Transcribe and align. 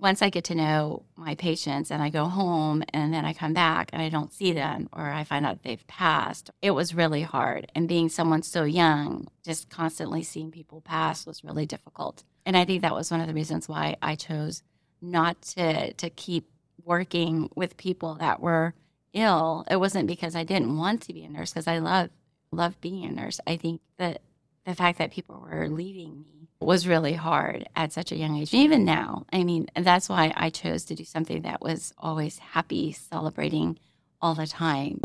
once 0.00 0.22
I 0.22 0.30
get 0.30 0.44
to 0.44 0.54
know 0.54 1.02
my 1.16 1.34
patients 1.34 1.90
and 1.90 2.02
I 2.02 2.08
go 2.10 2.26
home 2.26 2.84
and 2.92 3.12
then 3.12 3.24
I 3.24 3.32
come 3.32 3.52
back 3.52 3.90
and 3.92 4.00
I 4.00 4.08
don't 4.08 4.32
see 4.32 4.52
them 4.52 4.88
or 4.92 5.10
I 5.10 5.24
find 5.24 5.44
out 5.44 5.62
they've 5.62 5.86
passed, 5.86 6.50
it 6.62 6.70
was 6.70 6.94
really 6.94 7.22
hard. 7.22 7.70
And 7.74 7.88
being 7.88 8.08
someone 8.08 8.42
so 8.42 8.64
young, 8.64 9.28
just 9.44 9.70
constantly 9.70 10.22
seeing 10.22 10.50
people 10.50 10.80
pass 10.80 11.26
was 11.26 11.42
really 11.42 11.66
difficult. 11.66 12.22
And 12.46 12.56
I 12.56 12.64
think 12.64 12.82
that 12.82 12.94
was 12.94 13.10
one 13.10 13.20
of 13.20 13.26
the 13.26 13.34
reasons 13.34 13.68
why 13.68 13.96
I 14.00 14.14
chose 14.14 14.62
not 15.00 15.40
to 15.42 15.92
to 15.92 16.10
keep 16.10 16.48
working 16.84 17.50
with 17.54 17.76
people 17.76 18.14
that 18.14 18.40
were 18.40 18.74
ill. 19.12 19.64
It 19.70 19.76
wasn't 19.76 20.06
because 20.06 20.34
I 20.34 20.44
didn't 20.44 20.76
want 20.76 21.02
to 21.02 21.12
be 21.12 21.24
a 21.24 21.28
nurse 21.28 21.52
because 21.52 21.66
I 21.66 21.78
love 21.78 22.10
love 22.50 22.80
being 22.80 23.04
a 23.04 23.12
nurse. 23.12 23.40
I 23.46 23.56
think 23.56 23.80
that 23.98 24.22
the 24.68 24.74
fact 24.74 24.98
that 24.98 25.10
people 25.10 25.40
were 25.50 25.66
leaving 25.66 26.18
me 26.20 26.46
was 26.60 26.86
really 26.86 27.14
hard 27.14 27.66
at 27.74 27.90
such 27.90 28.12
a 28.12 28.16
young 28.16 28.36
age. 28.36 28.52
Even 28.52 28.84
now, 28.84 29.24
I 29.32 29.42
mean, 29.42 29.66
that's 29.74 30.10
why 30.10 30.30
I 30.36 30.50
chose 30.50 30.84
to 30.84 30.94
do 30.94 31.04
something 31.04 31.40
that 31.40 31.62
was 31.62 31.94
always 31.96 32.38
happy, 32.38 32.92
celebrating 32.92 33.78
all 34.20 34.34
the 34.34 34.46
time. 34.46 35.00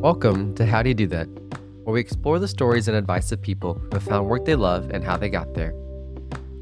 Welcome 0.00 0.54
to 0.54 0.64
How 0.64 0.82
Do 0.82 0.88
You 0.88 0.94
Do 0.94 1.06
That, 1.08 1.28
where 1.84 1.92
we 1.92 2.00
explore 2.00 2.38
the 2.38 2.48
stories 2.48 2.88
and 2.88 2.96
advice 2.96 3.30
of 3.30 3.42
people 3.42 3.74
who 3.74 3.90
have 3.92 4.04
found 4.04 4.26
work 4.26 4.46
they 4.46 4.54
love 4.54 4.88
and 4.88 5.04
how 5.04 5.18
they 5.18 5.28
got 5.28 5.52
there. 5.52 5.74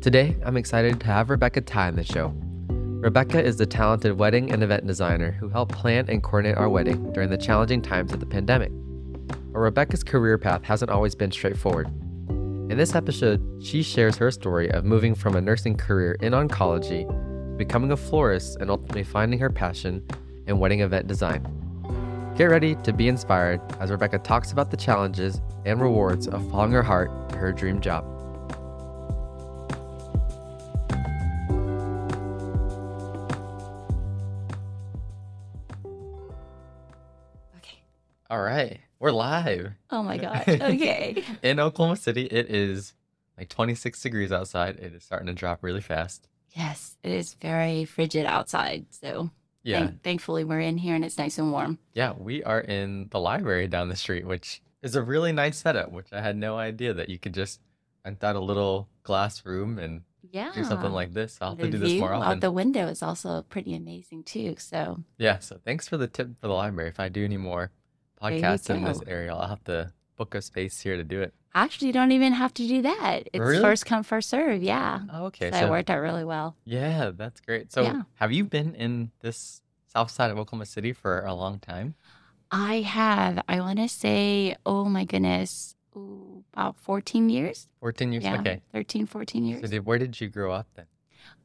Today, 0.01 0.37
I'm 0.45 0.57
excited 0.57 0.99
to 0.99 1.07
have 1.07 1.31
Rebecca 1.31 1.61
Thai 1.61 1.87
on 1.87 1.95
the 1.95 2.03
show. 2.03 2.35
Rebecca 3.05 3.45
is 3.45 3.59
the 3.59 3.67
talented 3.67 4.19
wedding 4.19 4.51
and 4.51 4.63
event 4.63 4.87
designer 4.87 5.33
who 5.33 5.51
helped 5.51 5.75
plan 5.75 6.07
and 6.09 6.23
coordinate 6.23 6.57
our 6.57 6.71
wedding 6.71 7.13
during 7.13 7.29
the 7.29 7.37
challenging 7.37 7.83
times 7.83 8.15
of 8.15 8.21
the 8.21 8.25
pandemic. 8.25 8.73
But 9.53 9.59
Rebecca's 9.59 10.03
career 10.03 10.39
path 10.39 10.65
hasn't 10.65 10.91
always 10.91 11.15
been 11.15 11.31
straightforward. 11.31 11.89
In 12.71 12.79
this 12.79 12.95
episode, 12.95 13.63
she 13.63 13.83
shares 13.83 14.17
her 14.17 14.31
story 14.31 14.71
of 14.71 14.87
moving 14.87 15.15
from 15.15 15.37
a 15.37 15.41
nursing 15.43 15.77
career 15.77 16.17
in 16.23 16.33
oncology 16.33 17.05
becoming 17.59 17.93
a 17.93 17.97
florist 17.99 18.57
and 18.59 18.71
ultimately 18.71 19.05
finding 19.05 19.39
her 19.39 19.51
passion 19.51 20.03
in 20.47 20.59
wedding 20.59 20.81
event 20.81 21.07
design. 21.07 21.45
Get 22.39 22.47
ready 22.47 22.75
to 22.77 22.93
be 22.95 23.09
inspired 23.09 23.61
as 23.81 23.91
Rebecca 23.91 24.19
talks 24.19 24.51
about 24.51 24.71
the 24.71 24.79
challenges 24.79 25.43
and 25.67 25.79
rewards 25.79 26.27
of 26.27 26.51
following 26.51 26.73
her 26.73 26.83
heart 26.83 27.29
to 27.29 27.37
her 27.37 27.53
dream 27.53 27.83
job. 27.83 28.14
All 38.35 38.43
right, 38.43 38.81
we're 38.99 39.13
live. 39.13 39.75
Oh 39.91 40.03
my 40.03 40.17
gosh. 40.27 40.49
Okay. 40.49 41.23
In 41.45 41.61
Oklahoma 41.61 41.95
City, 41.95 42.23
it 42.25 42.51
is 42.51 42.93
like 43.39 43.49
26 43.49 44.03
degrees 44.03 44.33
outside. 44.33 44.75
It 44.81 44.93
is 44.93 45.05
starting 45.05 45.29
to 45.29 45.33
drop 45.35 45.63
really 45.63 45.81
fast. 45.81 46.27
yes, 46.51 46.97
it 47.05 47.13
is 47.13 47.35
very 47.35 47.85
frigid 47.85 48.27
outside. 48.27 48.87
So 48.91 49.31
Yeah. 49.63 49.87
thank- 49.87 50.03
thankfully 50.03 50.43
we're 50.43 50.59
in 50.59 50.79
here 50.79 50.97
and 50.97 51.05
it's 51.05 51.17
nice 51.17 51.39
and 51.39 51.53
warm. 51.53 51.79
Yeah, 51.93 52.13
we 52.19 52.43
are 52.43 52.61
in 52.61 53.07
the 53.13 53.21
library 53.21 53.69
down 53.69 53.89
the 53.89 53.95
street, 53.95 54.27
which 54.27 54.61
is 54.83 54.97
a 54.97 55.03
really 55.05 55.31
nice 55.31 55.59
setup, 55.59 55.93
which 55.93 56.09
I 56.13 56.21
had 56.21 56.37
no 56.37 56.57
idea 56.59 56.93
that 56.93 57.09
you 57.11 57.21
could 57.21 57.35
just 57.35 57.61
rent 58.05 58.25
out 58.25 58.35
a 58.35 58.41
little 58.41 58.89
glass 59.05 59.47
room 59.47 59.79
and 59.79 60.03
Yeah. 60.33 60.51
do 60.53 60.65
something 60.65 60.91
like 60.91 61.15
this. 61.15 61.39
I'll 61.41 61.51
have 61.51 61.59
the 61.59 61.67
to 61.67 61.71
do 61.71 61.79
this 61.79 62.01
more 62.01 62.13
out 62.13 62.23
often. 62.23 62.41
the 62.41 62.51
window 62.51 62.89
is 62.89 63.01
also 63.01 63.43
pretty 63.43 63.77
amazing 63.77 64.25
too. 64.25 64.57
So 64.59 65.05
Yeah, 65.19 65.39
so 65.39 65.61
thanks 65.65 65.87
for 65.87 65.97
the 65.97 66.09
tip 66.09 66.31
for 66.41 66.49
the 66.49 66.55
library. 66.55 66.89
If 66.89 66.99
I 66.99 67.09
do 67.09 67.25
any 67.25 67.37
more 67.37 67.71
podcasts 68.23 68.71
in 68.71 68.85
this 68.85 69.01
area, 69.07 69.33
I'll 69.35 69.49
have 69.49 69.65
to 69.65 69.93
book 70.17 70.35
a 70.35 70.43
space 70.43 70.81
here 70.81 70.97
to 70.97 71.05
do 71.05 71.21
it. 71.23 71.35
actually, 71.57 71.87
you 71.89 71.93
don't 71.93 72.11
even 72.13 72.33
have 72.33 72.53
to 72.55 72.67
do 72.67 72.83
that. 72.83 73.29
It's 73.33 73.39
Really? 73.39 73.61
first 73.63 73.87
come, 73.87 74.03
first 74.03 74.29
serve. 74.29 74.63
Yeah. 74.63 75.01
Oh, 75.13 75.27
okay. 75.27 75.51
so, 75.53 75.57
it 75.67 75.71
worked 75.71 75.89
out 75.91 75.99
really 76.01 76.25
well. 76.25 76.57
Yeah, 76.65 77.13
that's 77.15 77.41
great. 77.41 77.71
So, 77.73 77.83
Yeah. 77.83 78.03
have 78.17 78.33
you 78.33 78.45
been 78.45 78.75
in 78.75 79.13
this 79.21 79.63
south 79.87 80.11
side 80.11 80.31
of 80.33 80.39
Oklahoma 80.39 80.67
City 80.67 80.93
for 80.93 81.21
a 81.25 81.33
long 81.35 81.59
time? 81.61 81.95
I 82.51 82.81
have, 82.83 83.43
I 83.49 83.61
want 83.61 83.79
to 83.79 83.89
say, 83.89 84.57
oh 84.67 84.85
my 84.87 85.05
goodness, 85.05 85.77
ooh, 85.97 86.43
about 86.53 86.77
14 86.79 87.29
years. 87.31 87.69
14 87.81 88.13
years? 88.13 88.25
Yeah. 88.25 88.41
Okay. 88.41 88.61
13, 88.73 89.07
14 89.07 89.45
years. 89.45 89.61
So, 89.63 89.69
did, 89.69 89.87
where 89.87 89.99
did 89.99 90.21
you 90.21 90.29
grow 90.29 90.51
up 90.53 90.67
then? 90.75 90.87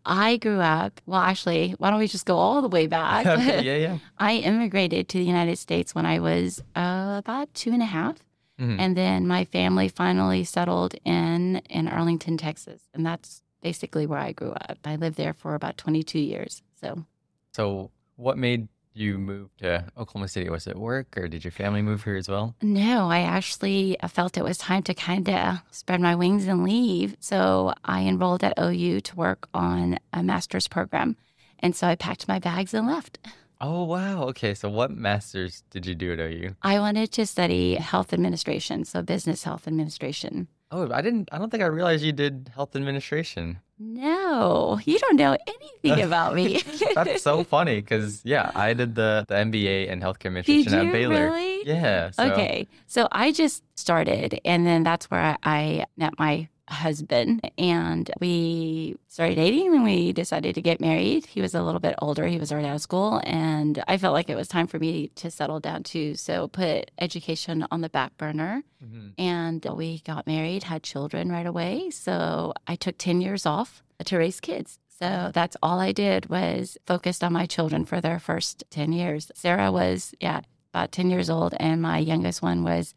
I 0.05 0.37
grew 0.37 0.59
up, 0.59 1.01
well, 1.05 1.19
actually, 1.21 1.71
why 1.77 1.89
don't 1.89 1.99
we 1.99 2.07
just 2.07 2.25
go 2.25 2.37
all 2.37 2.61
the 2.61 2.67
way 2.69 2.87
back? 2.87 3.25
okay, 3.35 3.61
yeah, 3.61 3.75
yeah. 3.75 3.97
I 4.17 4.35
immigrated 4.37 5.07
to 5.09 5.17
the 5.17 5.23
United 5.25 5.57
States 5.57 5.93
when 5.93 6.05
I 6.05 6.19
was 6.19 6.61
uh, 6.75 7.15
about 7.17 7.53
two 7.53 7.71
and 7.71 7.81
a 7.81 7.85
half. 7.85 8.17
Mhm. 8.59 8.77
And 8.79 8.97
then 8.97 9.25
my 9.27 9.45
family 9.45 9.87
finally 9.87 10.43
settled 10.43 10.93
in 11.05 11.57
in 11.69 11.87
Arlington, 11.87 12.37
Texas. 12.37 12.81
And 12.93 13.05
that's 13.05 13.41
basically 13.61 14.05
where 14.05 14.19
I 14.19 14.31
grew 14.33 14.51
up. 14.51 14.77
I 14.83 14.95
lived 14.97 15.15
there 15.17 15.33
for 15.33 15.55
about 15.55 15.77
22 15.77 16.19
years. 16.19 16.61
So 16.81 17.05
So, 17.53 17.91
what 18.17 18.37
made 18.37 18.67
you 18.99 19.17
move 19.17 19.49
to 19.57 19.85
Oklahoma 19.97 20.27
City? 20.27 20.49
Was 20.49 20.67
it 20.67 20.77
work 20.77 21.17
or 21.17 21.27
did 21.27 21.43
your 21.43 21.51
family 21.51 21.81
move 21.81 22.03
here 22.03 22.15
as 22.15 22.27
well? 22.27 22.55
No, 22.61 23.09
I 23.09 23.21
actually 23.21 23.99
uh, 23.99 24.07
felt 24.07 24.37
it 24.37 24.43
was 24.43 24.57
time 24.57 24.83
to 24.83 24.93
kind 24.93 25.29
of 25.29 25.59
spread 25.71 26.01
my 26.01 26.15
wings 26.15 26.47
and 26.47 26.63
leave. 26.63 27.15
So 27.19 27.73
I 27.83 28.01
enrolled 28.01 28.43
at 28.43 28.59
OU 28.59 29.01
to 29.01 29.15
work 29.15 29.47
on 29.53 29.99
a 30.13 30.23
master's 30.23 30.67
program. 30.67 31.15
And 31.59 31.75
so 31.75 31.87
I 31.87 31.95
packed 31.95 32.27
my 32.27 32.39
bags 32.39 32.73
and 32.73 32.87
left. 32.87 33.19
Oh, 33.61 33.83
wow. 33.83 34.23
Okay. 34.23 34.53
So, 34.53 34.69
what 34.69 34.89
master's 34.91 35.63
did 35.69 35.85
you 35.85 35.93
do 35.93 36.13
at 36.13 36.19
OU? 36.19 36.55
I 36.61 36.79
wanted 36.79 37.11
to 37.11 37.25
study 37.25 37.75
health 37.75 38.13
administration, 38.13 38.85
so 38.85 39.01
business 39.01 39.43
health 39.43 39.67
administration. 39.67 40.47
Oh, 40.71 40.91
I 40.91 41.01
didn't, 41.01 41.29
I 41.31 41.39
don't 41.39 41.49
think 41.49 41.63
I 41.63 41.65
realized 41.67 42.03
you 42.03 42.11
did 42.11 42.51
health 42.53 42.75
administration. 42.75 43.59
No, 43.79 44.79
you 44.85 44.99
don't 44.99 45.15
know 45.15 45.35
anything 45.47 46.03
about 46.05 46.35
me. 46.35 46.61
That's 46.93 47.23
so 47.23 47.43
funny 47.55 47.81
because, 47.81 48.21
yeah, 48.23 48.51
I 48.53 48.73
did 48.73 48.93
the, 48.95 49.25
the 49.27 49.35
MBA 49.35 49.87
in 49.87 49.99
healthcare 49.99 50.31
Did 50.33 50.37
administration 50.49 50.73
you 50.73 50.87
at 50.87 50.91
Baylor. 50.93 51.25
really? 51.31 51.65
Yeah. 51.67 52.11
So, 52.11 52.23
Okay. 52.31 52.67
So 52.87 53.07
I 53.11 53.31
just 53.31 53.63
started, 53.75 54.39
and 54.45 54.65
then 54.67 54.83
that's 54.83 55.09
where 55.09 55.19
I, 55.21 55.37
I 55.43 55.85
met 55.97 56.13
my 56.19 56.49
husband, 56.69 57.49
and 57.57 58.09
we 58.19 58.95
started 59.07 59.35
dating, 59.35 59.73
and 59.73 59.83
we 59.83 60.13
decided 60.13 60.55
to 60.55 60.61
get 60.61 60.79
married. 60.79 61.25
He 61.25 61.41
was 61.41 61.53
a 61.55 61.61
little 61.63 61.79
bit 61.79 61.95
older; 62.01 62.27
he 62.27 62.37
was 62.37 62.51
already 62.51 62.67
out 62.67 62.75
of 62.75 62.81
school, 62.81 63.19
and 63.23 63.83
I 63.87 63.97
felt 63.97 64.13
like 64.13 64.29
it 64.29 64.35
was 64.35 64.47
time 64.47 64.67
for 64.67 64.79
me 64.79 65.09
to 65.15 65.29
settle 65.31 65.59
down 65.59 65.83
too. 65.83 66.15
So 66.15 66.47
put 66.47 66.91
education 66.99 67.65
on 67.71 67.81
the 67.81 67.89
back 67.89 68.17
burner, 68.17 68.63
Mhm. 68.83 69.13
and 69.17 69.65
we 69.75 69.99
got 69.99 70.27
married, 70.27 70.63
had 70.63 70.83
children 70.83 71.29
right 71.31 71.45
away. 71.47 71.89
So 71.89 72.53
I 72.67 72.75
took 72.75 72.97
ten 72.97 73.21
years 73.21 73.45
off 73.45 73.83
to 74.05 74.17
raise 74.17 74.39
kids. 74.39 74.79
So 74.87 75.31
that's 75.33 75.55
all 75.63 75.79
I 75.79 75.91
did 75.93 76.29
was 76.29 76.77
focused 76.85 77.23
on 77.23 77.31
my 77.31 77.45
children 77.45 77.85
for 77.85 78.01
their 78.01 78.19
first 78.19 78.65
10 78.69 78.91
years. 78.91 79.31
Sarah 79.33 79.71
was, 79.71 80.13
yeah, 80.19 80.41
about 80.73 80.91
10 80.91 81.09
years 81.09 81.29
old, 81.29 81.53
and 81.57 81.81
my 81.81 81.99
youngest 81.99 82.41
one 82.41 82.63
was 82.63 82.93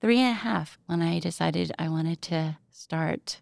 three 0.00 0.20
and 0.20 0.30
a 0.30 0.34
half 0.48 0.78
when 0.86 1.02
I 1.02 1.18
decided 1.18 1.72
I 1.76 1.88
wanted 1.88 2.22
to 2.22 2.56
start 2.84 3.40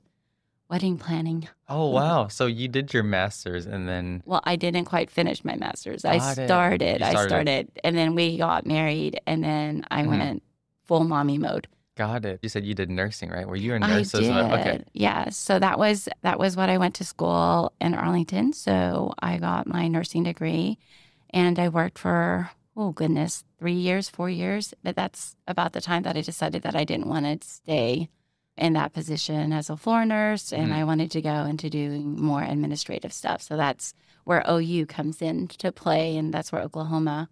wedding 0.70 0.96
planning. 0.96 1.48
Oh, 1.68 1.88
wow. 1.90 2.28
So, 2.28 2.46
you 2.46 2.68
did 2.68 2.94
your 2.94 3.02
master's 3.02 3.66
and 3.66 3.88
then, 3.88 4.22
Well, 4.24 4.40
I 4.44 4.54
didn't 4.56 4.84
quite 4.86 5.10
finish 5.10 5.44
my 5.44 5.56
master's. 5.56 6.04
I 6.04 6.14
it. 6.16 6.20
started, 6.46 7.02
I 7.02 7.10
started. 7.10 7.28
started, 7.28 7.62
and 7.84 7.96
then 7.96 8.14
we 8.14 8.38
got 8.38 8.64
married, 8.66 9.20
and 9.26 9.42
then 9.42 9.84
I 9.90 10.02
Mhm. 10.04 10.08
went 10.08 10.42
full 10.84 11.04
mommy 11.04 11.38
mode. 11.38 11.66
got 11.94 12.24
it. 12.24 12.40
You 12.42 12.48
said 12.48 12.64
you 12.64 12.72
did 12.74 12.88
nursing, 12.88 13.28
right? 13.28 13.46
Were 13.46 13.54
you 13.64 13.74
a 13.74 13.78
nurse 13.78 14.14
I 14.14 14.20
did. 14.20 14.30
well? 14.30 14.54
Okay. 14.54 14.82
Yeah. 14.94 15.28
So 15.28 15.58
that 15.58 15.78
was 15.78 16.08
that 16.22 16.38
was 16.38 16.56
what 16.56 16.70
I 16.70 16.78
went 16.78 16.94
to 16.96 17.04
school 17.04 17.70
in 17.82 17.92
Arlington. 17.94 18.54
So 18.54 19.12
I 19.20 19.36
got 19.36 19.66
my 19.66 19.88
nursing 19.88 20.22
degree 20.22 20.78
and 21.30 21.58
I 21.58 21.68
worked 21.68 21.98
for 21.98 22.48
oh 22.78 22.92
goodness, 22.92 23.44
three 23.58 23.74
years, 23.88 24.08
four 24.08 24.30
years. 24.30 24.72
But 24.82 24.96
that's 24.96 25.36
about 25.46 25.74
the 25.74 25.82
time 25.82 26.02
that 26.04 26.16
I 26.16 26.22
decided 26.22 26.62
that 26.62 26.74
I 26.74 26.84
didn't 26.84 27.08
want 27.08 27.26
to 27.28 27.46
stay 27.46 28.08
in 28.56 28.74
that 28.74 28.92
position 28.92 29.52
as 29.52 29.70
a 29.70 29.76
floor 29.76 30.04
nurse 30.04 30.52
and 30.52 30.70
Mhm. 30.70 30.76
I 30.76 30.84
wanted 30.84 31.10
to 31.12 31.22
go 31.22 31.44
into 31.44 31.70
doing 31.70 32.20
more 32.20 32.42
administrative 32.42 33.12
stuff. 33.12 33.40
So 33.42 33.56
that's 33.56 33.94
where 34.24 34.44
OU 34.48 34.86
comes 34.86 35.22
in 35.22 35.48
to 35.48 35.72
play 35.72 36.16
and 36.16 36.32
that's 36.34 36.52
where 36.52 36.62
Oklahoma 36.62 37.28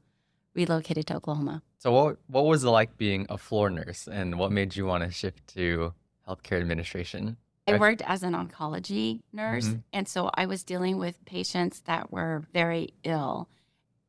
relocated 0.54 1.06
to 1.08 1.16
Oklahoma. 1.16 1.62
So, 1.78 1.92
what, 1.92 2.16
what 2.26 2.44
was 2.46 2.64
it 2.64 2.68
like 2.70 2.96
being 2.96 3.26
a 3.28 3.38
floor 3.38 3.70
nurse 3.70 4.08
and 4.08 4.38
what 4.38 4.50
made 4.52 4.76
you 4.76 4.86
want 4.86 5.04
to 5.04 5.10
shift 5.10 5.46
to 5.54 5.94
healthcare 6.26 6.60
administration? 6.60 7.36
I 7.68 7.78
worked 7.78 8.02
as 8.02 8.24
an 8.24 8.32
oncology 8.34 9.20
nurse, 9.32 9.68
Mhm. 9.68 9.82
and 9.92 10.08
so 10.08 10.28
I 10.34 10.46
was 10.46 10.64
dealing 10.64 10.98
with 10.98 11.24
patients 11.24 11.82
that 11.82 12.10
were 12.10 12.42
very 12.52 12.94
ill. 13.04 13.48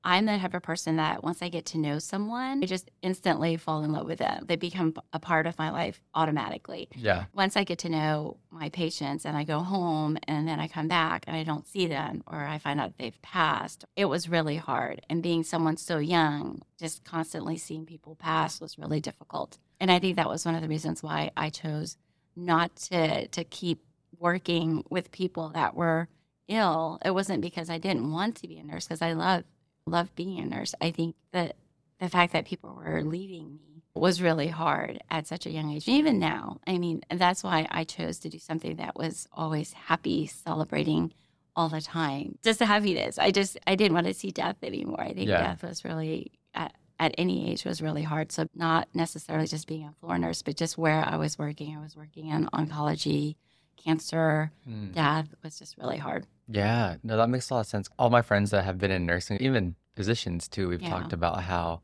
I'm 0.03 0.25
the 0.25 0.37
type 0.37 0.53
of 0.53 0.63
person 0.63 0.95
that 0.95 1.23
once 1.23 1.41
I 1.41 1.49
get 1.49 1.65
to 1.67 1.77
know 1.77 1.99
someone, 1.99 2.63
I 2.63 2.65
just 2.65 2.89
instantly 3.01 3.57
fall 3.57 3.83
in 3.83 3.91
love 3.91 4.07
with 4.07 4.19
them. 4.19 4.45
They 4.47 4.55
become 4.55 4.95
a 5.13 5.19
part 5.19 5.45
of 5.45 5.57
my 5.59 5.69
life 5.69 6.01
automatically. 6.15 6.89
Yeah. 6.95 7.25
Once 7.33 7.55
I 7.55 7.63
get 7.63 7.79
to 7.79 7.89
know 7.89 8.37
my 8.49 8.69
patients 8.69 9.25
and 9.25 9.37
I 9.37 9.43
go 9.43 9.59
home 9.59 10.17
and 10.27 10.47
then 10.47 10.59
I 10.59 10.67
come 10.67 10.87
back 10.87 11.25
and 11.27 11.35
I 11.35 11.43
don't 11.43 11.67
see 11.67 11.85
them 11.85 12.23
or 12.25 12.39
I 12.39 12.57
find 12.57 12.79
out 12.79 12.97
they've 12.97 13.21
passed, 13.21 13.85
it 13.95 14.05
was 14.05 14.29
really 14.29 14.57
hard. 14.57 15.01
And 15.09 15.21
being 15.21 15.43
someone 15.43 15.77
so 15.77 15.99
young, 15.99 16.61
just 16.79 17.03
constantly 17.03 17.57
seeing 17.57 17.85
people 17.85 18.15
pass 18.15 18.59
was 18.59 18.79
really 18.79 18.99
difficult. 18.99 19.59
And 19.79 19.91
I 19.91 19.99
think 19.99 20.15
that 20.15 20.29
was 20.29 20.45
one 20.45 20.55
of 20.55 20.61
the 20.61 20.67
reasons 20.67 21.03
why 21.03 21.31
I 21.37 21.49
chose 21.49 21.97
not 22.35 22.75
to 22.77 23.27
to 23.27 23.43
keep 23.43 23.83
working 24.17 24.83
with 24.89 25.11
people 25.11 25.49
that 25.49 25.75
were 25.75 26.07
ill. 26.47 26.99
It 27.03 27.11
wasn't 27.11 27.41
because 27.41 27.69
I 27.69 27.77
didn't 27.77 28.11
want 28.11 28.35
to 28.37 28.47
be 28.47 28.57
a 28.57 28.63
nurse 28.63 28.87
because 28.87 29.01
I 29.01 29.13
love 29.13 29.43
love 29.85 30.13
being 30.15 30.39
a 30.39 30.45
nurse. 30.45 30.73
I 30.81 30.91
think 30.91 31.15
that 31.31 31.55
the 31.99 32.09
fact 32.09 32.33
that 32.33 32.45
people 32.45 32.73
were 32.75 33.01
leaving 33.03 33.53
me 33.55 33.83
was 33.93 34.21
really 34.21 34.47
hard 34.47 35.01
at 35.09 35.27
such 35.27 35.45
a 35.45 35.49
young 35.51 35.71
age. 35.71 35.87
Even 35.87 36.17
now, 36.19 36.59
I 36.65 36.77
mean, 36.77 37.01
that's 37.11 37.43
why 37.43 37.67
I 37.69 37.83
chose 37.83 38.19
to 38.19 38.29
do 38.29 38.39
something 38.39 38.77
that 38.77 38.95
was 38.95 39.27
always 39.33 39.73
happy, 39.73 40.27
celebrating 40.27 41.13
all 41.55 41.67
the 41.69 41.81
time. 41.81 42.37
Just 42.43 42.59
the 42.59 42.65
happiness. 42.65 43.19
I 43.19 43.31
just 43.31 43.57
I 43.67 43.75
didn't 43.75 43.93
want 43.93 44.07
to 44.07 44.13
see 44.13 44.31
death 44.31 44.57
anymore. 44.63 45.01
I 45.01 45.13
think 45.13 45.27
Yeah. 45.29 45.41
death 45.41 45.63
was 45.63 45.83
really 45.83 46.31
at, 46.53 46.73
at 46.99 47.13
any 47.17 47.51
age 47.51 47.65
was 47.65 47.81
really 47.81 48.03
hard. 48.03 48.31
So 48.31 48.47
not 48.55 48.87
necessarily 48.93 49.47
just 49.47 49.67
being 49.67 49.83
a 49.85 49.91
floor 49.99 50.17
nurse, 50.17 50.41
but 50.41 50.55
just 50.55 50.77
where 50.77 51.03
I 51.05 51.17
was 51.17 51.37
working. 51.37 51.75
I 51.75 51.81
was 51.81 51.95
working 51.97 52.29
in 52.29 52.45
oncology, 52.53 53.35
cancer, 53.83 54.51
Mm. 54.67 54.93
death 54.93 55.33
was 55.43 55.57
just 55.59 55.77
really 55.77 55.97
hard. 55.97 56.27
Yeah, 56.47 56.97
no, 57.03 57.17
that 57.17 57.29
makes 57.29 57.49
a 57.49 57.53
lot 57.55 57.59
of 57.61 57.65
sense. 57.67 57.89
All 57.97 58.09
my 58.09 58.21
friends 58.21 58.51
that 58.51 58.63
have 58.65 58.77
been 58.77 58.91
in 58.91 59.05
nursing, 59.05 59.37
even 59.39 59.75
physicians 59.95 60.47
too, 60.47 60.69
we've 60.69 60.81
Yeah. 60.81 60.89
talked 60.89 61.13
about 61.13 61.43
how 61.43 61.81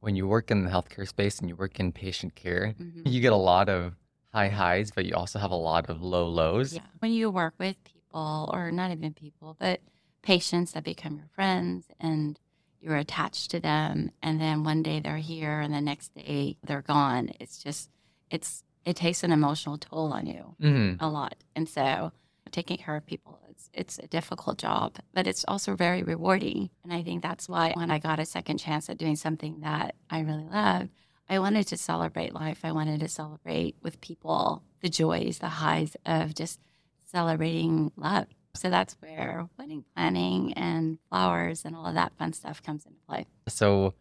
when 0.00 0.16
you 0.16 0.26
work 0.26 0.50
in 0.50 0.64
the 0.64 0.70
healthcare 0.70 1.06
space 1.06 1.38
and 1.40 1.48
you 1.48 1.56
work 1.56 1.78
in 1.78 1.92
patient 1.92 2.34
care, 2.34 2.74
Mhm. 2.78 3.02
you 3.10 3.20
get 3.20 3.32
a 3.32 3.36
lot 3.36 3.68
of 3.68 3.94
high 4.32 4.48
highs, 4.48 4.90
but 4.90 5.04
you 5.04 5.14
also 5.14 5.38
have 5.38 5.50
a 5.50 5.56
lot 5.56 5.88
of 5.90 6.00
low 6.02 6.26
lows. 6.28 6.74
Yeah. 6.74 6.82
When 7.00 7.12
you 7.12 7.30
work 7.30 7.54
with 7.58 7.76
people, 7.84 8.48
or 8.52 8.70
not 8.72 8.90
even 8.90 9.12
people, 9.12 9.56
but 9.58 9.80
patients 10.22 10.72
that 10.72 10.84
become 10.84 11.16
your 11.16 11.28
friends 11.34 11.86
and 12.00 12.38
you're 12.80 12.96
attached 12.96 13.50
to 13.50 13.60
them, 13.60 14.10
and 14.22 14.40
then 14.40 14.64
one 14.64 14.82
day 14.82 15.00
they're 15.00 15.18
here 15.18 15.60
and 15.60 15.72
the 15.74 15.80
next 15.82 16.14
day 16.14 16.56
they're 16.64 16.80
gone, 16.82 17.30
it's 17.38 17.62
just, 17.62 17.90
it's, 18.30 18.64
it 18.90 18.96
takes 18.96 19.22
an 19.22 19.32
emotional 19.32 19.78
toll 19.78 20.12
on 20.12 20.26
you 20.26 20.56
hmm 20.60 20.94
a 21.00 21.08
lot. 21.08 21.36
And 21.56 21.68
so 21.68 22.12
taking 22.50 22.76
care 22.76 22.96
of 22.96 23.06
people, 23.06 23.38
it's, 23.48 23.70
it's 23.72 23.98
a 23.98 24.08
difficult 24.08 24.58
job, 24.58 24.96
but 25.14 25.26
it's 25.26 25.44
also 25.46 25.76
very 25.76 26.02
rewarding. 26.02 26.68
And 26.82 26.92
I 26.92 27.02
think 27.02 27.22
that's 27.22 27.48
why 27.48 27.72
when 27.74 27.90
I 27.90 27.98
got 28.00 28.18
a 28.18 28.26
second 28.26 28.58
chance 28.58 28.90
at 28.90 28.98
doing 28.98 29.16
something 29.16 29.60
that 29.60 29.94
I 30.10 30.20
really 30.20 30.48
loved, 30.52 30.90
I 31.28 31.38
wanted 31.38 31.68
to 31.68 31.76
celebrate 31.76 32.34
life. 32.34 32.60
I 32.64 32.72
wanted 32.72 32.98
to 33.00 33.08
celebrate 33.08 33.76
with 33.82 34.00
people 34.00 34.64
the 34.82 34.88
joys, 34.88 35.38
the 35.38 35.48
highs 35.48 35.96
of 36.04 36.34
just 36.34 36.58
celebrating 37.04 37.92
love. 37.96 38.26
So 38.54 38.68
that's 38.68 38.96
where 39.00 39.48
wedding 39.56 39.84
planning 39.94 40.52
and 40.54 40.98
flowers 41.08 41.64
and 41.64 41.76
all 41.76 41.86
of 41.86 41.94
that 41.94 42.12
fun 42.18 42.32
stuff 42.32 42.62
comes 42.62 42.84
into 42.84 42.98
play. 43.08 43.26
So 43.46 43.94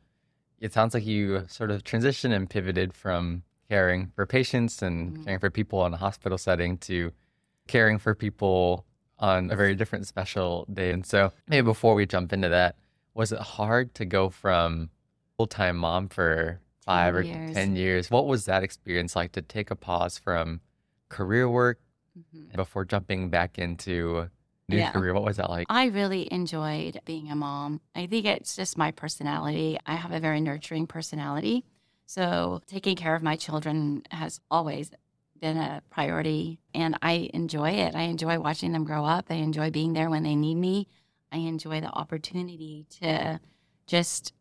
it 0.59 0.73
sounds 0.73 0.95
like 0.95 1.05
you 1.05 1.45
sort 1.47 1.69
of 1.69 1.83
transitioned 1.83 2.33
and 2.33 2.49
pivoted 2.49 2.93
from 2.93 3.43
caring 3.69 4.11
for 4.15 4.25
patients 4.25 4.81
and 4.81 5.13
Mhm. 5.19 5.23
caring 5.25 5.39
for 5.39 5.49
people 5.49 5.85
in 5.85 5.93
a 5.93 5.97
hospital 5.97 6.37
setting 6.37 6.77
to 6.79 7.11
caring 7.67 7.99
for 7.99 8.15
people 8.15 8.85
on 9.19 9.51
a 9.51 9.55
very 9.55 9.75
different 9.75 10.07
special 10.07 10.65
day. 10.73 10.91
And 10.91 11.05
so 11.05 11.31
maybe 11.47 11.65
before 11.65 11.93
we 11.93 12.05
jump 12.05 12.33
into 12.33 12.49
that, 12.49 12.75
was 13.13 13.31
it 13.31 13.39
hard 13.39 13.93
to 13.95 14.05
go 14.05 14.29
from 14.29 14.89
full-time 15.37 15.77
mom 15.77 16.07
for 16.09 16.59
five 16.83 17.13
or 17.15 17.21
years. 17.21 17.53
10 17.53 17.75
years? 17.75 18.09
What 18.09 18.25
was 18.27 18.45
that 18.45 18.63
experience 18.63 19.15
like 19.15 19.33
to 19.33 19.41
take 19.41 19.69
a 19.69 19.75
pause 19.75 20.17
from 20.17 20.61
career 21.09 21.47
work 21.49 21.79
Mhm. 22.17 22.55
before 22.55 22.85
jumping 22.85 23.29
back 23.29 23.59
into 23.59 24.29
new 24.67 24.77
Yeah. 24.77 24.91
career? 24.91 25.13
What 25.13 25.23
was 25.23 25.37
that 25.37 25.49
like? 25.49 25.67
I 25.69 25.85
really 25.87 26.31
enjoyed 26.31 27.01
being 27.05 27.29
a 27.29 27.35
mom. 27.35 27.81
I 27.93 28.07
think 28.07 28.25
it's 28.25 28.55
just 28.55 28.77
my 28.77 28.91
personality. 28.91 29.77
I 29.85 29.95
have 29.95 30.11
a 30.11 30.19
very 30.19 30.41
nurturing 30.41 30.87
personality. 30.87 31.65
So 32.09 32.63
taking 32.65 32.95
care 32.95 33.13
of 33.13 33.21
my 33.21 33.35
children 33.35 34.01
has 34.09 34.41
always 34.49 34.89
been 35.39 35.57
a 35.57 35.83
priority 35.91 36.59
and 36.73 36.97
I 37.03 37.29
enjoy 37.35 37.69
it. 37.69 37.93
I 37.93 38.01
enjoy 38.01 38.39
watching 38.39 38.71
them 38.71 38.83
grow 38.83 39.05
up. 39.05 39.27
I 39.29 39.35
enjoy 39.35 39.69
being 39.69 39.93
there 39.93 40.09
when 40.09 40.23
they 40.23 40.35
need 40.35 40.55
me. 40.55 40.87
I 41.31 41.37
enjoy 41.37 41.81
the 41.81 41.91
opportunity 41.91 42.87
to 43.01 43.39
just 43.85 44.33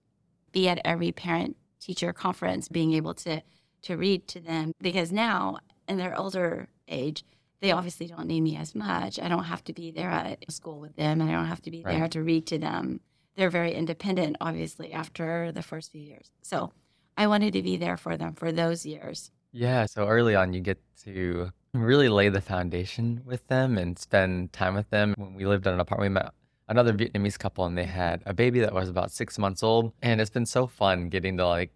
be 0.51 0.67
at 0.67 0.81
every 0.83 1.13
parent 1.13 1.59
teacher 1.79 2.15
conference, 2.15 2.69
being 2.69 2.95
able 2.95 3.13
to 3.17 3.43
to 3.83 3.97
read 3.99 4.27
to 4.29 4.41
them 4.41 4.73
because 4.81 5.13
now 5.13 5.59
in 5.87 5.99
their 5.99 6.19
older 6.19 6.69
age, 6.89 7.23
they 7.61 7.71
obviously 7.71 8.07
don't 8.07 8.29
need 8.29 8.41
me 8.41 8.57
as 8.57 8.75
much. 8.75 9.21
I 9.21 9.29
don't 9.29 9.45
have 9.45 9.63
to 9.65 9.75
be 9.75 9.91
there 9.91 10.09
at 10.09 10.51
school 10.51 10.81
with 10.81 10.97
them 10.97 11.21
and 11.21 11.29
I 11.29 11.35
don't 11.35 11.45
have 11.45 11.61
to 11.63 11.71
be 11.71 11.83
Right. 11.85 11.99
there 11.99 12.09
to 12.09 12.23
read 12.23 12.47
to 12.47 12.57
them. 12.59 13.01
They're 13.37 13.51
very 13.51 13.75
independent, 13.75 14.37
obviously, 14.41 14.91
after 14.95 15.53
the 15.53 15.63
first 15.63 15.93
few 15.93 16.01
years. 16.01 16.31
So 16.41 16.73
I 17.19 17.27
wanted 17.27 17.53
to 17.55 17.63
be 17.63 17.77
there 17.77 17.97
for 17.97 18.17
them 18.17 18.35
for 18.35 18.53
those 18.53 18.87
years. 18.87 19.33
Yeah, 19.51 19.87
so 19.87 20.07
early 20.07 20.37
on, 20.37 20.53
you 20.53 20.61
get 20.61 20.79
to 21.03 21.51
really 21.75 22.09
lay 22.09 22.29
the 22.29 22.41
foundation 22.41 23.23
with 23.25 23.45
them 23.49 23.77
and 23.77 23.99
spend 23.99 24.53
time 24.53 24.77
with 24.77 24.89
them. 24.91 25.15
When 25.19 25.35
we 25.35 25.45
lived 25.45 25.67
in 25.67 25.75
an 25.75 25.81
apartment, 25.81 26.11
we 26.11 26.15
met 26.15 26.33
another 26.69 26.93
Vietnamese 26.93 27.37
couple 27.37 27.65
and 27.67 27.77
they 27.77 27.87
had 27.87 28.23
a 28.25 28.33
baby 28.33 28.61
that 28.61 28.73
was 28.73 28.89
about 28.89 29.11
six 29.11 29.37
months 29.37 29.65
old. 29.65 29.93
And 30.01 30.21
it's 30.21 30.31
been 30.31 30.47
so 30.47 30.69
fun 30.69 31.09
getting 31.09 31.37
to 31.39 31.47
like 31.47 31.73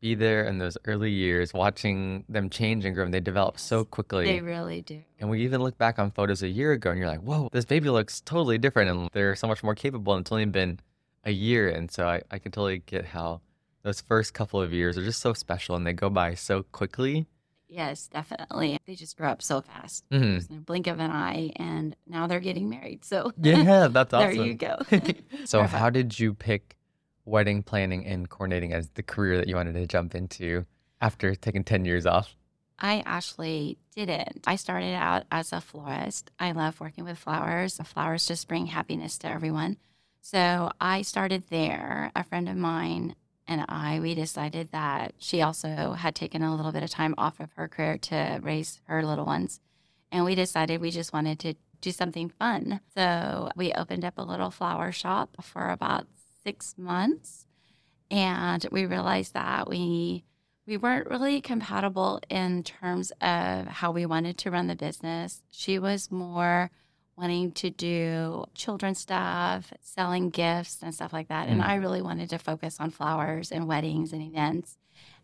be 0.00 0.14
there 0.14 0.44
in 0.44 0.58
those 0.58 0.78
early 0.84 1.10
years, 1.10 1.52
watching 1.52 2.24
them 2.28 2.48
change 2.48 2.84
and 2.84 2.94
grow. 2.94 3.04
And 3.04 3.12
they 3.12 3.18
develop 3.18 3.58
so 3.58 3.84
quickly. 3.84 4.26
They 4.26 4.42
really 4.42 4.80
do. 4.80 5.02
And 5.18 5.28
we 5.28 5.42
even 5.42 5.60
look 5.60 5.76
back 5.76 5.98
on 5.98 6.12
photos 6.12 6.44
a 6.44 6.48
year 6.48 6.70
ago 6.70 6.90
and 6.90 7.00
you're 7.00 7.08
like, 7.08 7.22
whoa, 7.22 7.48
this 7.50 7.64
baby 7.64 7.90
looks 7.90 8.20
totally 8.20 8.58
different 8.58 8.90
and 8.90 9.10
they're 9.12 9.34
so 9.34 9.48
much 9.48 9.64
more 9.64 9.74
capable. 9.74 10.14
And 10.14 10.20
it's 10.20 10.30
only 10.30 10.44
been 10.44 10.78
a 11.24 11.32
year. 11.32 11.68
And 11.68 11.90
so 11.90 12.06
I, 12.06 12.22
I 12.30 12.38
can 12.38 12.52
totally 12.52 12.78
get 12.78 13.06
how 13.06 13.40
those 13.84 14.00
first 14.00 14.34
couple 14.34 14.60
of 14.60 14.72
years 14.72 14.98
are 14.98 15.04
just 15.04 15.20
so 15.20 15.32
special 15.34 15.76
and 15.76 15.86
they 15.86 15.92
go 15.92 16.10
by 16.10 16.34
so 16.34 16.62
quickly. 16.64 17.26
Yes, 17.68 18.08
definitely. 18.08 18.78
They 18.86 18.94
just 18.94 19.16
grow 19.16 19.30
up 19.30 19.42
so 19.42 19.60
fast. 19.60 20.08
Mhm. 20.10 20.36
Just 20.36 20.50
in 20.50 20.56
a 20.58 20.60
blink 20.60 20.86
of 20.86 21.00
an 21.00 21.10
eye, 21.10 21.52
and 21.56 21.94
now 22.06 22.26
they're 22.26 22.40
getting 22.40 22.68
married. 22.68 23.04
So 23.04 23.32
Yeah, 23.42 23.88
that's 23.88 24.10
there 24.10 24.20
awesome. 24.28 24.36
There 24.38 24.46
you 24.46 24.54
go. 24.54 24.76
So, 25.46 25.60
Perfect. 25.60 25.78
how 25.78 25.90
did 25.90 26.18
you 26.18 26.34
pick 26.34 26.76
wedding 27.26 27.62
planning 27.62 28.04
and 28.06 28.28
coordinating 28.28 28.72
as 28.72 28.88
the 28.90 29.02
career 29.02 29.36
that 29.38 29.48
you 29.48 29.56
wanted 29.56 29.74
to 29.74 29.86
jump 29.86 30.14
into 30.14 30.64
after 31.00 31.34
taking 31.34 31.64
10 31.64 31.84
years 31.84 32.06
off? 32.06 32.34
I 32.78 33.02
actually 33.06 33.78
didn't. 33.94 34.44
I 34.46 34.56
started 34.56 34.94
out 34.94 35.24
as 35.30 35.52
a 35.52 35.60
florist. 35.60 36.30
I 36.38 36.52
love 36.52 36.80
working 36.80 37.04
with 37.04 37.18
flowers. 37.18 37.78
Flowers 37.84 38.26
just 38.26 38.48
bring 38.48 38.66
happiness 38.66 39.16
to 39.18 39.28
everyone. 39.28 39.76
So 40.20 40.70
I 40.80 41.02
started 41.02 41.44
there. 41.50 42.10
A 42.16 42.24
friend 42.24 42.48
of 42.48 42.56
mine 42.56 43.14
and 43.46 43.64
I, 43.68 44.00
we 44.00 44.14
decided 44.14 44.70
that 44.72 45.14
she 45.18 45.42
also 45.42 45.92
had 45.92 46.14
taken 46.14 46.42
a 46.42 46.54
little 46.54 46.72
bit 46.72 46.82
of 46.82 46.90
time 46.90 47.14
off 47.18 47.40
of 47.40 47.52
her 47.56 47.68
career 47.68 47.98
to 47.98 48.40
raise 48.42 48.80
her 48.84 49.04
little 49.04 49.26
ones. 49.26 49.60
And 50.10 50.24
we 50.24 50.34
decided 50.34 50.80
we 50.80 50.90
just 50.90 51.12
wanted 51.12 51.38
to 51.40 51.54
do 51.80 51.92
something 51.92 52.30
fun. 52.30 52.80
So 52.96 53.50
we 53.56 53.72
opened 53.72 54.04
up 54.04 54.14
a 54.16 54.22
little 54.22 54.50
flower 54.50 54.92
shop 54.92 55.36
for 55.42 55.70
about 55.70 56.06
six 56.42 56.74
months. 56.78 57.46
And 58.10 58.66
we 58.70 58.86
realized 58.86 59.34
that 59.34 59.68
we 59.68 60.24
we 60.66 60.78
weren't 60.78 61.10
really 61.10 61.42
compatible 61.42 62.20
in 62.30 62.62
terms 62.62 63.12
of 63.20 63.66
how 63.66 63.90
we 63.92 64.06
wanted 64.06 64.38
to 64.38 64.50
run 64.50 64.66
the 64.66 64.74
business. 64.74 65.42
She 65.50 65.78
was 65.78 66.10
more 66.10 66.70
wanting 67.16 67.52
to 67.52 67.70
do 67.70 68.44
children's 68.54 68.98
stuff, 68.98 69.72
selling 69.80 70.30
gifts 70.30 70.82
and 70.82 70.94
stuff 70.94 71.12
like 71.12 71.28
that. 71.28 71.48
And 71.48 71.60
Mm. 71.60 71.66
I 71.66 71.74
really 71.76 72.02
wanted 72.02 72.28
to 72.30 72.38
focus 72.38 72.78
on 72.80 72.90
flowers 72.90 73.52
and 73.52 73.68
weddings 73.68 74.12
and 74.12 74.20
events. 74.22 74.76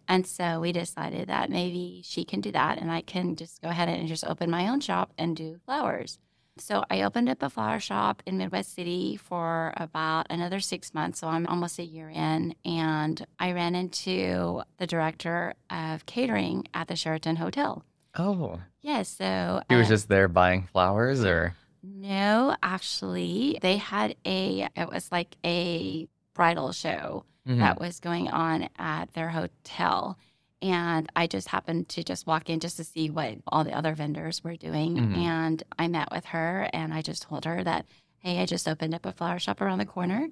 And 0.09 0.27
so 0.27 0.61
we 0.61 0.73
decided 0.73 1.29
that 1.29 1.51
maybe 1.51 2.03
she 2.05 2.25
can 2.25 2.41
do 2.41 2.51
that 2.53 2.79
and 2.79 2.91
I 2.91 3.01
can 3.01 3.37
just 3.37 3.61
go 3.63 3.69
ahead 3.69 3.89
and 3.89 4.09
just 4.09 4.25
open 4.25 4.51
my 4.51 4.69
own 4.69 4.81
shop 4.81 5.13
and 5.19 5.37
do 5.37 5.59
flowers. 5.65 6.19
So 6.59 6.85
I 6.91 7.03
opened 7.03 7.29
up 7.29 7.43
a 7.43 7.49
flower 7.49 7.81
shop 7.81 8.23
in 8.27 8.37
Midwest 8.37 8.75
City 8.75 9.17
for 9.17 9.73
about 9.77 10.27
another 10.31 10.61
six 10.61 10.93
months. 10.93 11.21
So 11.21 11.29
I'm 11.29 11.47
almost 11.47 11.79
a 11.79 11.85
year 11.85 12.11
in. 12.11 12.55
And 12.65 13.25
I 13.39 13.53
ran 13.53 13.75
into 13.75 14.63
the 14.79 14.87
director 14.87 15.55
of 15.71 16.07
catering 16.07 16.67
at 16.75 16.89
the 16.89 16.97
Sheraton 16.97 17.37
Hotel. 17.37 17.85
Oh, 18.19 18.61
Yes. 18.83 19.09
so 19.09 19.63
he 19.69 19.77
was 19.77 19.87
uh, 19.87 19.91
just 19.91 20.09
there 20.09 20.27
buying 20.29 20.67
flowers 20.73 21.25
or? 21.25 21.55
No, 21.83 22.55
actually, 22.63 23.59
they 23.63 23.77
had 23.77 24.17
a, 24.27 24.69
it 24.77 24.89
was 24.89 25.11
like 25.11 25.37
a 25.45 26.09
bridal 26.35 26.73
show 26.73 27.25
Mhm. 27.47 27.59
that 27.59 27.81
was 27.81 28.01
going 28.01 28.29
on 28.29 28.69
at 28.79 29.13
their 29.15 29.31
hotel. 29.31 30.19
And 30.63 31.11
I 31.17 31.27
just 31.27 31.49
happened 31.49 31.89
to 31.91 32.05
just 32.05 32.27
walk 32.27 32.51
in 32.51 32.61
just 32.61 32.77
to 32.77 32.85
see 32.85 33.09
what 33.09 33.39
all 33.47 33.65
the 33.65 33.73
other 33.73 33.95
vendors 33.95 34.45
were 34.45 34.57
doing. 34.57 34.97
Mhm. 34.97 35.17
And 35.17 35.63
I 35.79 35.89
met 35.89 36.11
with 36.13 36.27
her 36.27 36.69
and 36.75 36.93
I 36.93 37.01
just 37.01 37.23
told 37.23 37.47
her 37.47 37.65
that, 37.65 37.87
hey, 38.19 38.41
I 38.43 38.47
just 38.47 38.69
opened 38.69 38.95
up 38.95 39.07
a 39.07 39.13
flower 39.13 39.39
shop 39.39 39.61
around 39.61 39.79
the 39.79 39.87
corner 39.87 40.29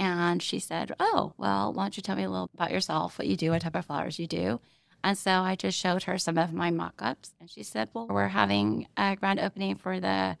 And 0.00 0.40
she 0.40 0.60
said, 0.60 0.92
Oh, 1.00 1.32
well, 1.38 1.72
why 1.72 1.82
don't 1.82 1.96
you 1.96 2.04
tell 2.04 2.14
me 2.14 2.22
a 2.22 2.30
little 2.30 2.50
about 2.54 2.70
yourself, 2.70 3.18
what 3.18 3.26
you 3.26 3.36
do, 3.36 3.50
what 3.50 3.62
type 3.62 3.74
of 3.74 3.84
flowers 3.86 4.20
you 4.20 4.28
do? 4.28 4.60
And 5.02 5.18
so 5.18 5.40
I 5.40 5.56
just 5.56 5.76
showed 5.76 6.04
her 6.04 6.18
some 6.18 6.38
of 6.38 6.52
my 6.52 6.70
mock 6.70 6.94
ups. 7.02 7.34
And 7.40 7.50
she 7.50 7.64
said, 7.64 7.88
Well, 7.92 8.06
we're 8.06 8.28
having 8.28 8.86
a 8.96 9.16
grand 9.16 9.40
opening 9.40 9.74
for 9.74 9.98
the 9.98 10.38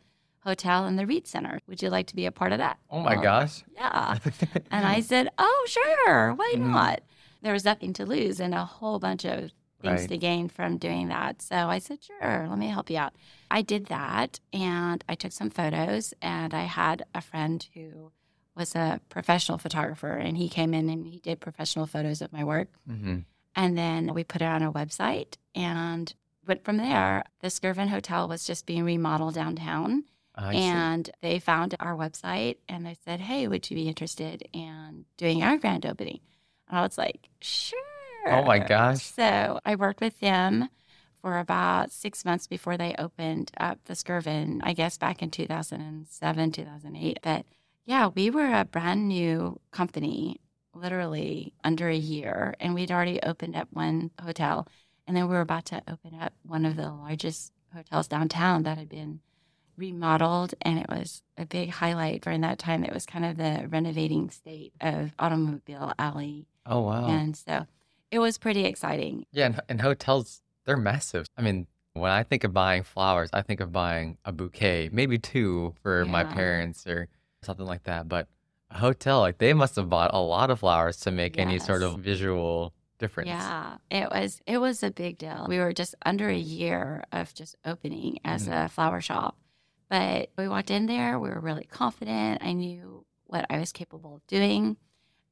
hotel 0.48 0.86
and 0.86 0.98
the 0.98 1.06
Reed 1.06 1.26
Center. 1.26 1.60
Would 1.68 1.82
you 1.82 1.90
like 1.90 2.06
to 2.08 2.16
be 2.16 2.26
a 2.26 2.32
part 2.32 2.52
of 2.52 2.58
that? 2.58 2.78
Oh 2.90 3.00
my 3.00 3.14
Well, 3.14 3.22
gosh. 3.22 3.62
Yeah. 3.74 4.18
And 4.70 4.86
I 4.86 5.00
said, 5.00 5.28
Oh, 5.38 5.66
sure. 5.68 6.32
Why 6.34 6.54
Mhm. 6.56 6.70
not? 6.72 7.00
There 7.42 7.52
was 7.52 7.64
nothing 7.64 7.92
to 7.94 8.06
lose 8.06 8.40
and 8.40 8.54
a 8.54 8.64
whole 8.64 8.98
bunch 8.98 9.24
of 9.24 9.50
things 9.80 10.00
Right. 10.02 10.08
to 10.08 10.16
gain 10.18 10.48
from 10.48 10.76
doing 10.78 11.08
that. 11.08 11.40
So 11.42 11.56
I 11.68 11.78
said, 11.78 11.98
Sure, 12.02 12.46
let 12.48 12.58
me 12.58 12.66
help 12.68 12.90
you 12.90 12.98
out. 12.98 13.14
I 13.50 13.62
did 13.62 13.86
that 13.86 14.40
and 14.52 15.04
I 15.08 15.14
took 15.14 15.32
some 15.32 15.50
photos 15.50 16.12
and 16.20 16.52
I 16.52 16.62
had 16.64 17.04
a 17.14 17.20
friend 17.20 17.66
who 17.74 18.10
was 18.56 18.74
a 18.74 19.00
professional 19.08 19.56
photographer 19.58 20.12
and 20.14 20.36
he 20.36 20.48
came 20.48 20.74
in 20.74 20.88
and 20.90 21.06
he 21.06 21.18
did 21.20 21.40
professional 21.40 21.86
photos 21.86 22.20
of 22.22 22.32
my 22.32 22.42
work. 22.44 22.68
hmm 22.86 23.18
And 23.54 23.78
then 23.78 24.12
we 24.14 24.24
put 24.24 24.42
it 24.42 24.46
on 24.56 24.62
a 24.62 24.72
website 24.72 25.36
and 25.54 26.12
went 26.46 26.64
from 26.64 26.76
there. 26.78 27.22
The 27.40 27.48
Skirvin 27.48 27.88
Hotel 27.88 28.26
was 28.28 28.44
just 28.44 28.66
being 28.66 28.84
remodeled 28.84 29.34
downtown. 29.34 30.04
I 30.38 30.52
see. 30.52 30.58
and 30.58 31.10
they 31.20 31.38
found 31.38 31.74
our 31.80 31.96
website 31.96 32.56
and 32.68 32.86
they 32.86 32.96
said, 33.04 33.20
Hey, 33.20 33.48
would 33.48 33.68
you 33.70 33.74
be 33.76 33.88
interested 33.88 34.48
in 34.52 35.04
doing 35.16 35.42
our 35.42 35.58
grand 35.58 35.84
opening? 35.84 36.20
And 36.68 36.78
I 36.78 36.82
was 36.82 36.96
like, 36.96 37.28
Sure. 37.40 37.78
Oh 38.26 38.44
my 38.44 38.58
gosh. 38.58 39.02
So 39.02 39.58
I 39.64 39.74
worked 39.74 40.00
with 40.00 40.20
them 40.20 40.68
for 41.20 41.38
about 41.38 41.90
six 41.90 42.24
months 42.24 42.46
before 42.46 42.76
they 42.76 42.94
opened 42.98 43.50
up 43.58 43.78
the 43.84 43.94
Skirvin, 43.94 44.60
I 44.62 44.72
guess 44.72 44.96
back 44.96 45.22
in 45.22 45.30
2007, 45.30 46.52
2008. 46.52 47.18
But 47.22 47.46
yeah, 47.84 48.08
we 48.08 48.30
were 48.30 48.54
a 48.54 48.64
brand 48.64 49.08
new 49.08 49.58
company, 49.72 50.40
literally 50.74 51.54
under 51.64 51.88
a 51.88 51.96
year, 51.96 52.54
and 52.60 52.74
we'd 52.74 52.92
already 52.92 53.18
opened 53.22 53.56
up 53.56 53.68
one 53.72 54.10
hotel. 54.22 54.68
And 55.06 55.16
then 55.16 55.26
we 55.26 55.34
were 55.34 55.40
about 55.40 55.64
to 55.66 55.82
open 55.88 56.14
up 56.20 56.34
one 56.42 56.64
of 56.66 56.76
the 56.76 56.90
largest 56.90 57.52
hotels 57.74 58.06
downtown 58.08 58.62
that 58.64 58.78
had 58.78 58.88
been 58.88 59.20
remodeled. 59.78 60.54
And 60.62 60.78
it 60.78 60.86
was 60.88 61.22
a 61.38 61.46
big 61.46 61.70
highlight 61.70 62.22
during 62.22 62.40
that 62.42 62.58
time. 62.58 62.84
It 62.84 62.92
was 62.92 63.06
kind 63.06 63.24
of 63.24 63.36
the 63.36 63.66
renovating 63.68 64.28
state 64.30 64.72
of 64.80 65.12
Automobile 65.18 65.92
Alley. 65.98 66.46
Oh 66.66 66.80
wow. 66.82 67.06
And 67.06 67.36
so 67.36 67.66
it 68.10 68.18
was 68.18 68.36
pretty 68.36 68.64
exciting. 68.66 69.24
Yeah, 69.32 69.46
and, 69.46 69.60
and 69.68 69.80
hotels, 69.80 70.42
they're 70.66 70.76
massive. 70.76 71.26
I 71.36 71.42
mean, 71.42 71.66
when 71.94 72.10
I 72.10 72.22
think 72.22 72.44
of 72.44 72.52
buying 72.52 72.82
flowers, 72.82 73.30
I 73.32 73.42
think 73.42 73.60
of 73.60 73.72
buying 73.72 74.18
a 74.24 74.32
bouquet, 74.32 74.90
maybe 74.92 75.18
two 75.18 75.74
for 75.82 76.04
my 76.04 76.24
parents 76.24 76.86
or 76.86 77.08
something 77.42 77.66
like 77.66 77.84
that. 77.84 78.08
But 78.08 78.28
a 78.70 78.78
hotel, 78.78 79.20
like 79.20 79.38
they 79.38 79.54
must 79.54 79.76
have 79.76 79.88
bought 79.88 80.10
a 80.12 80.20
lot 80.20 80.50
of 80.50 80.60
flowers 80.60 80.98
to 81.00 81.10
make 81.10 81.38
any 81.38 81.58
sort 81.58 81.82
of 81.82 81.98
visual 82.00 82.74
difference. 82.98 83.28
Yeah, 83.28 83.76
it 83.90 84.10
was 84.10 84.40
it 84.46 84.58
was 84.58 84.82
a 84.82 84.90
big 84.90 85.18
deal. 85.18 85.46
We 85.48 85.58
were 85.58 85.72
just 85.72 85.94
under 86.04 86.28
a 86.28 86.36
year 86.36 87.04
of 87.12 87.32
just 87.32 87.56
opening 87.64 88.18
as 88.24 88.46
Mhm. 88.48 88.66
a 88.66 88.68
flower 88.68 89.00
shop. 89.00 89.36
But 89.88 90.30
we 90.36 90.48
walked 90.48 90.70
in 90.70 90.86
there, 90.86 91.18
we 91.18 91.30
were 91.30 91.40
really 91.40 91.64
confident. 91.64 92.42
I 92.42 92.52
knew 92.52 93.04
what 93.24 93.46
I 93.50 93.58
was 93.58 93.72
capable 93.72 94.16
of 94.16 94.26
doing. 94.26 94.76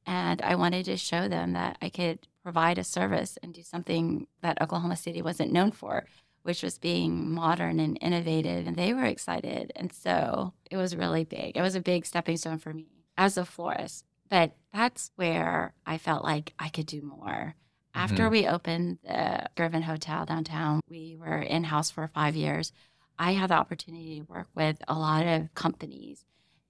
And 0.05 0.41
I 0.41 0.55
wanted 0.55 0.85
to 0.85 0.97
show 0.97 1.27
them 1.27 1.53
that 1.53 1.77
I 1.81 1.89
could 1.89 2.27
provide 2.41 2.77
a 2.77 2.83
service 2.83 3.37
and 3.43 3.53
do 3.53 3.61
something 3.61 4.27
that 4.41 4.61
Oklahoma 4.61 4.95
City 4.95 5.21
wasn't 5.21 5.51
known 5.51 5.71
for, 5.71 6.05
which 6.43 6.63
was 6.63 6.77
being 6.79 7.29
modern 7.33 7.79
and 7.79 7.97
innovative. 8.01 8.67
And 8.67 8.77
they 8.77 8.93
were 8.93 9.03
excited. 9.03 9.73
And 9.75 9.91
so 9.91 10.53
it 10.71 10.77
was 10.77 10.95
really 10.95 11.25
big. 11.25 11.57
It 11.57 11.61
was 11.61 11.75
a 11.75 11.81
big 11.81 12.05
stepping 12.05 12.37
stone 12.37 12.57
for 12.57 12.73
me 12.73 12.87
as 13.17 13.37
a 13.37 13.43
florist. 13.45 14.05
But 14.29 14.55
that's 14.73 15.11
where 15.15 15.73
I 15.85 15.97
felt 15.97 16.23
like 16.23 16.53
I 16.57 16.69
could 16.69 16.85
do 16.85 17.01
more. 17.01 17.55
After 17.93 18.27
Mhm. 18.27 18.31
we 18.31 18.47
opened 18.47 18.99
the 19.03 19.49
Skirvin 19.55 19.83
Hotel 19.83 20.25
downtown, 20.25 20.81
we 20.87 21.15
were 21.17 21.39
in 21.39 21.65
house 21.65 21.89
for 21.89 22.07
five 22.07 22.35
years. 22.35 22.71
I 23.19 23.33
had 23.33 23.49
the 23.49 23.55
opportunity 23.55 24.19
to 24.19 24.31
work 24.31 24.47
with 24.55 24.77
a 24.87 24.93
lot 24.93 25.25
of 25.25 25.53
companies. 25.55 26.25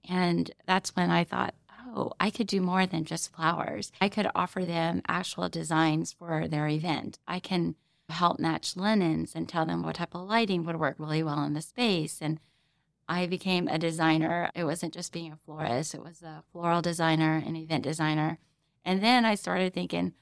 And 0.08 0.50
that's 0.66 0.96
when 0.96 1.10
I 1.10 1.24
thought, 1.24 1.54
oh, 1.94 2.12
I 2.18 2.30
could 2.30 2.46
do 2.46 2.60
more 2.60 2.86
than 2.86 3.04
just 3.04 3.34
flowers. 3.34 3.92
I 4.00 4.08
could 4.08 4.30
offer 4.34 4.64
them 4.64 5.02
actual 5.06 5.48
designs 5.48 6.12
for 6.12 6.48
their 6.48 6.68
event. 6.68 7.18
I 7.26 7.40
can 7.40 7.74
help 8.08 8.38
match 8.38 8.76
linens 8.76 9.34
and 9.34 9.48
tell 9.48 9.66
them 9.66 9.82
what 9.82 9.96
type 9.96 10.14
of 10.14 10.26
lighting 10.26 10.64
would 10.64 10.80
work 10.80 10.96
really 10.98 11.22
well 11.22 11.42
in 11.44 11.54
the 11.54 11.60
space. 11.60 12.18
And 12.22 12.40
I 13.08 13.26
became 13.26 13.68
a 13.68 13.78
designer. 13.78 14.50
It 14.54 14.64
wasn't 14.64 14.94
just 14.94 15.12
being 15.12 15.32
a 15.32 15.38
florist, 15.44 15.94
it 15.94 16.02
was 16.02 16.22
a 16.22 16.42
floral 16.52 16.82
designer, 16.82 17.42
an 17.44 17.56
event 17.56 17.84
designer. 17.84 18.38
And 18.84 19.02
then 19.02 19.24
I 19.24 19.34
started 19.34 19.74
thinking, 19.74 20.14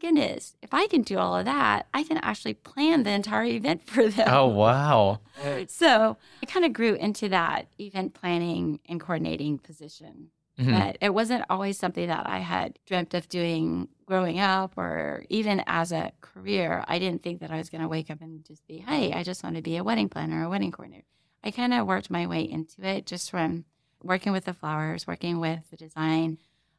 goodness, 0.00 0.56
if 0.62 0.72
I 0.72 0.86
can 0.86 1.02
do 1.02 1.18
all 1.18 1.36
of 1.36 1.44
that, 1.44 1.86
I 1.92 2.02
can 2.02 2.18
actually 2.18 2.54
plan 2.54 3.02
the 3.02 3.10
entire 3.10 3.44
event 3.44 3.86
for 3.86 4.08
them. 4.08 4.28
Oh 4.30 4.46
wow. 4.48 5.20
So 5.68 6.16
I 6.42 6.46
kind 6.46 6.64
of 6.64 6.72
grew 6.72 6.94
into 6.94 7.28
that 7.28 7.68
event 7.78 8.14
planning 8.14 8.80
and 8.88 9.00
coordinating 9.00 9.58
position. 9.58 10.30
Mhm. 10.58 10.76
But 10.76 10.98
it 11.00 11.14
wasn't 11.14 11.44
always 11.48 11.78
something 11.78 12.08
that 12.08 12.28
I 12.28 12.38
had 12.38 12.80
dreamt 12.84 13.14
of 13.14 13.28
doing 13.28 13.88
growing 14.06 14.40
up 14.40 14.76
or 14.76 15.24
even 15.28 15.62
as 15.68 15.92
a 15.92 16.10
career. 16.20 16.84
I 16.88 16.98
didn't 16.98 17.22
think 17.22 17.40
that 17.40 17.52
I 17.52 17.58
was 17.58 17.70
going 17.70 17.82
to 17.82 17.88
wake 17.88 18.10
up 18.10 18.20
and 18.20 18.44
just 18.44 18.66
be, 18.66 18.78
hey, 18.78 19.12
I 19.12 19.22
just 19.22 19.44
want 19.44 19.54
to 19.54 19.62
be 19.62 19.76
a 19.76 19.84
wedding 19.84 20.08
planner 20.08 20.40
or 20.40 20.44
a 20.46 20.48
wedding 20.48 20.72
coordinator. 20.72 21.04
I 21.44 21.52
kind 21.52 21.72
of 21.72 21.86
worked 21.86 22.10
my 22.10 22.26
way 22.26 22.42
into 22.42 22.84
it 22.84 23.06
just 23.06 23.30
from 23.30 23.66
working 24.02 24.32
with 24.32 24.46
the 24.46 24.52
flowers, 24.54 25.06
working 25.06 25.38
with 25.38 25.70
the 25.70 25.76
design 25.76 26.38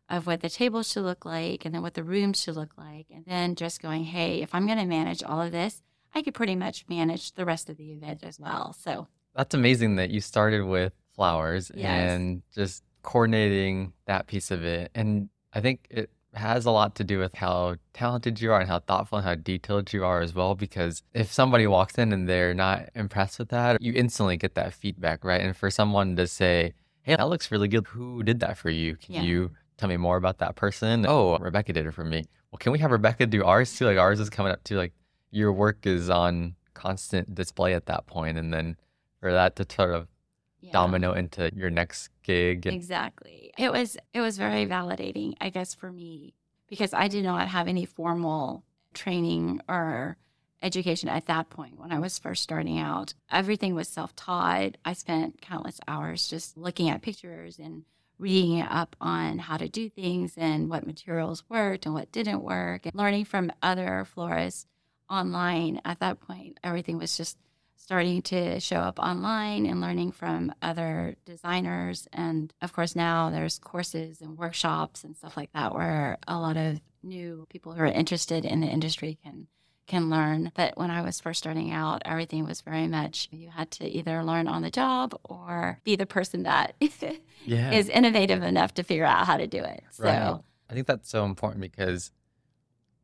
of 0.10 0.26
what 0.28 0.42
the 0.42 0.50
table 0.50 0.82
should 0.84 1.04
look 1.04 1.24
like 1.26 1.66
and 1.66 1.74
then 1.74 1.82
what 1.82 1.94
the 1.94 2.04
rooms 2.04 2.42
should 2.42 2.56
look 2.56 2.72
like. 2.78 3.08
And 3.14 3.24
then 3.26 3.56
just 3.56 3.82
going, 3.82 4.06
hey, 4.06 4.42
if 4.42 4.54
I'm 4.56 4.66
going 4.66 4.80
to 4.80 4.86
manage 4.86 5.22
all 5.24 5.42
of 5.42 5.52
this, 5.52 5.82
I 6.16 6.22
could 6.24 6.34
pretty 6.34 6.56
much 6.56 6.86
manage 6.90 7.34
the 7.34 7.46
rest 7.46 7.70
of 7.70 7.78
the 7.78 7.92
event 7.92 8.24
as 8.24 8.40
well. 8.40 8.74
So 8.74 9.08
That's 9.36 9.54
amazing 9.54 9.98
that 9.98 10.10
you 10.10 10.22
started 10.22 10.64
with 10.66 10.94
flowers 11.16 11.72
Yes. 11.76 12.12
and 12.14 12.42
just 12.56 12.84
coordinating 13.04 13.94
that 14.06 14.28
piece 14.28 14.50
of 14.52 14.64
it. 14.64 14.92
And 14.96 15.30
I 15.54 15.62
think 15.62 15.86
it 15.92 16.10
has 16.34 16.66
a 16.66 16.72
lot 16.72 16.96
to 16.96 17.04
do 17.04 17.20
with 17.20 17.36
how 17.36 17.76
talented 17.94 18.40
you 18.42 18.52
are 18.52 18.60
and 18.60 18.70
how 18.70 18.80
thoughtful 18.80 19.18
and 19.20 19.26
how 19.28 19.36
detailed 19.36 19.92
you 19.94 20.04
are 20.06 20.22
as 20.22 20.34
well. 20.34 20.56
Because 20.56 21.04
if 21.14 21.32
somebody 21.32 21.68
walks 21.68 21.96
in 22.00 22.12
and 22.14 22.28
they're 22.28 22.54
not 22.54 22.90
impressed 22.96 23.38
with 23.40 23.50
that, 23.50 23.82
you 23.82 23.94
instantly 23.94 24.38
get 24.38 24.56
that 24.56 24.74
feedback, 24.74 25.24
right? 25.24 25.42
And 25.42 25.56
for 25.56 25.70
someone 25.70 26.16
to 26.16 26.26
say, 26.28 26.74
Hey, 27.02 27.16
that 27.16 27.30
looks 27.30 27.52
really 27.52 27.68
good. 27.68 27.88
Who 27.88 28.24
did 28.24 28.40
that 28.42 28.58
for 28.58 28.70
you? 28.70 28.96
Can 28.98 29.16
Yeah. 29.16 29.22
you 29.24 29.52
tell 29.80 29.90
me 29.90 29.98
more 29.98 30.18
about 30.18 30.40
that 30.40 30.56
person? 30.56 31.06
Oh, 31.08 31.36
uh 31.36 31.38
Rebecca 31.40 31.74
did 31.74 31.86
it 31.86 31.94
for 31.94 32.04
me. 32.04 32.26
Well, 32.52 32.58
can 32.58 32.72
we 32.72 32.80
have 32.80 32.92
Rebecca 32.92 33.26
do 33.26 33.44
ours 33.44 33.76
too? 33.76 33.86
Like 33.86 33.98
ours 33.98 34.20
is 34.20 34.30
coming 34.30 34.52
up 34.52 34.64
too. 34.64 34.78
Like 34.78 34.94
your 35.32 35.52
work 35.52 35.86
is 35.86 36.10
on 36.10 36.56
constant 36.74 37.34
display 37.36 37.74
at 37.74 37.86
that 37.88 38.08
point, 38.08 38.38
and 38.38 38.54
then 38.54 38.78
for 39.20 39.32
that 39.32 39.56
to 39.58 39.66
sort 39.70 39.94
of 39.94 40.08
yeah. 40.62 40.72
domino 40.72 41.14
into 41.14 41.52
your 41.56 41.70
next 41.70 42.10
gig. 42.24 42.68
Exactly. 42.68 43.54
It 43.58 43.72
was 43.72 43.98
it 44.14 44.22
was 44.22 44.38
very 44.38 44.66
validating, 44.66 45.36
I 45.42 45.50
guess, 45.50 45.74
for 45.74 45.92
me 45.92 46.34
because 46.68 46.94
I 46.94 47.08
did 47.08 47.24
not 47.24 47.48
have 47.48 47.68
any 47.68 47.86
formal 47.86 48.64
training 48.94 49.62
or 49.68 50.18
education 50.62 51.10
at 51.10 51.26
that 51.26 51.50
point 51.50 51.80
when 51.80 51.92
I 51.92 52.00
was 52.00 52.20
first 52.20 52.44
starting 52.44 52.80
out. 52.80 53.14
Everything 53.32 53.76
was 53.76 53.88
self-taught. 53.88 54.78
I 54.84 54.94
spent 54.94 55.42
countless 55.42 55.80
hours 55.88 56.28
just 56.28 56.58
looking 56.58 56.90
at 56.90 57.02
pictures 57.02 57.60
and 57.60 57.86
reading 58.20 58.62
up 58.62 58.96
on 59.02 59.40
how 59.40 59.58
to 59.58 59.70
do 59.70 59.90
things 59.90 60.34
and 60.38 60.70
what 60.70 60.86
materials 60.86 61.44
worked 61.50 61.86
and 61.86 61.96
what 61.96 62.12
didn't 62.12 62.44
work 62.44 62.86
and 62.86 62.94
learning 62.94 63.26
from 63.26 63.52
other 63.64 64.06
florists 64.06 64.68
online. 65.10 65.82
At 65.86 66.00
that 66.00 66.20
point, 66.20 66.60
everything 66.64 66.98
was 66.98 67.18
just 67.18 67.38
starting 67.76 68.22
to 68.22 68.60
show 68.60 68.78
up 68.78 69.00
online 69.00 69.66
and 69.66 69.82
learning 69.82 70.12
from 70.12 70.54
other 70.62 71.16
designers. 71.26 72.08
And 72.14 72.54
of 72.62 72.74
course, 72.74 72.96
now 72.96 73.30
there's 73.30 73.58
courses 73.58 74.22
and 74.22 74.38
workshops 74.38 75.04
and 75.04 75.18
stuff 75.18 75.36
like 75.36 75.52
that 75.54 75.74
where 75.74 76.18
a 76.28 76.38
lot 76.38 76.58
of 76.58 76.82
new 77.02 77.48
people 77.50 77.74
who 77.74 77.82
are 77.82 77.88
interested 77.88 78.46
in 78.46 78.60
the 78.60 78.68
industry 78.68 79.18
can 79.24 79.48
can 79.90 80.10
learn. 80.10 80.52
But 80.56 80.78
when 80.78 80.90
I 80.90 81.02
was 81.02 81.20
first 81.20 81.40
starting 81.40 81.72
out, 81.72 82.02
everything 82.06 82.46
was 82.46 82.62
very 82.62 82.88
much 82.88 83.28
you 83.32 83.50
had 83.50 83.70
to 83.72 83.86
either 83.86 84.24
learn 84.24 84.48
on 84.48 84.62
the 84.62 84.70
job 84.72 85.20
or 85.26 85.80
be 85.84 85.98
the 85.98 86.06
person 86.06 86.44
that 86.44 86.76
is 86.80 86.96
yeah. 87.46 87.72
innovative 87.72 88.42
enough 88.42 88.74
to 88.76 88.84
figure 88.84 89.04
out 89.06 89.26
how 89.28 89.36
to 89.36 89.48
do 89.48 89.60
it. 89.64 89.84
So 89.92 90.04
Right. 90.06 90.40
I 90.70 90.74
think 90.74 90.88
that's 90.88 91.10
so 91.10 91.26
important 91.26 91.62
because 91.62 92.12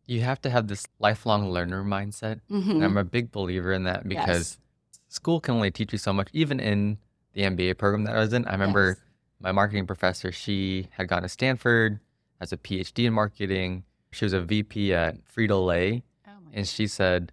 you 0.05 0.21
have 0.21 0.39
to 0.41 0.49
have 0.49 0.67
this 0.67 0.85
lifelong 0.99 1.49
learner 1.49 1.83
mindset. 1.83 2.39
mhm. 2.49 2.69
And 2.75 2.83
I'm 2.85 2.95
a 2.97 3.03
big 3.03 3.31
believer 3.31 3.73
in 3.73 3.83
that 3.83 4.03
Yes. 4.05 4.25
because 4.25 4.57
school 5.09 5.39
can 5.41 5.55
only 5.55 5.71
teach 5.71 5.91
you 5.91 5.97
so 5.97 6.13
much. 6.13 6.29
Even 6.31 6.59
in 6.59 6.99
the 7.33 7.41
MBA 7.43 7.73
program 7.77 8.03
that 8.05 8.15
I 8.15 8.19
was 8.19 8.31
in, 8.31 8.45
I 8.45 8.51
remember 8.51 8.89
Yes. 8.89 8.97
my 9.39 9.51
marketing 9.51 9.87
professor, 9.87 10.31
she 10.31 10.87
had 10.91 11.07
gone 11.07 11.23
to 11.23 11.29
Stanford 11.29 11.99
as 12.39 12.53
a 12.53 12.57
PhD 12.57 13.05
in 13.07 13.13
marketing. 13.13 13.83
She 14.11 14.25
was 14.25 14.33
a 14.33 14.41
VP 14.41 14.93
at 14.93 15.17
Frito 15.25 15.65
Lay. 15.65 16.03
And 16.55 16.67
she 16.67 16.87
said, 16.87 17.31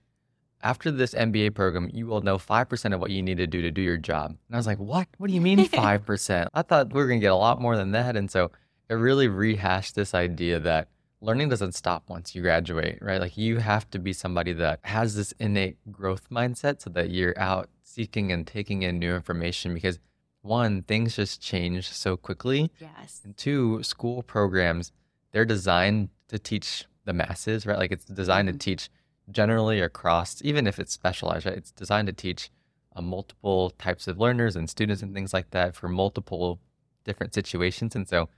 after 0.62 0.90
this 0.90 1.14
MBA 1.14 1.54
program, 1.54 1.90
you 1.92 2.06
will 2.06 2.20
know 2.20 2.36
5% 2.38 2.94
of 2.94 3.00
what 3.00 3.10
you 3.10 3.22
need 3.22 3.38
to 3.38 3.46
do 3.46 3.62
to 3.62 3.70
do 3.70 3.80
your 3.82 3.96
job. 3.96 4.30
And 4.30 4.54
I 4.54 4.56
was 4.56 4.66
like, 4.66 4.78
what? 4.78 5.08
What 5.18 5.28
do 5.28 5.32
you 5.34 5.40
mean 5.40 5.58
5%? 5.68 6.48
I 6.52 6.62
thought 6.62 6.92
we 6.92 7.00
were 7.00 7.06
going 7.08 7.20
to 7.20 7.24
get 7.24 7.32
a 7.32 7.36
lot 7.36 7.60
more 7.60 7.76
than 7.76 7.92
that. 7.92 8.16
And 8.16 8.30
so 8.30 8.50
it 8.90 8.94
really 8.94 9.26
rehashed 9.28 9.94
this 9.94 10.12
idea 10.14 10.60
that 10.60 10.88
learning 11.20 11.48
doesn't 11.48 11.72
stop 11.74 12.04
once 12.08 12.34
you 12.34 12.42
graduate, 12.42 12.98
right? 13.00 13.20
Like 13.20 13.36
you 13.36 13.58
have 13.58 13.88
to 13.90 13.98
be 13.98 14.12
somebody 14.12 14.52
that 14.54 14.80
has 14.84 15.14
this 15.16 15.32
innate 15.38 15.78
growth 15.90 16.28
mindset 16.30 16.80
so 16.82 16.90
that 16.90 17.10
you're 17.10 17.38
out 17.38 17.68
seeking 17.82 18.30
and 18.32 18.46
taking 18.46 18.82
in 18.82 18.98
new 18.98 19.14
information 19.14 19.72
because 19.74 19.98
one, 20.42 20.82
things 20.82 21.14
just 21.16 21.40
change 21.40 21.88
so 21.88 22.16
quickly. 22.16 22.70
Yes. 22.80 23.20
And 23.24 23.36
two, 23.36 23.82
school 23.84 24.22
programs, 24.22 24.90
they're 25.30 25.44
designed 25.44 26.08
to 26.28 26.38
teach 26.38 26.86
the 27.04 27.12
masses, 27.12 27.66
right? 27.66 27.78
Like 27.78 27.92
it's 27.92 28.04
designed 28.04 28.48
Mhm. 28.48 28.52
to 28.52 28.58
teach 28.58 28.90
generally 29.32 29.80
across, 29.80 30.40
even 30.42 30.66
if 30.66 30.78
it's 30.78 30.92
specialized, 30.92 31.46
right? 31.46 31.56
It's 31.56 31.72
designed 31.72 32.06
to 32.06 32.12
teach 32.12 32.50
uh, 32.94 33.02
multiple 33.02 33.70
types 33.70 34.06
of 34.06 34.18
learners 34.18 34.56
and 34.56 34.68
students 34.68 35.02
and 35.02 35.14
things 35.14 35.32
like 35.32 35.50
that 35.50 35.74
for 35.74 35.88
multiple 35.88 36.60
different 37.04 37.34
situations. 37.34 37.96
And 37.96 38.08
so 38.08 38.28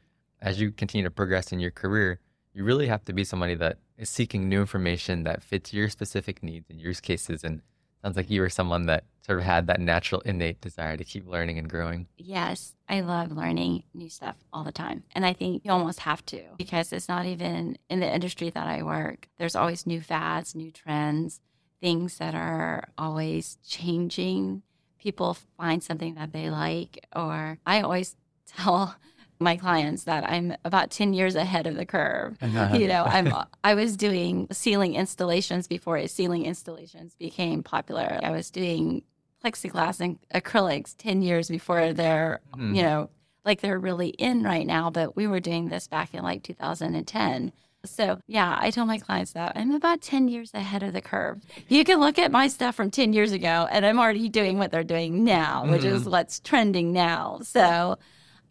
as 0.40 0.60
you 0.60 0.70
continue 0.70 1.04
to 1.04 1.10
progress 1.10 1.52
in 1.52 1.60
your 1.60 1.70
career, 1.70 2.20
you 2.52 2.64
really 2.64 2.86
have 2.86 3.04
to 3.06 3.12
be 3.12 3.24
somebody 3.24 3.54
that 3.56 3.78
is 3.98 4.08
seeking 4.08 4.48
new 4.48 4.60
information 4.60 5.24
that 5.24 5.42
fits 5.42 5.72
your 5.72 5.88
specific 5.88 6.42
needs 6.42 6.70
and 6.70 6.80
use 6.80 7.00
cases. 7.00 7.42
And 7.42 7.62
sounds 8.04 8.16
like 8.16 8.28
you 8.28 8.42
were 8.42 8.50
someone 8.50 8.84
that 8.84 9.04
sort 9.24 9.38
of 9.38 9.44
had 9.46 9.66
that 9.66 9.80
natural 9.80 10.20
innate 10.22 10.60
desire 10.60 10.94
to 10.94 11.04
keep 11.04 11.26
learning 11.26 11.58
and 11.58 11.70
growing. 11.70 12.06
Yes, 12.18 12.74
I 12.86 13.00
love 13.00 13.32
learning 13.32 13.84
new 13.94 14.10
stuff 14.10 14.36
all 14.52 14.62
the 14.62 14.72
time. 14.72 15.04
And 15.14 15.24
I 15.24 15.32
think 15.32 15.64
you 15.64 15.70
almost 15.70 16.00
have 16.00 16.24
to 16.26 16.42
because 16.58 16.92
it's 16.92 17.08
not 17.08 17.24
even 17.24 17.78
in 17.88 18.00
the 18.00 18.14
industry 18.14 18.50
that 18.50 18.66
I 18.66 18.82
work. 18.82 19.28
There's 19.38 19.56
always 19.56 19.86
new 19.86 20.02
fads, 20.02 20.54
new 20.54 20.70
trends, 20.70 21.40
things 21.80 22.18
that 22.18 22.34
are 22.34 22.88
always 22.98 23.56
changing. 23.66 24.62
People 24.98 25.38
find 25.56 25.82
something 25.82 26.14
that 26.16 26.34
they 26.34 26.50
like, 26.50 27.06
or 27.16 27.58
I 27.64 27.80
always 27.80 28.16
tell 28.46 28.96
my 29.40 29.56
clients 29.56 30.04
that 30.04 30.28
I'm 30.28 30.54
about 30.64 30.90
10 30.90 31.12
years 31.14 31.34
ahead 31.34 31.66
of 31.66 31.74
the 31.76 31.84
curve. 31.86 32.36
you 32.42 32.86
know, 32.88 33.04
I'm 33.04 33.32
I 33.62 33.74
was 33.74 33.96
doing 33.96 34.46
ceiling 34.52 34.94
installations 34.94 35.66
before 35.66 36.06
ceiling 36.08 36.44
installations 36.44 37.14
became 37.14 37.62
popular. 37.62 38.18
I 38.22 38.30
was 38.30 38.50
doing 38.50 39.02
plexiglass 39.44 40.00
and 40.00 40.18
acrylics 40.34 40.94
10 40.96 41.20
years 41.22 41.48
before 41.48 41.92
they're, 41.92 42.40
Mhm. 42.56 42.76
you 42.76 42.82
know, 42.82 43.10
like 43.44 43.60
they're 43.60 43.78
really 43.78 44.08
in 44.08 44.42
right 44.42 44.66
now, 44.66 44.88
but 44.88 45.16
we 45.16 45.26
were 45.26 45.40
doing 45.40 45.68
this 45.68 45.86
back 45.86 46.14
in 46.14 46.22
like 46.22 46.42
2010. 46.42 47.52
So, 47.84 48.18
yeah, 48.26 48.56
I 48.58 48.70
tell 48.70 48.86
my 48.86 48.96
clients 48.96 49.32
that 49.32 49.52
I'm 49.54 49.72
about 49.72 50.00
10 50.00 50.28
years 50.28 50.52
ahead 50.54 50.82
of 50.82 50.94
the 50.94 51.02
curve. 51.02 51.42
You 51.68 51.84
can 51.84 52.00
look 52.00 52.18
at 52.18 52.32
my 52.32 52.48
stuff 52.48 52.74
from 52.74 52.90
10 52.90 53.12
years 53.12 53.32
ago 53.32 53.68
and 53.70 53.84
I'm 53.84 53.98
already 53.98 54.30
doing 54.30 54.56
what 54.56 54.70
they're 54.70 54.82
doing 54.82 55.22
now, 55.24 55.66
which 55.66 55.84
is 55.84 56.08
what's 56.08 56.40
trending 56.40 56.94
now. 56.94 57.40
So, 57.42 57.98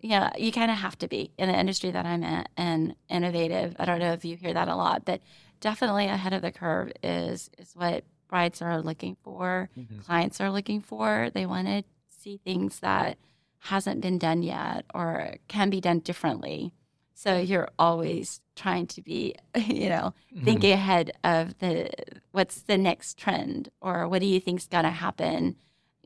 yeah, 0.03 0.31
you 0.37 0.51
kind 0.51 0.69
of 0.69 0.77
have 0.77 0.97
to 0.99 1.07
be 1.07 1.31
in 1.37 1.47
the 1.49 1.57
industry 1.57 1.89
that 1.91 2.05
I'm 2.05 2.23
in 2.23 2.45
and 2.57 2.95
innovative. 3.09 3.75
I 3.79 3.85
don't 3.85 3.99
know 3.99 4.11
if 4.13 4.25
you 4.25 4.35
hear 4.35 4.53
that 4.53 4.67
a 4.67 4.75
lot, 4.75 5.05
but 5.05 5.21
definitely 5.61 6.07
ahead 6.07 6.33
of 6.33 6.41
the 6.41 6.51
curve 6.51 6.91
is 7.01 7.49
is 7.57 7.71
what 7.73 8.03
brides 8.27 8.61
are 8.61 8.81
looking 8.81 9.15
for, 9.23 9.69
Mhm. 9.77 10.03
clients 10.05 10.41
are 10.41 10.51
looking 10.51 10.81
for. 10.81 11.29
They 11.33 11.45
want 11.45 11.67
to 11.67 11.83
see 12.09 12.37
things 12.37 12.79
that 12.81 13.17
hasn't 13.59 14.01
been 14.01 14.17
done 14.17 14.43
yet 14.43 14.85
or 14.93 15.37
can 15.47 15.69
be 15.69 15.79
done 15.79 15.99
differently. 15.99 16.73
So 17.13 17.37
you're 17.37 17.69
always 17.79 18.41
trying 18.55 18.87
to 18.87 19.01
be, 19.01 19.35
you 19.55 19.87
know, 19.87 20.13
Mhm. 20.35 20.43
thinking 20.43 20.71
ahead 20.73 21.11
of 21.23 21.57
the 21.59 21.89
what's 22.31 22.61
the 22.63 22.77
next 22.77 23.17
trend 23.17 23.69
or 23.79 24.07
what 24.09 24.19
do 24.19 24.25
you 24.27 24.41
think's 24.41 24.67
going 24.67 24.83
to 24.83 24.89
happen 24.89 25.55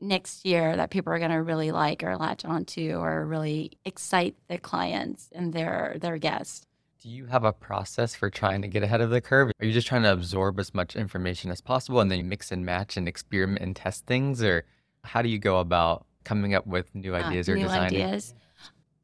next 0.00 0.44
year 0.46 0.76
that 0.76 0.90
people 0.90 1.12
are 1.12 1.18
going 1.18 1.30
to 1.30 1.42
really 1.42 1.70
like 1.70 2.02
or 2.02 2.16
latch 2.16 2.44
onto 2.44 2.92
or 2.96 3.24
really 3.26 3.72
excite 3.84 4.36
the 4.48 4.58
clients 4.58 5.28
and 5.34 5.52
their 5.52 5.96
their 6.00 6.18
guests. 6.18 6.66
Do 7.02 7.08
you 7.08 7.26
have 7.26 7.44
a 7.44 7.52
process 7.52 8.14
for 8.14 8.28
trying 8.28 8.62
to 8.62 8.68
get 8.68 8.82
ahead 8.82 9.00
of 9.00 9.10
the 9.10 9.20
curve? 9.20 9.52
Are 9.60 9.64
you 9.66 9.72
just 9.72 9.86
trying 9.86 10.02
to 10.02 10.12
absorb 10.12 10.58
as 10.58 10.74
much 10.74 10.96
information 10.96 11.50
as 11.50 11.60
possible 11.60 12.00
and 12.00 12.10
then 12.10 12.18
you 12.18 12.24
mix 12.24 12.50
and 12.50 12.66
match 12.66 12.96
and 12.96 13.06
experiment 13.06 13.62
and 13.62 13.76
test 13.76 14.04
things? 14.06 14.42
Or 14.42 14.64
how 15.04 15.22
do 15.22 15.28
you 15.28 15.38
go 15.38 15.60
about 15.60 16.06
coming 16.24 16.54
up 16.54 16.66
with 16.66 16.92
new 16.94 17.14
Uh, 17.14 17.20
ideas 17.20 17.48
or 17.48 17.54
new 17.54 17.62
designing? 17.62 18.02
ideas. 18.02 18.34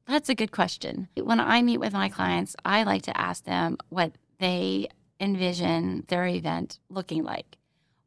That's 0.07 0.29
a 0.29 0.35
good 0.35 0.51
question. 0.53 1.09
When 1.17 1.41
I 1.41 1.63
meet 1.63 1.79
with 1.79 1.93
my 1.93 2.09
clients, 2.09 2.57
I 2.65 2.83
like 2.83 3.03
to 3.03 3.17
ask 3.19 3.45
them 3.45 3.79
what 3.89 4.13
they 4.39 4.89
envision 5.21 6.05
their 6.09 6.27
event 6.27 6.79
looking 6.91 7.23
like. 7.25 7.57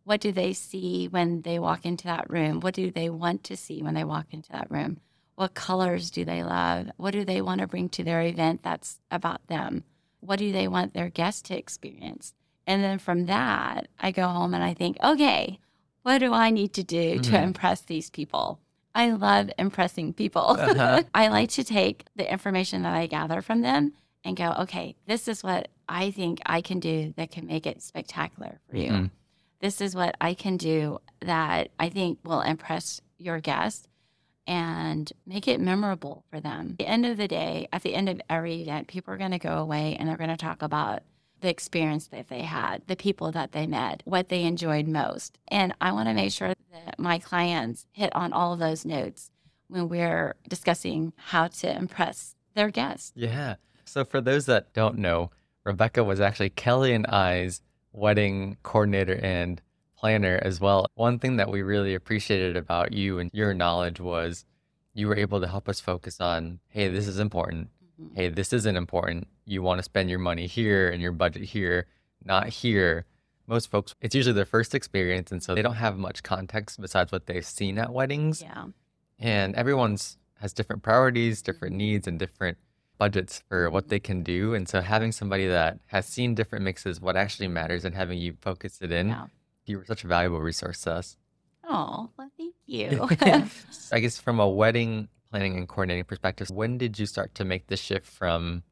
What 0.07 0.21
do 0.21 0.31
they 0.31 0.53
see 0.53 1.09
when 1.09 1.41
they 1.41 1.59
walk 1.59 1.85
into 1.85 2.05
that 2.05 2.29
room? 2.29 2.61
What 2.61 2.73
do 2.73 2.89
they 2.91 3.09
want 3.09 3.43
to 3.43 3.57
see 3.57 3.83
when 3.83 3.93
they 3.93 4.05
walk 4.05 4.27
into 4.31 4.49
that 4.53 4.71
room? 4.71 5.01
What 5.35 5.53
colors 5.53 6.11
do 6.11 6.23
they 6.23 6.43
love? 6.43 6.87
What 6.95 7.11
do 7.11 7.25
they 7.25 7.41
want 7.41 7.59
to 7.59 7.67
bring 7.67 7.89
to 7.89 8.05
their 8.05 8.21
event 8.21 8.63
that's 8.63 9.01
about 9.11 9.45
them? 9.47 9.83
What 10.21 10.39
do 10.39 10.53
they 10.53 10.69
want 10.69 10.93
their 10.93 11.09
guests 11.09 11.41
to 11.49 11.57
experience? 11.57 12.33
And 12.65 12.81
then 12.81 12.99
from 12.99 13.25
that, 13.25 13.89
I 13.99 14.11
go 14.11 14.29
home 14.29 14.53
and 14.53 14.63
I 14.63 14.73
think, 14.73 14.95
okay, 15.03 15.59
what 16.03 16.19
do 16.19 16.31
I 16.33 16.51
need 16.51 16.71
to 16.75 16.83
do 16.83 17.19
to 17.19 17.31
Mhm. 17.31 17.43
impress 17.43 17.81
these 17.81 18.09
people? 18.09 18.61
I 18.95 19.11
love 19.11 19.49
impressing 19.59 20.13
people. 20.13 20.55
Uh-huh. 20.57 21.03
I 21.13 21.27
like 21.27 21.49
to 21.51 21.65
take 21.65 22.05
the 22.15 22.31
information 22.31 22.83
that 22.83 22.93
I 22.93 23.07
gather 23.07 23.41
from 23.41 23.59
them 23.59 23.91
and 24.23 24.37
go, 24.37 24.53
okay, 24.59 24.95
this 25.05 25.27
is 25.27 25.43
what 25.43 25.67
I 25.89 26.11
think 26.11 26.39
I 26.45 26.61
can 26.61 26.79
do 26.79 27.13
that 27.17 27.29
can 27.29 27.45
make 27.45 27.67
it 27.67 27.81
spectacular 27.81 28.61
for 28.69 28.77
you. 28.77 28.91
Mhm. 28.91 29.11
This 29.59 29.81
is 29.81 29.95
what 29.95 30.15
I 30.21 30.33
can 30.33 30.57
do 30.57 30.99
that 31.21 31.69
I 31.79 31.89
think 31.89 32.19
will 32.23 32.41
impress 32.41 33.01
your 33.17 33.39
guests 33.39 33.87
and 34.45 35.11
make 35.25 35.47
it 35.47 35.59
memorable 35.59 36.23
for 36.29 36.39
them. 36.39 36.69
At 36.71 36.77
the 36.77 36.87
end 36.87 37.05
of 37.05 37.17
the 37.17 37.27
day, 37.27 37.67
at 37.73 37.83
the 37.83 37.95
end 37.95 38.07
of 38.07 38.21
every 38.29 38.61
event, 38.61 38.87
people 38.87 39.13
are 39.13 39.17
going 39.17 39.31
to 39.31 39.39
go 39.39 39.57
away 39.57 39.97
and 39.99 40.07
they're 40.07 40.17
going 40.17 40.29
to 40.29 40.37
talk 40.37 40.61
about 40.61 41.01
the 41.41 41.49
experience 41.49 42.07
that 42.07 42.29
they 42.29 42.41
had, 42.41 42.81
the 42.87 42.95
people 42.95 43.31
that 43.31 43.51
they 43.51 43.67
met, 43.67 44.01
what 44.05 44.29
they 44.29 44.43
enjoyed 44.43 44.87
most. 44.87 45.37
And 45.49 45.73
I 45.81 45.91
want 45.91 46.07
to 46.07 46.13
make 46.13 46.31
sure 46.31 46.53
that 46.71 46.97
my 46.97 47.19
clients 47.19 47.85
hit 47.91 48.15
on 48.15 48.33
all 48.33 48.53
of 48.53 48.59
those 48.59 48.85
notes 48.85 49.31
when 49.67 49.89
we're 49.89 50.35
discussing 50.47 51.13
how 51.17 51.47
to 51.47 51.75
impress 51.75 52.35
their 52.55 52.71
guests. 52.71 53.11
Yeah. 53.15 53.55
So 53.85 54.05
for 54.05 54.21
those 54.21 54.45
that 54.45 54.73
don't 54.73 54.97
know, 54.97 55.31
Rebecca 55.63 56.03
was 56.03 56.21
actually 56.21 56.49
Kelly 56.49 56.93
and 56.93 57.05
I's 57.07 57.61
wedding 57.97 58.57
coordinator 58.63 59.15
and 59.23 59.61
planner 59.97 60.39
as 60.43 60.61
well. 60.61 60.85
One 60.95 61.17
thing 61.19 61.37
that 61.37 61.49
we 61.49 61.61
really 61.63 61.95
appreciated 61.95 62.55
about 62.55 62.93
you 62.93 63.17
and 63.19 63.31
your 63.33 63.53
knowledge 63.53 63.99
was 63.99 64.45
you 64.93 65.07
were 65.07 65.15
able 65.15 65.41
to 65.41 65.47
help 65.47 65.67
us 65.67 65.79
focus 65.79 66.21
on, 66.21 66.59
hey, 66.69 66.87
this 66.89 67.07
is 67.07 67.19
important. 67.19 67.69
Mhm. 67.99 68.15
Hey, 68.15 68.29
this 68.29 68.53
isn't 68.53 68.75
important. 68.75 69.27
You 69.45 69.61
want 69.63 69.79
to 69.79 69.83
spend 69.83 70.09
your 70.09 70.19
money 70.19 70.45
here 70.47 70.89
and 70.89 71.01
your 71.01 71.11
budget 71.11 71.43
here, 71.43 71.87
not 72.23 72.49
here. 72.49 73.05
Most 73.47 73.71
folks, 73.71 73.95
it's 74.01 74.13
usually 74.13 74.33
their 74.33 74.45
first 74.45 74.75
experience. 74.75 75.31
And 75.31 75.41
so 75.41 75.55
they 75.55 75.61
don't 75.63 75.75
have 75.75 75.97
much 75.97 76.21
context 76.21 76.79
besides 76.79 77.11
what 77.11 77.25
they've 77.25 77.45
seen 77.45 77.77
at 77.79 77.91
weddings 77.93 78.41
Yeah. 78.41 78.65
and 79.19 79.55
everyone's 79.55 80.17
has 80.41 80.53
different 80.53 80.83
priorities, 80.83 81.41
different 81.41 81.75
needs, 81.75 82.07
and 82.07 82.19
different 82.19 82.59
budgets 82.97 83.43
for 83.47 83.69
what 83.69 83.89
they 83.89 83.99
can 83.99 84.23
do. 84.23 84.53
And 84.53 84.67
so 84.67 84.81
having 84.81 85.11
somebody 85.11 85.47
that 85.47 85.79
has 85.87 86.05
seen 86.05 86.35
different 86.35 86.63
mixes, 86.65 86.99
what 86.99 87.15
actually 87.15 87.47
matters, 87.47 87.85
and 87.85 87.95
having 87.95 88.17
you 88.19 88.35
focus 88.41 88.79
it 88.81 88.91
in, 88.91 89.09
Yeah. 89.09 89.25
you 89.65 89.77
were 89.77 89.85
such 89.85 90.03
a 90.03 90.07
valuable 90.07 90.41
resource 90.41 90.81
to 90.81 90.93
us. 90.93 91.17
Oh, 91.63 92.09
well, 92.17 92.31
thank 92.37 92.55
you. 92.65 93.07
I 93.91 93.99
guess 93.99 94.19
from 94.19 94.39
a 94.39 94.47
wedding 94.49 95.09
planning 95.29 95.57
and 95.57 95.67
coordinating 95.67 96.05
perspective, 96.05 96.49
when 96.49 96.77
did 96.77 96.97
you 96.97 97.05
start 97.05 97.35
to 97.35 97.43
make 97.45 97.67
the 97.67 97.75
shift 97.77 98.05
from 98.07 98.63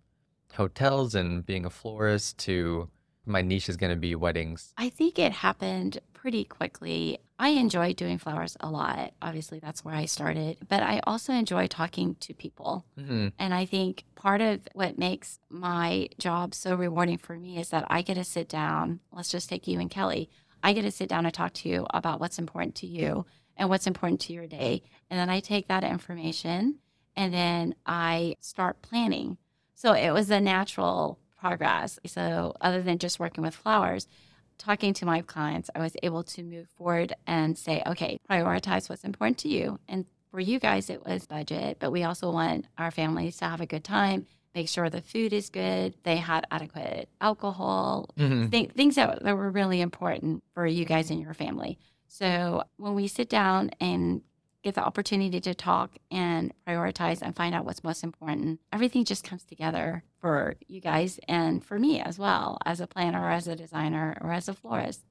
hotels 0.53 1.13
and 1.15 1.45
being 1.45 1.65
a 1.65 1.69
florist 1.69 2.37
to 2.39 2.89
my 3.25 3.41
niche 3.41 3.69
is 3.69 3.77
going 3.77 3.91
to 3.91 3.95
be 3.99 4.15
weddings? 4.15 4.73
I 4.77 4.89
think 4.89 5.17
it 5.19 5.31
happened 5.31 5.99
pretty 6.13 6.43
quickly. 6.43 7.19
I 7.37 7.49
enjoy 7.49 7.93
doing 7.93 8.17
flowers 8.17 8.55
a 8.59 8.69
lot. 8.69 9.13
Obviously, 9.21 9.59
that's 9.59 9.83
where 9.83 9.93
I 9.93 10.05
started, 10.05 10.57
but 10.67 10.81
I 10.81 11.01
also 11.05 11.33
enjoy 11.33 11.67
talking 11.67 12.15
to 12.21 12.33
people. 12.33 12.85
Mhm. 12.97 13.33
And 13.37 13.53
I 13.53 13.65
think 13.65 14.05
part 14.15 14.41
of 14.41 14.67
what 14.73 14.97
makes 14.97 15.39
my 15.49 16.07
job 16.17 16.55
so 16.55 16.75
rewarding 16.75 17.17
for 17.17 17.37
me 17.37 17.57
is 17.57 17.69
that 17.69 17.85
I 17.89 18.01
get 18.01 18.13
to 18.15 18.23
sit 18.23 18.47
down. 18.47 19.01
Let's 19.11 19.29
just 19.31 19.49
take 19.49 19.67
you 19.67 19.79
and 19.79 19.89
Kelly. 19.91 20.29
I 20.63 20.73
get 20.73 20.83
to 20.83 20.91
sit 20.91 21.09
down 21.09 21.25
and 21.25 21.33
talk 21.33 21.53
to 21.55 21.69
you 21.69 21.85
about 21.91 22.19
what's 22.19 22.39
important 22.39 22.73
to 22.75 22.87
you 22.87 23.25
and 23.57 23.69
what's 23.69 23.85
important 23.85 24.21
to 24.21 24.33
your 24.33 24.47
day. 24.47 24.81
And 25.09 25.19
then 25.19 25.29
I 25.29 25.39
take 25.41 25.67
that 25.67 25.83
information 25.83 26.79
and 27.15 27.33
then 27.33 27.75
I 27.85 28.35
start 28.39 28.81
planning. 28.81 29.37
So 29.75 29.93
it 29.93 30.11
was 30.11 30.31
a 30.31 30.39
natural 30.41 31.19
progress. 31.49 31.99
So, 32.05 32.53
other 32.61 32.81
than 32.81 32.97
just 32.97 33.19
working 33.19 33.43
with 33.43 33.55
flowers, 33.55 34.07
talking 34.57 34.93
to 34.95 35.05
my 35.05 35.21
clients, 35.21 35.69
I 35.75 35.79
was 35.79 35.95
able 36.01 36.23
to 36.23 36.43
move 36.43 36.67
forward 36.77 37.13
and 37.27 37.57
say, 37.57 37.83
okay, 37.85 38.17
prioritize 38.29 38.89
what's 38.89 39.03
important 39.03 39.37
to 39.39 39.49
you. 39.49 39.79
And 39.87 40.05
for 40.31 40.39
you 40.39 40.59
guys, 40.59 40.89
it 40.89 41.05
was 41.05 41.27
budget, 41.27 41.77
but 41.79 41.91
we 41.91 42.03
also 42.03 42.31
want 42.31 42.65
our 42.77 42.89
families 42.91 43.37
to 43.37 43.45
have 43.45 43.61
a 43.61 43.65
good 43.65 43.83
time, 43.83 44.25
make 44.55 44.67
sure 44.69 44.89
the 44.89 45.01
food 45.01 45.33
is 45.33 45.49
good, 45.49 45.93
they 46.03 46.17
had 46.17 46.47
adequate 46.51 47.09
alcohol, 47.21 48.09
Mhm. 48.17 48.49
th- 48.51 48.71
things 48.71 48.95
that, 48.95 49.21
that 49.23 49.37
were 49.37 49.51
really 49.51 49.81
important 49.81 50.43
for 50.53 50.65
you 50.65 50.85
guys 50.85 51.11
and 51.11 51.19
your 51.21 51.33
family. 51.33 51.77
So 52.07 52.63
when 52.77 52.95
we 52.95 53.07
sit 53.07 53.29
down 53.29 53.71
and 53.79 54.21
get 54.65 54.73
the 54.73 54.83
opportunity 54.83 55.39
to 55.39 55.53
talk 55.53 55.91
and 56.09 56.51
prioritize 56.67 57.21
and 57.21 57.35
find 57.35 57.53
out 57.53 57.65
what's 57.65 57.83
most 57.83 58.03
important, 58.03 58.59
everything 58.73 59.05
just 59.05 59.23
comes 59.23 59.43
together 59.43 60.03
for 60.19 60.55
you 60.67 60.81
guys 60.81 61.19
and 61.27 61.63
for 61.63 61.77
me 61.77 62.01
as 62.01 62.17
well, 62.17 62.57
as 62.65 62.81
a 62.81 62.87
planner 62.87 63.21
or 63.21 63.29
as 63.29 63.47
a 63.47 63.55
designer 63.55 64.17
or 64.21 64.31
as 64.31 64.49
a 64.49 64.55
florist. 64.55 65.01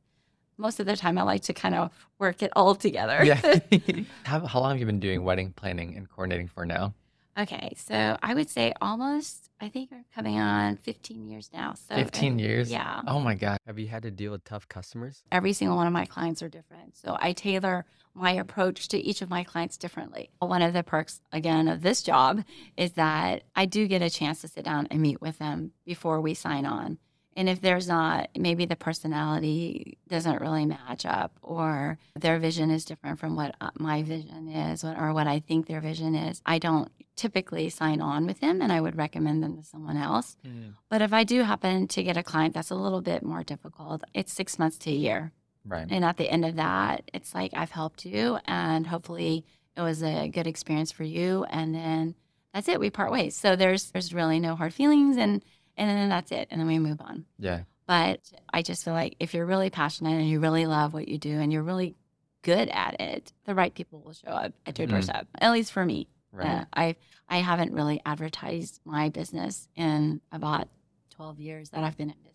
Most 0.56 0.80
of 0.80 0.86
the 0.86 0.96
time, 0.96 1.18
I 1.18 1.22
like 1.22 1.42
to 1.42 1.52
kind 1.52 1.76
of 1.76 1.92
work 2.18 2.42
it 2.42 2.50
all 2.56 2.74
together. 2.74 3.24
Yeah. 3.24 3.40
how, 4.24 4.44
how 4.44 4.58
long 4.58 4.72
have 4.72 4.80
you 4.80 4.86
been 4.86 5.00
doing 5.00 5.22
wedding 5.22 5.52
planning 5.52 5.96
and 5.96 6.10
coordinating 6.10 6.48
for 6.48 6.66
now? 6.66 6.92
Okay, 7.36 7.74
so 7.76 8.16
I 8.22 8.34
would 8.34 8.48
say 8.48 8.72
almost, 8.80 9.50
I 9.60 9.68
think 9.68 9.90
we're 9.90 10.04
coming 10.14 10.38
on 10.38 10.76
15 10.76 11.26
years 11.26 11.50
now. 11.52 11.74
So 11.74 11.96
15 11.96 12.38
years? 12.38 12.70
Yeah. 12.70 13.02
Oh 13.08 13.18
my 13.18 13.34
God. 13.34 13.58
Have 13.66 13.78
you 13.78 13.88
had 13.88 14.04
to 14.04 14.10
deal 14.10 14.30
with 14.30 14.44
tough 14.44 14.68
customers? 14.68 15.24
Every 15.32 15.52
single 15.52 15.76
one 15.76 15.88
of 15.88 15.92
my 15.92 16.04
clients 16.04 16.42
are 16.42 16.48
different. 16.48 16.96
So 16.96 17.16
I 17.18 17.32
tailor 17.32 17.86
my 18.14 18.32
approach 18.32 18.86
to 18.88 18.98
each 18.98 19.20
of 19.20 19.30
my 19.30 19.42
clients 19.42 19.76
differently. 19.76 20.30
One 20.38 20.62
of 20.62 20.72
the 20.72 20.84
perks, 20.84 21.20
again, 21.32 21.66
of 21.66 21.82
this 21.82 22.02
job 22.02 22.44
is 22.76 22.92
that 22.92 23.42
I 23.56 23.66
do 23.66 23.88
get 23.88 24.02
a 24.02 24.10
chance 24.10 24.40
to 24.42 24.48
sit 24.48 24.64
down 24.64 24.86
and 24.90 25.00
meet 25.02 25.20
with 25.20 25.38
them 25.38 25.72
before 25.84 26.20
we 26.20 26.34
sign 26.34 26.66
on. 26.66 26.98
And 27.36 27.48
if 27.48 27.60
there's 27.60 27.88
not, 27.88 28.28
maybe 28.36 28.64
the 28.64 28.76
personality 28.76 29.98
doesn't 30.06 30.40
really 30.40 30.66
match 30.66 31.04
up, 31.04 31.36
or 31.42 31.98
their 32.14 32.38
vision 32.38 32.70
is 32.70 32.84
different 32.84 33.18
from 33.18 33.34
what 33.34 33.56
uh, 33.60 33.70
my 33.76 34.04
vision 34.04 34.48
is, 34.48 34.84
or 34.84 35.12
what 35.12 35.26
I 35.26 35.40
think 35.40 35.66
their 35.66 35.80
vision 35.80 36.14
is, 36.14 36.40
I 36.46 36.60
don't 36.60 36.92
typically 37.16 37.70
sign 37.70 38.00
on 38.00 38.26
with 38.26 38.40
them 38.40 38.60
and 38.60 38.72
I 38.72 38.80
would 38.80 38.96
recommend 38.96 39.42
them 39.42 39.56
to 39.56 39.62
someone 39.62 39.96
else. 39.96 40.36
Mm. 40.46 40.74
But 40.88 41.00
if 41.02 41.12
I 41.12 41.24
do 41.24 41.42
happen 41.42 41.86
to 41.88 42.02
get 42.02 42.16
a 42.16 42.22
client 42.22 42.54
that's 42.54 42.70
a 42.70 42.74
little 42.74 43.00
bit 43.00 43.22
more 43.22 43.42
difficult, 43.42 44.02
it's 44.14 44.32
six 44.32 44.58
months 44.58 44.78
to 44.78 44.90
a 44.90 44.94
year. 44.94 45.32
Right. 45.64 45.86
And 45.88 46.04
at 46.04 46.16
the 46.16 46.28
end 46.30 46.44
of 46.44 46.56
that, 46.56 47.10
it's 47.14 47.34
like 47.34 47.52
I've 47.54 47.70
helped 47.70 48.04
you 48.04 48.38
and 48.46 48.86
hopefully 48.86 49.44
it 49.76 49.80
was 49.80 50.02
a 50.02 50.28
good 50.28 50.46
experience 50.46 50.92
for 50.92 51.04
you. 51.04 51.44
And 51.48 51.74
then 51.74 52.14
that's 52.52 52.68
it. 52.68 52.78
We 52.80 52.90
part 52.90 53.10
ways. 53.12 53.36
So 53.36 53.56
there's 53.56 53.90
there's 53.92 54.12
really 54.12 54.40
no 54.40 54.56
hard 54.56 54.74
feelings 54.74 55.16
and 55.16 55.42
and 55.76 55.90
then 55.90 56.08
that's 56.08 56.30
it. 56.32 56.48
And 56.50 56.60
then 56.60 56.68
we 56.68 56.78
move 56.78 57.00
on. 57.00 57.24
Yeah. 57.38 57.62
But 57.86 58.20
I 58.52 58.62
just 58.62 58.84
feel 58.84 58.94
like 58.94 59.16
if 59.20 59.34
you're 59.34 59.46
really 59.46 59.70
passionate 59.70 60.12
and 60.18 60.28
you 60.28 60.40
really 60.40 60.66
love 60.66 60.94
what 60.94 61.08
you 61.08 61.18
do 61.18 61.38
and 61.40 61.52
you're 61.52 61.62
really 61.62 61.96
good 62.42 62.68
at 62.68 63.00
it, 63.00 63.32
the 63.44 63.54
right 63.54 63.74
people 63.74 64.00
will 64.00 64.12
show 64.12 64.28
up 64.28 64.52
at 64.66 64.78
your 64.78 64.86
Mhm. 64.86 64.92
doorstep. 64.92 65.26
At 65.38 65.52
least 65.52 65.72
for 65.72 65.84
me. 65.84 66.08
Right. 66.34 66.46
Uh, 66.46 66.64
I 66.74 66.96
I 67.28 67.38
haven't 67.38 67.72
really 67.72 68.00
advertised 68.04 68.80
my 68.84 69.08
business 69.08 69.68
in 69.76 70.20
about 70.32 70.68
12 71.10 71.38
years 71.40 71.70
that 71.70 71.82
I've 71.84 71.96
been 71.96 72.10
in 72.10 72.16
business. 72.16 72.34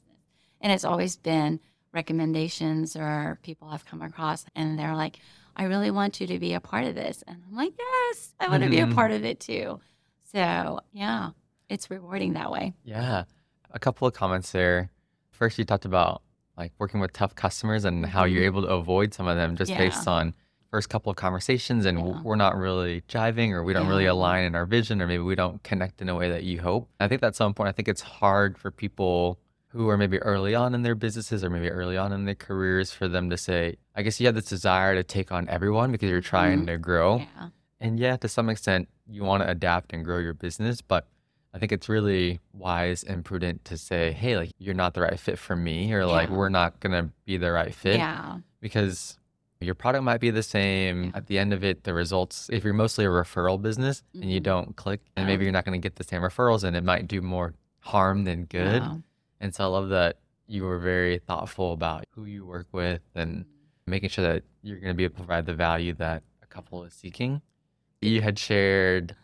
And 0.61 0.71
it's 0.71 0.85
always 0.85 1.15
been 1.17 1.59
recommendations 1.93 2.95
or 2.95 3.39
people 3.43 3.67
I've 3.69 3.85
come 3.85 4.01
across 4.01 4.45
and 4.55 4.79
they're 4.79 4.95
like, 4.95 5.19
I 5.55 5.63
really 5.65 5.91
want 5.91 6.19
you 6.21 6.27
to 6.27 6.39
be 6.39 6.53
a 6.53 6.59
part 6.59 6.85
of 6.85 6.95
this. 6.95 7.23
And 7.27 7.41
I'm 7.47 7.55
like, 7.55 7.73
yes, 7.77 8.33
I 8.39 8.47
want 8.49 8.63
to 8.63 8.69
be 8.69 8.79
a 8.79 8.87
Mhm. 8.87 8.95
part 8.95 9.11
of 9.11 9.23
it 9.25 9.39
too. 9.39 9.79
So, 10.23 10.79
yeah, 10.91 11.31
it's 11.69 11.89
rewarding 11.91 12.33
that 12.33 12.51
way. 12.51 12.73
Yeah. 12.83 13.25
A 13.71 13.79
couple 13.79 14.07
of 14.07 14.13
comments 14.13 14.51
there. 14.51 14.89
First, 15.31 15.57
you 15.57 15.65
talked 15.65 15.85
about 15.85 16.21
like 16.57 16.73
working 16.79 16.99
with 16.99 17.13
tough 17.13 17.35
customers 17.35 17.85
and 17.85 18.05
how 18.05 18.23
you're 18.25 18.41
Mhm. 18.43 18.45
able 18.47 18.61
to 18.63 18.69
avoid 18.69 19.13
some 19.13 19.27
of 19.27 19.37
them 19.37 19.55
just 19.55 19.71
based 19.75 20.07
on 20.07 20.33
first 20.71 20.89
couple 20.89 21.09
of 21.09 21.15
conversations 21.15 21.85
and 21.85 21.97
Yeah. 21.99 22.21
we're 22.21 22.35
not 22.35 22.55
really 22.57 23.01
jiving 23.07 23.51
or 23.51 23.63
we 23.63 23.73
don't 23.73 23.87
really 23.87 24.05
align 24.05 24.43
in 24.43 24.55
our 24.55 24.65
vision 24.65 25.01
or 25.01 25.07
maybe 25.07 25.23
we 25.23 25.35
don't 25.35 25.61
connect 25.63 26.01
in 26.01 26.09
a 26.09 26.15
way 26.15 26.29
that 26.29 26.43
you 26.43 26.61
hope. 26.61 26.89
I 26.99 27.07
think 27.07 27.21
that's 27.21 27.37
so 27.37 27.47
important. 27.47 27.73
I 27.73 27.75
think 27.75 27.87
it's 27.87 28.01
hard 28.01 28.57
for 28.57 28.69
people 28.69 29.39
who 29.69 29.89
are 29.89 29.97
maybe 29.97 30.17
early 30.19 30.53
on 30.55 30.73
in 30.75 30.83
their 30.83 30.95
businesses 30.95 31.43
or 31.43 31.49
maybe 31.49 31.69
early 31.69 31.97
on 31.97 32.11
in 32.11 32.25
their 32.25 32.35
careers 32.35 32.91
for 32.91 33.07
them 33.07 33.29
to 33.29 33.37
say, 33.37 33.75
I 33.95 34.01
guess 34.03 34.19
you 34.19 34.25
have 34.27 34.35
this 34.35 34.45
desire 34.45 34.95
to 34.95 35.03
take 35.03 35.31
on 35.31 35.47
everyone 35.49 35.91
because 35.91 36.09
you're 36.09 36.21
trying 36.21 36.61
Mhm. 36.63 36.67
to 36.67 36.77
grow. 36.77 37.17
Yeah. 37.17 37.49
And 37.79 37.99
yeah, 37.99 38.17
to 38.17 38.27
some 38.27 38.49
extent, 38.49 38.89
you 39.07 39.23
want 39.23 39.41
to 39.43 39.49
adapt 39.49 39.93
and 39.93 40.03
grow 40.05 40.17
your 40.19 40.33
business, 40.33 40.81
but 40.81 41.07
I 41.53 41.57
think 41.57 41.71
it's 41.71 41.89
really 41.89 42.39
wise 42.53 43.03
and 43.03 43.25
prudent 43.25 43.65
to 43.65 43.77
say, 43.77 44.11
hey, 44.11 44.37
like, 44.37 44.51
you're 44.59 44.75
not 44.75 44.93
the 44.93 45.01
right 45.01 45.19
fit 45.19 45.39
for 45.39 45.55
me, 45.55 45.91
or 45.93 46.05
like, 46.05 46.29
Yeah. 46.29 46.35
we're 46.35 46.49
not 46.49 46.79
going 46.79 46.91
to 46.93 47.11
be 47.25 47.37
the 47.37 47.51
right 47.51 47.73
fit 47.73 47.97
Yeah. 47.97 48.37
because 48.61 49.17
your 49.61 49.75
product 49.75 50.03
might 50.03 50.19
be 50.21 50.29
the 50.29 50.43
same. 50.43 51.11
At 51.13 51.27
the 51.27 51.37
end 51.37 51.51
of 51.53 51.63
it, 51.63 51.83
the 51.83 51.93
results, 51.93 52.49
if 52.51 52.63
you're 52.63 52.73
mostly 52.73 53.03
a 53.05 53.09
referral 53.09 53.61
business 53.61 54.03
and 54.13 54.31
you 54.31 54.39
Mhm. 54.39 54.43
don't 54.43 54.75
click, 54.75 55.01
and 55.17 55.27
maybe 55.27 55.43
you're 55.43 55.51
not 55.51 55.65
going 55.65 55.79
to 55.79 55.85
get 55.85 55.95
the 55.97 56.03
same 56.03 56.21
referrals 56.21 56.63
and 56.63 56.75
it 56.77 56.83
might 56.83 57.07
do 57.07 57.21
more 57.21 57.53
harm 57.79 58.23
than 58.23 58.45
good. 58.45 58.81
And 59.41 59.53
so 59.53 59.63
I 59.65 59.67
love 59.67 59.89
that 59.89 60.17
you 60.47 60.63
were 60.63 60.79
very 60.79 61.19
thoughtful 61.19 61.73
about 61.73 62.05
who 62.11 62.25
you 62.25 62.45
work 62.45 62.67
with 62.71 63.01
and 63.15 63.45
making 63.85 64.09
sure 64.09 64.25
that 64.33 64.43
you're 64.61 64.77
going 64.79 64.93
to 64.93 64.97
be 64.97 65.03
able 65.03 65.13
to 65.15 65.17
provide 65.21 65.45
the 65.45 65.53
value 65.53 65.93
that 65.95 66.23
a 66.41 66.45
couple 66.45 66.83
is 66.85 66.93
seeking. 66.93 67.41
You 68.01 68.21
had 68.21 68.39
shared 68.39 69.15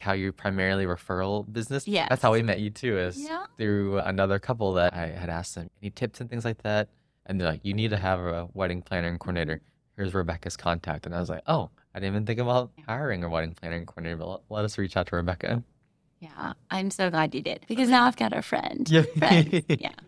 how 0.00 0.12
you're 0.12 0.32
primarily 0.32 0.84
referral 0.84 1.50
business. 1.52 1.86
Yeah. 1.88 2.06
That's 2.08 2.22
how 2.22 2.32
we 2.32 2.42
met 2.42 2.60
you 2.60 2.70
too, 2.70 2.98
is 2.98 3.20
Yeah. 3.22 3.46
through 3.56 3.98
another 4.00 4.38
couple 4.38 4.72
that 4.74 4.94
I 4.94 5.08
had 5.08 5.28
asked 5.28 5.54
them 5.56 5.70
any 5.80 5.90
tips 5.90 6.20
and 6.20 6.28
things 6.30 6.44
like 6.44 6.62
that. 6.62 6.88
And 7.26 7.40
they're 7.40 7.48
like, 7.48 7.60
you 7.64 7.72
need 7.74 7.90
to 7.90 7.96
have 7.96 8.18
a 8.20 8.48
wedding 8.52 8.82
planner 8.82 9.08
and 9.08 9.18
coordinator. 9.20 9.60
Here's 10.02 10.14
Rebecca's 10.14 10.56
contact. 10.56 11.06
And 11.06 11.14
I 11.14 11.20
was 11.20 11.28
like, 11.28 11.42
oh, 11.46 11.70
I 11.94 12.00
didn't 12.00 12.14
even 12.14 12.26
think 12.26 12.40
about 12.40 12.72
hiring 12.88 13.22
a 13.22 13.28
wedding 13.28 13.54
planner 13.54 13.76
and 13.76 13.86
coordinator, 13.86 14.16
but 14.16 14.42
let, 14.48 14.64
us 14.64 14.76
reach 14.76 14.96
out 14.96 15.06
to 15.06 15.16
Rebecca. 15.16 15.62
Yeah. 16.18 16.54
I'm 16.72 16.90
so 16.90 17.08
glad 17.08 17.36
you 17.36 17.40
did 17.40 17.64
because 17.68 17.88
now 17.88 18.06
I've 18.06 18.16
got 18.16 18.36
a 18.36 18.42
friend. 18.42 18.90
Yeah. 18.90 19.02
Friend. 19.16 19.64
Yeah. 19.68 19.92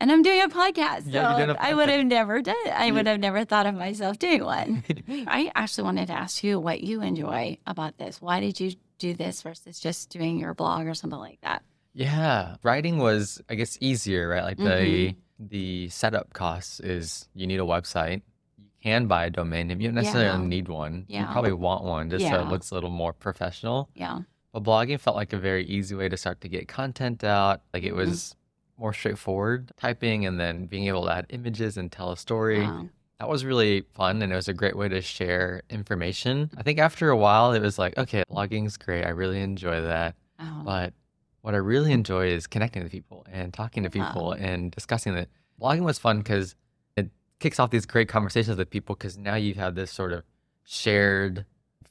And 0.00 0.10
I'm 0.12 0.22
doing 0.22 0.40
a 0.42 0.48
podcast. 0.48 1.04
So 1.04 1.10
Yeah, 1.10 1.38
a 1.50 1.54
I 1.58 1.74
would 1.74 1.88
have 1.90 2.06
never 2.06 2.40
done 2.40 2.56
it. 2.64 2.72
I 2.72 2.90
would 2.90 3.06
have 3.06 3.20
never 3.20 3.44
thought 3.44 3.66
of 3.66 3.74
myself 3.74 4.18
doing 4.18 4.42
one. 4.42 4.82
I 5.26 5.50
actually 5.54 5.84
wanted 5.84 6.06
to 6.06 6.14
ask 6.14 6.42
you 6.42 6.58
what 6.58 6.80
you 6.82 7.02
enjoy 7.02 7.58
about 7.66 7.98
this. 7.98 8.20
Why 8.22 8.40
did 8.40 8.58
you 8.60 8.72
do 8.98 9.12
this 9.12 9.42
versus 9.42 9.78
just 9.78 10.08
doing 10.08 10.38
your 10.38 10.54
blog 10.54 10.86
or 10.86 10.94
something 10.94 11.18
like 11.18 11.40
that? 11.42 11.62
Yeah, 11.92 12.56
writing 12.62 12.96
was, 12.96 13.42
I 13.50 13.56
guess, 13.56 13.76
easier, 13.82 14.26
right? 14.28 14.42
Like 14.44 14.56
the 14.56 14.62
Mhm. 14.64 15.16
the 15.38 15.88
setup 15.90 16.32
costs 16.32 16.80
is 16.80 17.28
you 17.34 17.46
need 17.46 17.60
a 17.60 17.64
website. 17.64 18.22
Can 18.82 19.06
buy 19.06 19.24
a 19.26 19.30
domain 19.30 19.66
name. 19.68 19.80
You 19.80 19.88
don't 19.88 19.96
necessarily 19.96 20.40
Yeah. 20.42 20.46
need 20.48 20.68
one. 20.68 21.04
Yeah. 21.08 21.20
You 21.26 21.32
probably 21.32 21.52
want 21.52 21.84
one 21.84 22.10
just 22.10 22.26
so 22.26 22.40
it 22.40 22.48
looks 22.48 22.70
a 22.70 22.74
little 22.74 22.90
more 22.90 23.12
professional. 23.12 23.88
Yeah. 23.94 24.20
But 24.52 24.62
blogging 24.62 25.00
felt 25.00 25.16
like 25.16 25.32
a 25.32 25.38
very 25.38 25.64
easy 25.66 25.94
way 25.94 26.08
to 26.08 26.16
start 26.16 26.40
to 26.42 26.48
get 26.48 26.68
content 26.68 27.22
out. 27.24 27.62
Like 27.74 27.82
it 27.82 27.92
Mhm. 27.92 27.96
was 27.96 28.36
more 28.78 28.92
straightforward 28.92 29.72
typing 29.76 30.24
and 30.26 30.38
then 30.38 30.66
being 30.66 30.86
able 30.86 31.04
to 31.06 31.12
add 31.12 31.26
images 31.30 31.76
and 31.76 31.90
tell 31.90 32.12
a 32.12 32.16
story. 32.16 32.62
Wow. 32.62 32.88
That 33.18 33.28
was 33.28 33.44
really 33.44 33.80
fun 33.94 34.22
and 34.22 34.32
it 34.32 34.36
was 34.36 34.46
a 34.46 34.54
great 34.54 34.76
way 34.76 34.88
to 34.88 35.00
share 35.02 35.62
information. 35.70 36.50
I 36.56 36.62
think 36.62 36.78
after 36.78 37.10
a 37.10 37.16
while 37.16 37.52
it 37.52 37.60
was 37.60 37.78
like, 37.78 37.98
okay, 37.98 38.22
blogging's 38.30 38.76
great. 38.76 39.04
I 39.04 39.08
really 39.08 39.40
enjoy 39.42 39.80
that. 39.82 40.14
Oh, 40.38 40.62
But 40.64 40.94
what 41.40 41.54
I 41.54 41.58
really 41.58 41.90
enjoy 41.92 42.28
is 42.28 42.46
connecting 42.46 42.84
with 42.84 42.92
people 42.92 43.26
and 43.30 43.52
talking 43.52 43.82
to 43.82 43.90
people 43.90 44.26
Wow. 44.26 44.32
and 44.34 44.70
discussing 44.70 45.14
it. 45.14 45.28
Blogging 45.60 45.82
was 45.82 45.98
fun 45.98 46.18
because 46.18 46.54
kicks 47.38 47.58
off 47.60 47.70
these 47.70 47.86
great 47.86 48.08
conversations 48.08 48.56
with 48.58 48.68
people 48.70 48.94
because 48.94 49.16
now 49.16 49.34
you 49.34 49.54
have 49.54 49.62
had 49.64 49.74
this 49.76 49.90
sort 49.92 50.12
of 50.12 50.24
shared 50.64 51.44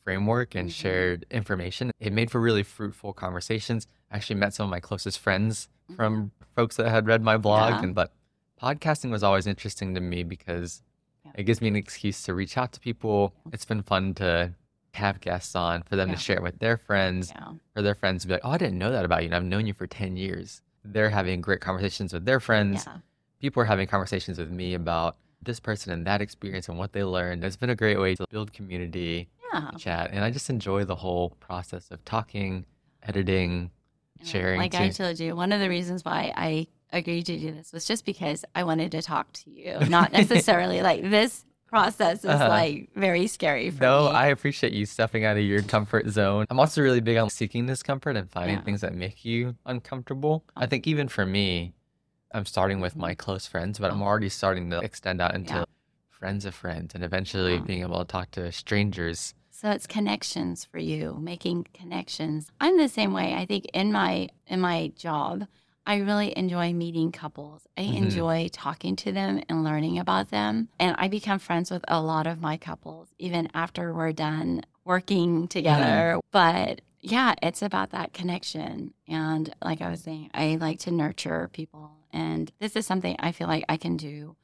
framework 0.04 0.56
and 0.56 0.70
Mhm. 0.70 0.74
shared 0.74 1.26
information. 1.32 1.92
It 2.00 2.14
made 2.14 2.32
for 2.32 2.40
really 2.40 2.64
fruitful 2.64 3.14
conversations. 3.14 3.88
I 4.12 4.16
actually 4.18 4.38
met 4.40 4.54
some 4.54 4.66
of 4.66 4.70
my 4.70 4.80
closest 4.80 5.20
friends 5.20 5.68
from 5.96 6.32
folks 6.56 6.78
that 6.78 6.90
had 6.90 7.08
read 7.08 7.22
my 7.22 7.38
blog 7.38 7.72
Mm-hmm. 7.74 7.78
Yeah. 7.80 7.84
and 7.84 7.96
but 7.96 8.14
podcasting 8.62 9.12
was 9.12 9.24
always 9.24 9.48
interesting 9.48 9.94
to 9.96 10.02
me 10.02 10.24
because 10.24 10.82
Yeah. 11.26 11.32
it 11.36 11.44
gives 11.44 11.62
me 11.62 11.68
an 11.68 11.76
excuse 11.76 12.22
to 12.24 12.34
reach 12.34 12.58
out 12.58 12.72
to 12.74 12.80
people. 12.80 13.34
It's 13.52 13.66
been 13.66 13.84
fun 13.84 14.14
to 14.16 14.54
have 14.94 15.20
guests 15.22 15.56
on 15.56 15.84
for 15.84 15.96
them 15.96 16.10
Yeah. 16.10 16.16
to 16.16 16.22
share 16.22 16.42
with 16.42 16.60
their 16.60 16.78
friends 16.78 17.32
yeah. 17.36 17.54
for 17.74 17.82
their 17.82 17.96
friends 17.96 18.22
to 18.24 18.28
be 18.28 18.34
like, 18.36 18.42
oh, 18.46 18.52
I 18.52 18.58
didn't 18.58 18.78
know 18.78 18.92
that 18.92 19.06
about 19.06 19.22
you. 19.24 19.28
And 19.28 19.36
I've 19.36 19.44
known 19.44 19.68
you 19.68 19.74
for 19.74 19.88
10 19.88 20.18
years. 20.18 20.62
They're 20.84 21.10
having 21.10 21.42
great 21.42 21.62
conversations 21.62 22.14
with 22.14 22.26
their 22.26 22.40
friends. 22.40 22.86
Yeah. 22.86 22.98
People 23.40 23.62
are 23.62 23.66
having 23.66 23.88
conversations 23.88 24.38
with 24.40 24.50
me 24.50 24.74
about 24.74 25.18
this 25.48 25.60
person 25.60 25.92
and 25.92 26.06
that 26.06 26.22
experience 26.22 26.70
and 26.70 26.78
what 26.78 26.94
they 26.94 27.04
learned. 27.04 27.44
It's 27.44 27.56
been 27.56 27.72
a 27.72 27.76
great 27.76 28.00
way 28.00 28.14
to 28.16 28.28
build 28.30 28.54
community, 28.54 29.30
Yeah. 29.52 29.72
chat. 29.80 30.12
And 30.12 30.24
I 30.24 30.30
just 30.30 30.50
enjoy 30.52 30.84
the 30.86 30.96
whole 30.96 31.32
process 31.40 31.90
of 31.90 32.04
talking, 32.06 32.66
editing, 33.02 33.72
sharing. 34.24 34.60
Like 34.60 34.76
I 34.76 34.90
told 34.90 35.20
you, 35.20 35.36
one 35.36 35.52
of 35.52 35.60
the 35.60 35.70
reasons 35.70 36.06
why 36.06 36.32
I 36.36 36.68
agreed 36.94 37.26
to 37.26 37.38
do 37.38 37.52
this 37.52 37.74
was 37.74 37.86
just 37.86 38.06
because 38.06 38.46
I 38.56 38.64
wanted 38.64 38.92
to 38.92 39.02
talk 39.02 39.32
to 39.34 39.50
you, 39.50 39.80
not 39.90 40.12
necessarily 40.12 40.82
like 40.82 41.02
this 41.10 41.44
process 41.68 42.20
is 42.20 42.30
Uh-huh. 42.30 42.48
like 42.48 42.90
very 42.96 43.28
scary 43.28 43.70
for 43.72 43.84
No, 43.84 44.06
me. 44.10 44.16
I 44.16 44.28
appreciate 44.28 44.72
you 44.72 44.86
stepping 44.86 45.26
out 45.26 45.36
of 45.36 45.44
your 45.44 45.62
comfort 45.64 46.08
zone. 46.10 46.46
I'm 46.50 46.60
also 46.60 46.82
really 46.82 47.02
big 47.02 47.18
on 47.18 47.30
seeking 47.30 47.66
discomfort 47.66 48.16
and 48.16 48.30
finding 48.32 48.56
Yeah. 48.58 48.64
things 48.64 48.82
that 48.82 48.94
make 48.96 49.26
you 49.26 49.56
uncomfortable. 49.66 50.46
I 50.56 50.66
think 50.66 50.88
even 50.88 51.10
for 51.10 51.26
me, 51.26 51.74
I'm 52.32 52.46
starting 52.46 52.80
with 52.80 52.96
my 52.96 53.16
close 53.16 53.48
friends, 53.48 53.80
but 53.80 53.92
I'm 53.92 54.02
already 54.02 54.30
starting 54.30 54.70
to 54.72 54.80
extend 54.80 55.22
out 55.22 55.34
into 55.36 55.54
Mm-hmm. 55.54 55.60
Yeah. 55.60 55.66
friends 56.10 56.46
of 56.46 56.56
friends 56.56 56.96
and 56.96 57.04
eventually 57.04 57.54
Yeah. 57.56 57.60
being 57.62 57.82
able 57.82 58.00
to 58.00 58.06
talk 58.06 58.32
to 58.32 58.52
strangers. 58.52 59.34
So 59.52 59.70
it's 59.72 59.88
connections 59.88 60.66
for 60.66 60.78
you, 60.80 61.18
making 61.20 61.68
connections. 61.74 62.52
I'm 62.60 62.78
the 62.78 62.90
same 62.90 63.14
way. 63.14 63.34
I 63.36 63.46
think 63.46 63.66
in 63.74 63.92
my 63.92 64.30
in 64.48 64.60
my 64.62 64.92
job, 64.96 65.48
I 65.86 65.98
really 65.98 66.38
enjoy 66.38 66.74
meeting 66.74 67.12
couples. 67.12 67.66
I 67.78 67.82
Mhm. 67.84 67.96
enjoy 67.96 68.50
talking 68.52 68.96
to 68.98 69.12
them 69.12 69.42
and 69.48 69.64
learning 69.64 69.98
about 70.00 70.30
them. 70.32 70.70
And 70.80 70.96
I 71.00 71.08
become 71.08 71.40
friends 71.40 71.72
with 71.72 71.86
a 71.88 72.02
lot 72.02 72.28
of 72.28 72.42
my 72.42 72.58
couples 72.58 73.14
even 73.20 73.50
after 73.54 73.94
we're 73.94 74.12
done 74.12 74.64
working 74.84 75.48
together. 75.48 76.20
But 76.32 76.82
yeah, 77.00 77.36
it's 77.42 77.62
about 77.62 77.92
that 77.92 78.12
connection. 78.14 78.94
And 79.08 79.54
like 79.64 79.82
I 79.82 79.90
was 79.90 80.02
saying, 80.02 80.30
I 80.34 80.58
like 80.60 80.80
to 80.80 80.92
nurture 80.92 81.48
people. 81.54 81.92
And 82.18 82.52
this 82.60 82.76
is 82.76 82.86
something 82.88 83.16
I 83.20 83.32
feel 83.32 83.48
like 83.48 83.64
I 83.70 83.78
can 83.78 83.96
do 83.98 84.36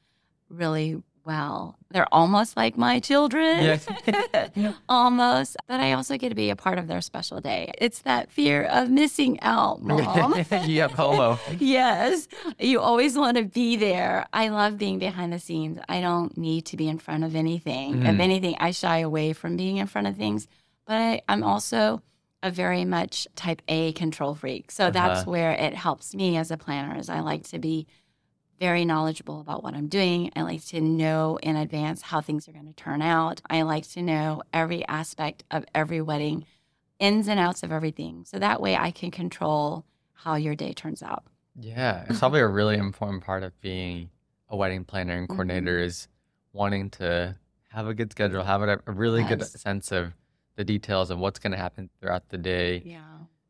really 0.50 1.02
well. 1.26 1.76
They're 1.90 2.14
almost 2.14 2.56
like 2.56 2.78
my 2.78 3.00
children. 3.00 3.80
almost. 4.90 5.58
But 5.68 5.80
I 5.80 5.94
also 5.94 6.18
get 6.18 6.30
to 6.30 6.36
be 6.36 6.50
a 6.50 6.56
part 6.56 6.78
of 6.78 6.88
their 6.88 7.02
special 7.02 7.40
day. 7.40 7.72
It's 7.78 8.00
that 8.04 8.30
fear 8.32 8.64
of 8.66 8.90
missing 8.90 9.40
out, 9.42 9.82
mom. 9.90 10.34
yeah, 10.36 10.88
FOMO. 10.90 11.40
yes. 11.60 12.28
You 12.60 12.80
always 12.80 13.18
want 13.18 13.38
to 13.38 13.44
be 13.44 13.76
there. 13.76 14.28
I 14.34 14.50
love 14.50 14.78
being 14.78 15.00
behind 15.00 15.34
the 15.34 15.40
scenes. 15.40 15.80
I 15.90 16.02
don't 16.02 16.38
need 16.38 16.66
to 16.68 16.78
be 16.78 16.88
in 16.88 17.00
front 17.00 17.24
of 17.24 17.36
anything. 17.36 18.04
If 18.04 18.16
Mhm. 18.16 18.20
anything, 18.20 18.56
I 18.60 18.72
shy 18.72 19.00
away 19.00 19.34
from 19.34 19.58
being 19.58 19.78
in 19.78 19.88
front 19.88 20.08
of 20.08 20.16
things. 20.18 20.48
But 20.86 20.98
I, 20.98 21.22
I'm 21.30 21.44
also 21.44 22.02
a 22.44 22.52
very 22.52 22.86
much 22.86 23.28
type 23.36 23.62
A 23.68 23.94
control 23.94 24.36
freak. 24.36 24.70
So 24.70 24.92
that's 24.92 25.22
Uh-huh. 25.22 25.32
where 25.32 25.52
it 25.54 25.74
helps 25.74 26.14
me 26.14 26.38
as 26.38 26.52
a 26.52 26.58
planner 26.58 26.96
is 27.00 27.10
I 27.10 27.22
like 27.22 27.44
to 27.48 27.58
be 27.60 27.88
very 28.60 28.86
knowledgeable 28.86 29.40
about 29.42 29.64
what 29.64 29.74
I'm 29.74 29.88
doing. 29.88 30.32
I 30.36 30.42
like 30.44 30.64
to 30.68 30.80
know 30.80 31.40
in 31.42 31.56
advance 31.56 32.02
how 32.04 32.22
things 32.22 32.48
are 32.48 32.52
going 32.52 32.68
to 32.68 32.74
turn 32.74 33.02
out. 33.02 33.42
I 33.50 33.64
like 33.64 33.88
to 33.92 34.02
know 34.02 34.44
every 34.54 34.86
aspect 34.88 35.44
of 35.50 35.66
every 35.74 36.02
wedding, 36.02 36.46
ins 37.00 37.28
and 37.28 37.40
outs 37.40 37.64
of 37.64 37.72
everything. 37.72 38.26
So 38.26 38.38
that 38.40 38.62
way 38.62 38.76
I 38.76 38.92
can 38.92 39.10
control 39.10 39.86
how 40.14 40.36
your 40.36 40.56
day 40.56 40.74
turns 40.74 41.02
out. 41.02 41.24
Yeah, 41.60 42.06
it's 42.08 42.20
probably 42.20 42.42
a 42.42 42.48
really 42.48 42.78
important 42.78 43.24
part 43.24 43.44
of 43.44 43.60
being 43.62 44.10
a 44.50 44.56
wedding 44.56 44.84
planner 44.86 45.16
and 45.18 45.28
Mhm. 45.28 45.32
coordinator 45.32 45.80
is 45.80 46.08
wanting 46.52 46.90
to 46.92 47.36
have 47.70 47.88
a 47.88 47.94
good 47.94 48.12
schedule, 48.12 48.44
have 48.44 48.62
a, 48.62 48.80
a 48.86 48.92
really 48.92 49.24
good 49.24 49.44
sense 49.44 49.92
of 49.92 50.14
the 50.56 50.64
details 50.64 51.10
of 51.10 51.20
what's 51.20 51.40
going 51.40 51.52
to 51.52 51.58
happen 51.58 51.90
throughout 52.00 52.30
the 52.30 52.38
day. 52.38 52.82
Yeah. 52.86 53.02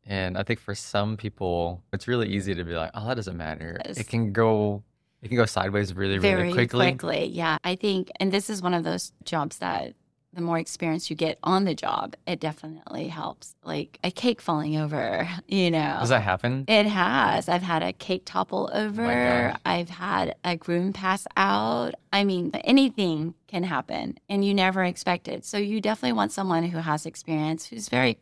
And 0.05 0.37
I 0.37 0.43
think 0.43 0.59
for 0.59 0.75
some 0.75 1.15
people, 1.17 1.81
it's 1.93 2.07
really 2.07 2.27
easy 2.29 2.53
to 2.55 2.63
be 2.63 2.73
like, 2.73 2.91
"Oh, 2.93 3.07
that 3.07 3.15
doesn't 3.15 3.37
matter." 3.37 3.79
Yes. 3.85 3.97
It 3.97 4.07
can 4.07 4.33
go, 4.33 4.83
it 5.21 5.29
can 5.29 5.37
go 5.37 5.45
sideways 5.45 5.93
really, 5.93 6.19
really 6.19 6.35
Very 6.35 6.51
quickly. 6.53 6.87
quickly. 6.91 7.25
Yeah. 7.27 7.57
I 7.63 7.75
think, 7.75 8.11
and 8.19 8.31
this 8.31 8.49
is 8.49 8.61
one 8.61 8.73
of 8.73 8.83
those 8.83 9.13
jobs 9.23 9.59
that 9.59 9.93
the 10.33 10.41
more 10.41 10.57
experience 10.57 11.09
you 11.09 11.15
get 11.15 11.37
on 11.43 11.65
the 11.65 11.75
job, 11.75 12.15
it 12.25 12.39
definitely 12.39 13.07
helps. 13.07 13.55
Like 13.63 13.99
a 14.03 14.11
cake 14.11 14.41
falling 14.41 14.77
over, 14.77 15.27
you 15.47 15.69
know. 15.71 15.97
Does 15.99 16.09
that 16.09 16.21
happen? 16.23 16.65
It 16.67 16.85
has. 16.85 17.47
I've 17.47 17.61
had 17.61 17.83
a 17.83 17.93
cake 17.93 18.23
topple 18.25 18.69
over. 18.73 19.03
Oh 19.03 19.51
gosh. 19.51 19.59
I've 19.65 19.89
had 19.89 20.35
a 20.43 20.55
groom 20.55 20.93
pass 20.93 21.27
out. 21.37 21.93
I 22.11 22.23
mean, 22.23 22.51
anything 22.63 23.35
can 23.47 23.63
happen 23.63 24.17
and 24.29 24.43
you 24.43 24.53
never 24.53 24.83
expect 24.83 25.27
it. 25.27 25.45
So 25.45 25.57
you 25.57 25.79
definitely 25.81 26.13
want 26.13 26.31
someone 26.31 26.63
who 26.63 26.79
has 26.79 27.05
experience, 27.05 27.67
who's 27.67 27.89
very, 27.89 28.17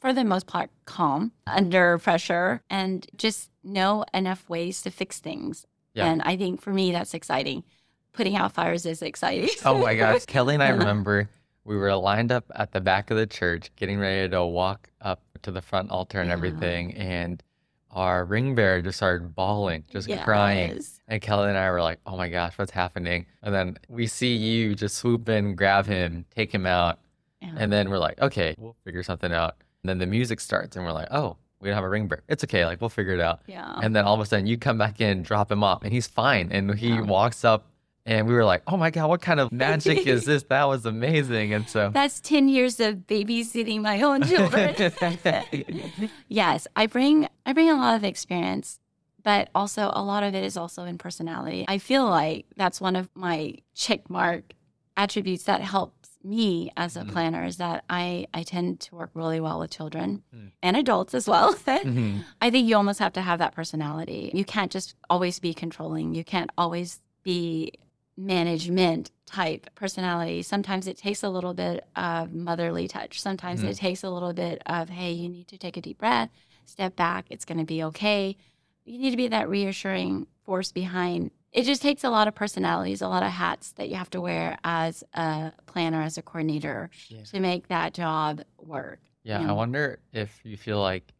for 0.00 0.12
the 0.12 0.24
most 0.24 0.46
part, 0.46 0.70
calm 0.84 1.32
under 1.46 1.98
pressure 1.98 2.62
and 2.70 3.06
just 3.16 3.50
know 3.64 4.04
enough 4.14 4.48
ways 4.48 4.82
to 4.82 4.90
fix 4.90 5.18
things. 5.18 5.66
Yeah. 5.94 6.06
And 6.06 6.22
I 6.22 6.36
think 6.36 6.60
for 6.60 6.72
me, 6.72 6.92
that's 6.92 7.14
exciting. 7.14 7.64
Putting 8.12 8.36
out 8.36 8.52
fires 8.52 8.86
is 8.86 9.02
exciting. 9.02 9.50
Oh 9.64 9.78
my 9.78 9.94
gosh. 9.94 10.24
Kelly 10.26 10.54
and 10.54 10.62
I 10.62 10.68
remember 10.70 11.28
we 11.66 11.76
were 11.76 11.94
lined 11.96 12.30
up 12.32 12.44
at 12.54 12.72
the 12.72 12.80
back 12.80 13.10
of 13.10 13.16
the 13.16 13.26
church, 13.26 13.70
getting 13.76 13.98
ready 13.98 14.28
to 14.30 14.44
walk 14.46 14.88
up 15.00 15.20
to 15.42 15.50
the 15.50 15.60
front 15.60 15.90
altar 15.90 16.20
and 16.20 16.28
Yeah. 16.28 16.34
everything. 16.34 16.94
And 16.94 17.42
our 17.90 18.24
ring 18.24 18.54
bearer 18.54 18.80
just 18.82 18.98
started 18.98 19.34
bawling, 19.34 19.84
just 19.90 20.08
crying. 20.22 20.74
Yes. 20.74 21.00
And 21.08 21.20
Kelly 21.20 21.48
and 21.48 21.58
I 21.58 21.70
were 21.70 21.82
like, 21.82 21.98
oh 22.06 22.16
my 22.16 22.28
gosh, 22.28 22.56
what's 22.56 22.70
happening? 22.70 23.26
And 23.42 23.54
then 23.54 23.78
we 23.88 24.06
see 24.06 24.36
you 24.36 24.74
just 24.74 24.96
swoop 24.96 25.28
in, 25.28 25.54
grab 25.54 25.86
him, 25.86 26.24
take 26.34 26.52
him 26.54 26.66
out. 26.66 27.00
Yeah. 27.40 27.54
And 27.56 27.72
then 27.72 27.90
we're 27.90 27.98
like, 27.98 28.20
okay, 28.20 28.54
we'll 28.58 28.76
figure 28.84 29.02
something 29.02 29.32
out. 29.32 29.56
And 29.82 29.88
then 29.90 29.98
the 29.98 30.06
music 30.06 30.40
starts 30.40 30.76
and 30.76 30.84
we're 30.84 30.92
like, 30.92 31.08
oh, 31.10 31.36
we 31.60 31.68
don't 31.68 31.74
have 31.74 31.84
a 31.84 31.88
ring 31.88 32.06
bearer. 32.06 32.22
It's 32.28 32.44
okay. 32.44 32.64
Like, 32.66 32.80
we'll 32.80 32.90
figure 32.90 33.14
it 33.14 33.20
out. 33.20 33.40
yeah. 33.46 33.78
And 33.82 33.96
then 33.96 34.04
all 34.04 34.14
of 34.14 34.20
a 34.20 34.26
sudden 34.26 34.46
you 34.46 34.58
come 34.58 34.78
back 34.78 35.00
in, 35.00 35.22
drop 35.22 35.50
him 35.50 35.64
off, 35.64 35.82
and 35.82 35.92
he's 35.92 36.06
fine. 36.06 36.52
And 36.52 36.74
he 36.78 36.88
Yeah. 36.90 37.00
walks 37.00 37.44
up, 37.44 37.66
and 38.06 38.26
we 38.26 38.32
were 38.34 38.44
like, 38.44 38.62
oh 38.68 38.76
my 38.76 38.90
God, 38.90 39.08
what 39.08 39.20
kind 39.20 39.40
of 39.40 39.50
magic 39.52 40.06
is 40.06 40.24
this? 40.30 40.44
That 40.44 40.64
was 40.68 40.86
amazing. 40.86 41.52
And 41.52 41.68
so, 41.68 41.90
That's 41.92 42.20
10 42.20 42.48
years 42.48 42.78
of 42.80 43.06
babysitting 43.06 43.80
my 43.82 44.00
own 44.00 44.22
children. 44.30 44.74
yes, 46.28 46.66
I 46.76 46.86
bring 46.86 47.28
I 47.44 47.52
bring 47.52 47.68
a 47.70 47.74
lot 47.74 47.96
of 47.96 48.04
experience, 48.04 48.80
but 49.22 49.50
also 49.54 49.90
a 49.94 50.02
lot 50.02 50.22
of 50.22 50.34
it 50.34 50.44
is 50.44 50.56
also 50.56 50.84
in 50.84 50.98
personality. 50.98 51.64
I 51.68 51.78
feel 51.78 52.06
like 52.08 52.46
that's 52.56 52.80
one 52.80 52.96
of 52.96 53.08
my 53.14 53.54
check 53.74 54.08
mark 54.08 54.52
attributes 54.96 55.44
that 55.44 55.60
helps 55.60 56.10
me 56.24 56.70
as 56.76 56.96
a 56.96 57.02
Mhm. 57.02 57.12
planner 57.12 57.44
is 57.44 57.58
that 57.58 57.84
I 57.90 58.26
I 58.34 58.42
tend 58.42 58.80
to 58.80 58.94
work 58.96 59.10
really 59.14 59.38
well 59.40 59.60
with 59.60 59.70
children 59.70 60.22
Mm. 60.34 60.50
and 60.62 60.76
adults 60.76 61.14
as 61.14 61.28
well. 61.28 61.54
Mhm. 61.54 62.24
I 62.40 62.50
think 62.50 62.68
you 62.68 62.76
almost 62.76 62.98
have 62.98 63.12
to 63.14 63.22
have 63.22 63.38
that 63.38 63.54
personality. 63.54 64.30
You 64.34 64.44
can't 64.44 64.72
just 64.72 64.94
always 65.08 65.38
be 65.38 65.54
controlling. 65.54 66.14
You 66.14 66.24
can't 66.24 66.50
always 66.58 67.00
be 67.22 67.72
management 68.16 69.10
type 69.26 69.68
personality. 69.74 70.42
Sometimes 70.42 70.86
it 70.86 70.96
takes 70.96 71.22
a 71.22 71.28
little 71.28 71.54
bit 71.54 71.84
of 71.96 72.32
motherly 72.32 72.88
touch. 72.88 73.20
Sometimes 73.20 73.62
Mhm. 73.62 73.68
it 73.70 73.76
takes 73.76 74.02
a 74.04 74.10
little 74.10 74.32
bit 74.32 74.62
of, 74.66 74.88
hey, 74.88 75.12
you 75.12 75.28
need 75.28 75.48
to 75.48 75.58
take 75.58 75.76
a 75.76 75.80
deep 75.80 75.98
breath, 75.98 76.30
step 76.64 76.96
back, 76.96 77.26
it's 77.30 77.44
going 77.44 77.58
to 77.58 77.64
be 77.64 77.82
okay. 77.84 78.36
You 78.84 78.98
need 78.98 79.10
to 79.10 79.16
be 79.16 79.28
that 79.28 79.48
reassuring 79.48 80.26
force 80.44 80.72
behind. 80.72 81.30
It 81.52 81.64
just 81.64 81.82
takes 81.82 82.04
a 82.04 82.10
lot 82.10 82.28
of 82.28 82.34
personalities, 82.34 83.00
a 83.02 83.08
lot 83.08 83.22
of 83.22 83.30
hats 83.32 83.72
that 83.72 83.88
you 83.88 83.96
have 83.96 84.10
to 84.10 84.20
wear 84.20 84.58
as 84.62 85.02
a 85.14 85.52
planner, 85.66 86.02
as 86.02 86.18
a 86.18 86.22
coordinator 86.22 86.90
Yeah. 87.08 87.22
to 87.24 87.40
make 87.40 87.68
that 87.68 87.94
job 87.94 88.42
work. 88.58 89.00
Yeah, 89.24 89.40
Yeah. 89.40 89.50
I 89.50 89.52
wonder 89.52 89.98
if 90.12 90.40
you 90.44 90.56
feel 90.56 90.80
like, 90.80 91.12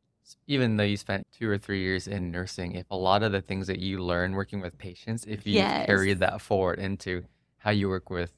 even 0.46 0.76
though 0.76 0.84
you 0.84 0.96
spent 0.96 1.26
two 1.32 1.48
or 1.48 1.58
three 1.58 1.80
years 1.80 2.08
in 2.08 2.30
nursing, 2.30 2.72
if 2.72 2.86
a 2.90 2.96
lot 2.96 3.22
of 3.22 3.32
the 3.32 3.40
things 3.40 3.66
that 3.68 3.78
you 3.78 4.00
learn 4.02 4.32
working 4.32 4.60
with 4.60 4.76
patients, 4.78 5.24
if 5.28 5.46
you 5.46 5.54
Yes. 5.54 5.86
carried 5.86 6.18
that 6.20 6.40
forward 6.40 6.78
into 6.78 7.24
how 7.58 7.70
you 7.70 7.88
work 7.88 8.10
with 8.10 8.32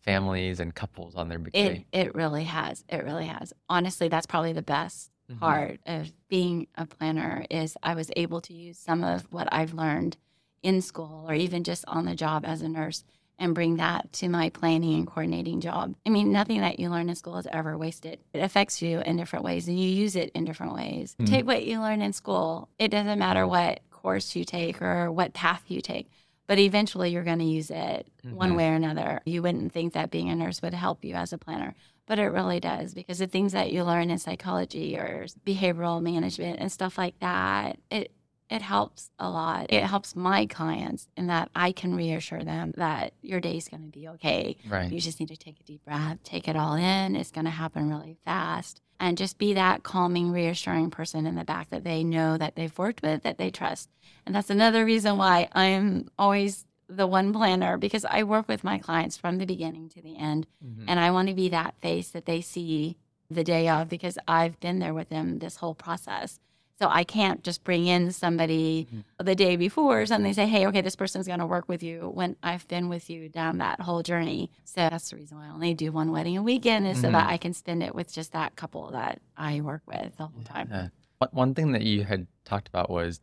families 0.00 0.60
and 0.60 0.74
couples 0.74 1.14
on 1.16 1.28
their 1.28 1.38
big 1.38 1.54
It 1.54 1.68
day. 1.68 1.86
it 1.92 2.14
really 2.14 2.44
has. 2.44 2.84
It 2.88 3.04
really 3.04 3.26
has. 3.26 3.52
Honestly, 3.68 4.08
that's 4.08 4.26
probably 4.26 4.52
the 4.52 4.62
best 4.62 5.10
Mhm. 5.30 5.38
part 5.40 5.80
of 5.86 6.12
being 6.28 6.66
a 6.76 6.86
planner 6.86 7.44
is 7.50 7.76
I 7.82 7.94
was 7.94 8.10
able 8.16 8.40
to 8.42 8.54
use 8.54 8.78
some 8.78 9.04
of 9.04 9.22
what 9.32 9.48
I've 9.52 9.74
learned 9.74 10.16
in 10.62 10.80
school 10.80 11.26
or 11.28 11.34
even 11.34 11.62
just 11.64 11.84
on 11.86 12.04
the 12.04 12.14
job 12.14 12.44
as 12.44 12.62
a 12.62 12.68
nurse 12.68 13.04
and 13.38 13.54
bring 13.54 13.76
that 13.76 14.12
to 14.14 14.28
my 14.28 14.50
planning 14.50 14.94
and 14.94 15.06
coordinating 15.06 15.60
job. 15.60 15.94
I 16.04 16.10
mean, 16.10 16.32
nothing 16.32 16.60
that 16.60 16.80
you 16.80 16.90
learn 16.90 17.08
in 17.08 17.14
school 17.14 17.38
is 17.38 17.46
ever 17.50 17.78
wasted. 17.78 18.18
It 18.32 18.40
affects 18.40 18.82
you 18.82 19.00
in 19.00 19.16
different 19.16 19.44
ways 19.44 19.68
and 19.68 19.78
you 19.78 19.88
use 19.88 20.16
it 20.16 20.30
in 20.34 20.44
different 20.44 20.74
ways. 20.74 21.14
Mhm. 21.20 21.26
Take 21.26 21.46
what 21.46 21.64
you 21.64 21.80
learn 21.80 22.02
in 22.02 22.12
school. 22.12 22.68
It 22.78 22.88
doesn't 22.88 23.18
matter 23.18 23.46
what 23.46 23.80
course 23.90 24.34
you 24.34 24.44
take 24.44 24.82
or 24.82 25.10
what 25.10 25.34
path 25.34 25.64
you 25.68 25.80
take, 25.80 26.08
but 26.46 26.58
eventually 26.58 27.10
you're 27.10 27.24
going 27.24 27.38
to 27.40 27.44
use 27.44 27.70
it 27.70 28.08
one 28.24 28.52
Mhm. 28.52 28.56
way 28.56 28.68
or 28.70 28.74
another. 28.74 29.20
You 29.24 29.42
wouldn't 29.42 29.72
think 29.72 29.92
that 29.92 30.10
being 30.10 30.28
a 30.30 30.34
nurse 30.36 30.60
would 30.62 30.74
help 30.74 31.04
you 31.04 31.14
as 31.14 31.32
a 31.32 31.38
planner, 31.38 31.74
but 32.06 32.18
it 32.18 32.26
really 32.26 32.58
does 32.60 32.94
because 32.94 33.18
the 33.18 33.26
things 33.26 33.52
that 33.52 33.72
you 33.72 33.84
learn 33.84 34.10
in 34.10 34.18
psychology 34.18 34.96
or 34.96 35.26
behavioral 35.46 36.02
management 36.02 36.58
and 36.60 36.70
stuff 36.72 36.96
like 36.98 37.18
that, 37.20 37.78
it 37.90 38.10
it 38.50 38.62
helps 38.62 39.10
a 39.18 39.28
lot. 39.28 39.66
It 39.68 39.84
helps 39.84 40.16
my 40.16 40.46
clients 40.46 41.08
in 41.16 41.26
that 41.26 41.50
I 41.54 41.72
can 41.72 41.94
reassure 41.94 42.42
them 42.42 42.72
that 42.76 43.12
your 43.20 43.40
day's 43.40 43.68
going 43.68 43.82
to 43.84 43.98
be 43.98 44.08
okay. 44.08 44.56
Right. 44.68 44.90
You 44.90 45.00
just 45.00 45.20
need 45.20 45.28
to 45.28 45.36
take 45.36 45.60
a 45.60 45.64
deep 45.64 45.84
breath, 45.84 46.18
take 46.24 46.48
it 46.48 46.56
all 46.56 46.74
in. 46.74 47.14
It's 47.14 47.30
going 47.30 47.44
to 47.44 47.50
happen 47.50 47.90
really 47.90 48.16
fast. 48.24 48.80
And 49.00 49.16
just 49.18 49.38
be 49.38 49.54
that 49.54 49.82
calming, 49.82 50.32
reassuring 50.32 50.90
person 50.90 51.26
in 51.26 51.34
the 51.36 51.44
back 51.44 51.70
that 51.70 51.84
they 51.84 52.02
know 52.02 52.36
that 52.36 52.56
they've 52.56 52.76
worked 52.78 53.02
with, 53.02 53.22
that 53.22 53.38
they 53.38 53.50
trust. 53.50 53.90
And 54.26 54.34
that's 54.34 54.50
another 54.50 54.84
reason 54.84 55.18
why 55.18 55.48
I'm 55.52 56.10
always 56.18 56.64
the 56.88 57.06
one 57.06 57.32
planner 57.34 57.76
because 57.76 58.04
I 58.06 58.22
work 58.22 58.48
with 58.48 58.64
my 58.64 58.78
clients 58.78 59.16
from 59.18 59.36
the 59.36 59.44
beginning 59.46 59.90
to 59.90 60.00
the 60.02 60.16
end. 60.16 60.46
Mhm. 60.64 60.84
And 60.88 60.98
I 60.98 61.10
want 61.10 61.28
to 61.28 61.34
be 61.34 61.50
that 61.50 61.74
face 61.82 62.10
that 62.10 62.24
they 62.24 62.40
see 62.40 62.96
the 63.30 63.44
day 63.44 63.68
of 63.68 63.90
because 63.90 64.18
I've 64.26 64.58
been 64.58 64.78
there 64.78 64.94
with 64.94 65.10
them 65.10 65.38
this 65.38 65.56
whole 65.56 65.74
process. 65.74 66.40
So 66.80 66.86
I 66.88 67.02
can't 67.02 67.42
just 67.42 67.64
bring 67.64 67.86
in 67.86 68.12
somebody 68.12 68.86
Mhm. 68.92 69.04
the 69.26 69.34
day 69.34 69.56
before 69.56 70.00
or 70.00 70.06
something, 70.06 70.32
say, 70.32 70.46
hey, 70.46 70.64
okay, 70.68 70.80
this 70.80 70.94
person's 70.94 71.26
going 71.26 71.40
to 71.40 71.46
work 71.46 71.68
with 71.68 71.82
you 71.82 72.10
when 72.14 72.36
I've 72.42 72.68
been 72.68 72.88
with 72.88 73.10
you 73.10 73.28
down 73.28 73.58
that 73.58 73.80
whole 73.80 74.02
journey. 74.04 74.50
So 74.64 74.76
that's 74.88 75.10
the 75.10 75.16
reason 75.16 75.38
why 75.38 75.46
I 75.46 75.50
only 75.50 75.74
do 75.74 75.90
one 75.90 76.12
wedding 76.12 76.36
a 76.36 76.42
weekend 76.42 76.86
is 76.86 77.00
so 77.00 77.10
that 77.10 77.26
Mhm. 77.26 77.32
I 77.32 77.36
can 77.36 77.52
spend 77.52 77.82
it 77.82 77.94
with 77.96 78.12
just 78.12 78.30
that 78.32 78.54
couple 78.54 78.90
that 78.92 79.20
I 79.36 79.60
work 79.60 79.82
with 79.86 80.16
the 80.16 80.26
whole 80.26 80.42
time. 80.44 80.68
Yeah. 80.70 80.88
One 81.32 81.52
thing 81.52 81.72
that 81.72 81.82
you 81.82 82.04
had 82.04 82.28
talked 82.44 82.68
about 82.68 82.90
was 82.90 83.20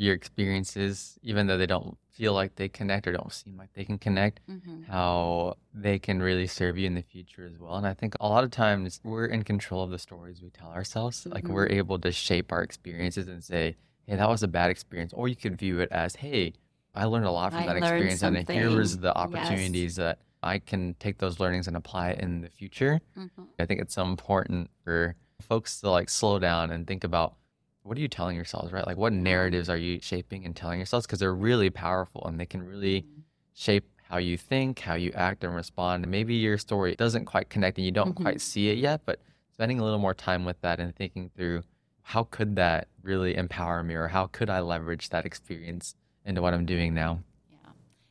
your 0.00 0.14
experiences, 0.14 1.18
even 1.22 1.46
though 1.46 1.58
they 1.58 1.66
don't 1.66 1.96
feel 2.10 2.32
like 2.32 2.56
they 2.56 2.68
connect 2.68 3.06
or 3.06 3.12
don't 3.12 3.32
seem 3.32 3.56
like 3.56 3.72
they 3.74 3.84
can 3.84 3.98
connect, 3.98 4.40
Mhm. 4.48 4.86
how 4.86 5.56
they 5.74 5.98
can 5.98 6.20
really 6.22 6.46
serve 6.46 6.78
you 6.78 6.86
in 6.86 6.94
the 6.94 7.02
future 7.02 7.44
as 7.46 7.58
well. 7.58 7.76
And 7.76 7.86
I 7.86 7.92
think 7.94 8.14
a 8.18 8.26
lot 8.28 8.42
of 8.42 8.50
times 8.50 9.00
we're 9.04 9.26
in 9.26 9.42
control 9.44 9.84
of 9.84 9.90
the 9.90 9.98
stories 9.98 10.40
we 10.42 10.50
tell 10.50 10.70
ourselves. 10.70 11.26
Like 11.26 11.44
Mhm. 11.44 11.54
we're 11.54 11.68
able 11.68 11.98
to 11.98 12.12
shape 12.12 12.50
our 12.50 12.62
experiences 12.62 13.28
and 13.28 13.44
say, 13.44 13.76
hey, 14.06 14.16
that 14.16 14.28
was 14.28 14.42
a 14.42 14.48
bad 14.48 14.70
experience. 14.70 15.12
Or 15.12 15.28
you 15.28 15.36
could 15.36 15.58
view 15.58 15.80
it 15.80 15.90
as, 15.92 16.16
hey, 16.16 16.54
I 16.94 17.04
learned 17.04 17.26
a 17.26 17.30
lot 17.30 17.52
from 17.52 17.62
I 17.64 17.66
that 17.66 17.76
experience. 17.76 18.22
And 18.22 18.36
here 18.48 18.70
was 18.70 18.92
something. 18.92 19.02
the 19.02 19.08
Yes. 19.08 19.16
opportunities 19.16 19.96
that 19.96 20.18
I 20.42 20.58
can 20.60 20.94
take 20.94 21.18
those 21.18 21.38
learnings 21.38 21.68
and 21.68 21.76
apply 21.76 22.10
it 22.12 22.20
in 22.20 22.40
the 22.40 22.48
future. 22.48 23.00
Mhm. 23.16 23.30
I 23.58 23.66
think 23.66 23.80
it's 23.82 23.94
so 23.94 24.04
important 24.04 24.70
for 24.82 25.14
folks 25.42 25.80
to 25.82 25.90
like 25.90 26.08
slow 26.08 26.38
down 26.38 26.70
and 26.70 26.86
think 26.86 27.04
about 27.04 27.36
what 27.82 27.96
are 27.96 28.00
you 28.00 28.08
telling 28.08 28.36
yourselves, 28.36 28.72
right? 28.72 28.86
Like 28.86 28.96
what 28.96 29.12
narratives 29.12 29.68
are 29.68 29.76
you 29.76 30.00
shaping 30.00 30.44
and 30.44 30.54
telling 30.54 30.78
yourselves? 30.78 31.06
Because 31.06 31.18
they're 31.18 31.34
really 31.34 31.70
powerful 31.70 32.24
and 32.26 32.38
they 32.38 32.46
can 32.46 32.62
really 32.62 33.06
shape 33.54 33.84
how 34.08 34.18
you 34.18 34.36
think, 34.36 34.80
how 34.80 34.94
you 34.94 35.12
act 35.14 35.44
and 35.44 35.54
respond. 35.54 36.04
And 36.04 36.10
maybe 36.10 36.34
your 36.34 36.58
story 36.58 36.94
doesn't 36.96 37.24
quite 37.26 37.48
connect 37.48 37.78
and 37.78 37.84
you 37.84 37.92
don't 37.92 38.14
Mhm. 38.14 38.22
quite 38.22 38.40
see 38.40 38.68
it 38.68 38.78
yet, 38.78 39.02
but 39.04 39.20
spending 39.52 39.78
a 39.80 39.84
little 39.84 39.98
more 39.98 40.14
time 40.14 40.44
with 40.44 40.60
that 40.62 40.80
and 40.80 40.94
thinking 40.94 41.30
through 41.36 41.62
how 42.02 42.24
could 42.24 42.56
that 42.56 42.88
really 43.02 43.36
empower 43.36 43.82
me 43.84 43.94
or 43.94 44.08
how 44.08 44.26
could 44.26 44.50
I 44.50 44.60
leverage 44.60 45.10
that 45.10 45.24
experience 45.24 45.94
into 46.24 46.42
what 46.42 46.54
I'm 46.54 46.66
doing 46.66 46.92
now? 46.92 47.20
Yeah. 47.50 47.70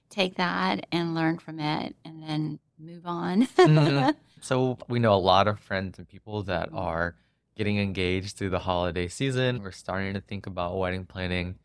Take 0.09 0.35
that 0.35 0.85
and 0.91 1.13
learn 1.13 1.37
from 1.37 1.59
it 1.59 1.95
and 2.05 2.23
then 2.23 2.59
move 2.77 3.05
on. 3.05 3.45
Mhm. 3.47 4.15
So 4.41 4.77
we 4.87 4.99
know 4.99 5.13
a 5.13 5.19
lot 5.19 5.49
of 5.49 5.59
friends 5.59 5.99
and 5.99 6.07
people 6.07 6.43
that 6.43 6.69
are 6.71 7.15
getting 7.59 7.77
engaged 7.77 8.37
through 8.37 8.49
the 8.49 8.59
holiday 8.59 9.09
season. 9.09 9.61
We're 9.61 9.71
starting 9.71 10.13
to 10.13 10.21
think 10.21 10.47
about 10.47 10.77
wedding 10.77 11.05
planning. 11.05 11.55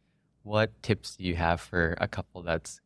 What 0.43 0.83
tips 0.83 1.15
do 1.17 1.23
you 1.23 1.37
have 1.37 1.61
for 1.61 1.97
a 2.01 2.09
couple 2.09 2.43
that's 2.43 2.81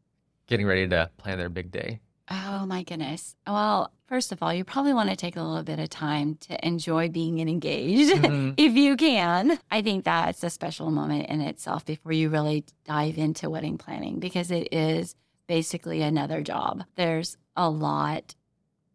getting 0.46 0.66
ready 0.66 0.86
to 0.88 1.10
plan 1.16 1.38
their 1.38 1.48
big 1.48 1.70
day? 1.72 2.00
Oh 2.30 2.66
my 2.66 2.82
goodness. 2.82 3.34
Well, 3.46 3.90
first 4.08 4.30
of 4.30 4.42
all, 4.42 4.52
you 4.52 4.62
probably 4.62 4.92
want 4.92 5.08
to 5.08 5.16
take 5.16 5.36
a 5.36 5.42
little 5.42 5.62
bit 5.62 5.78
of 5.78 5.88
time 5.88 6.34
to 6.42 6.66
enjoy 6.66 7.08
being 7.08 7.38
engaged 7.40 8.10
Mhm. 8.16 8.52
if 8.58 8.74
you 8.74 8.94
can. 8.94 9.58
I 9.70 9.80
think 9.80 10.04
that's 10.04 10.44
a 10.44 10.50
special 10.50 10.90
moment 10.90 11.30
in 11.30 11.40
itself 11.40 11.86
before 11.86 12.12
you 12.12 12.28
really 12.28 12.66
dive 12.84 13.16
into 13.16 13.48
wedding 13.48 13.78
planning 13.78 14.18
because 14.20 14.50
it 14.50 14.68
is 14.70 15.14
basically 15.46 16.02
another 16.02 16.42
job. 16.42 16.84
There's 16.96 17.38
a 17.56 17.70
lot 17.70 18.34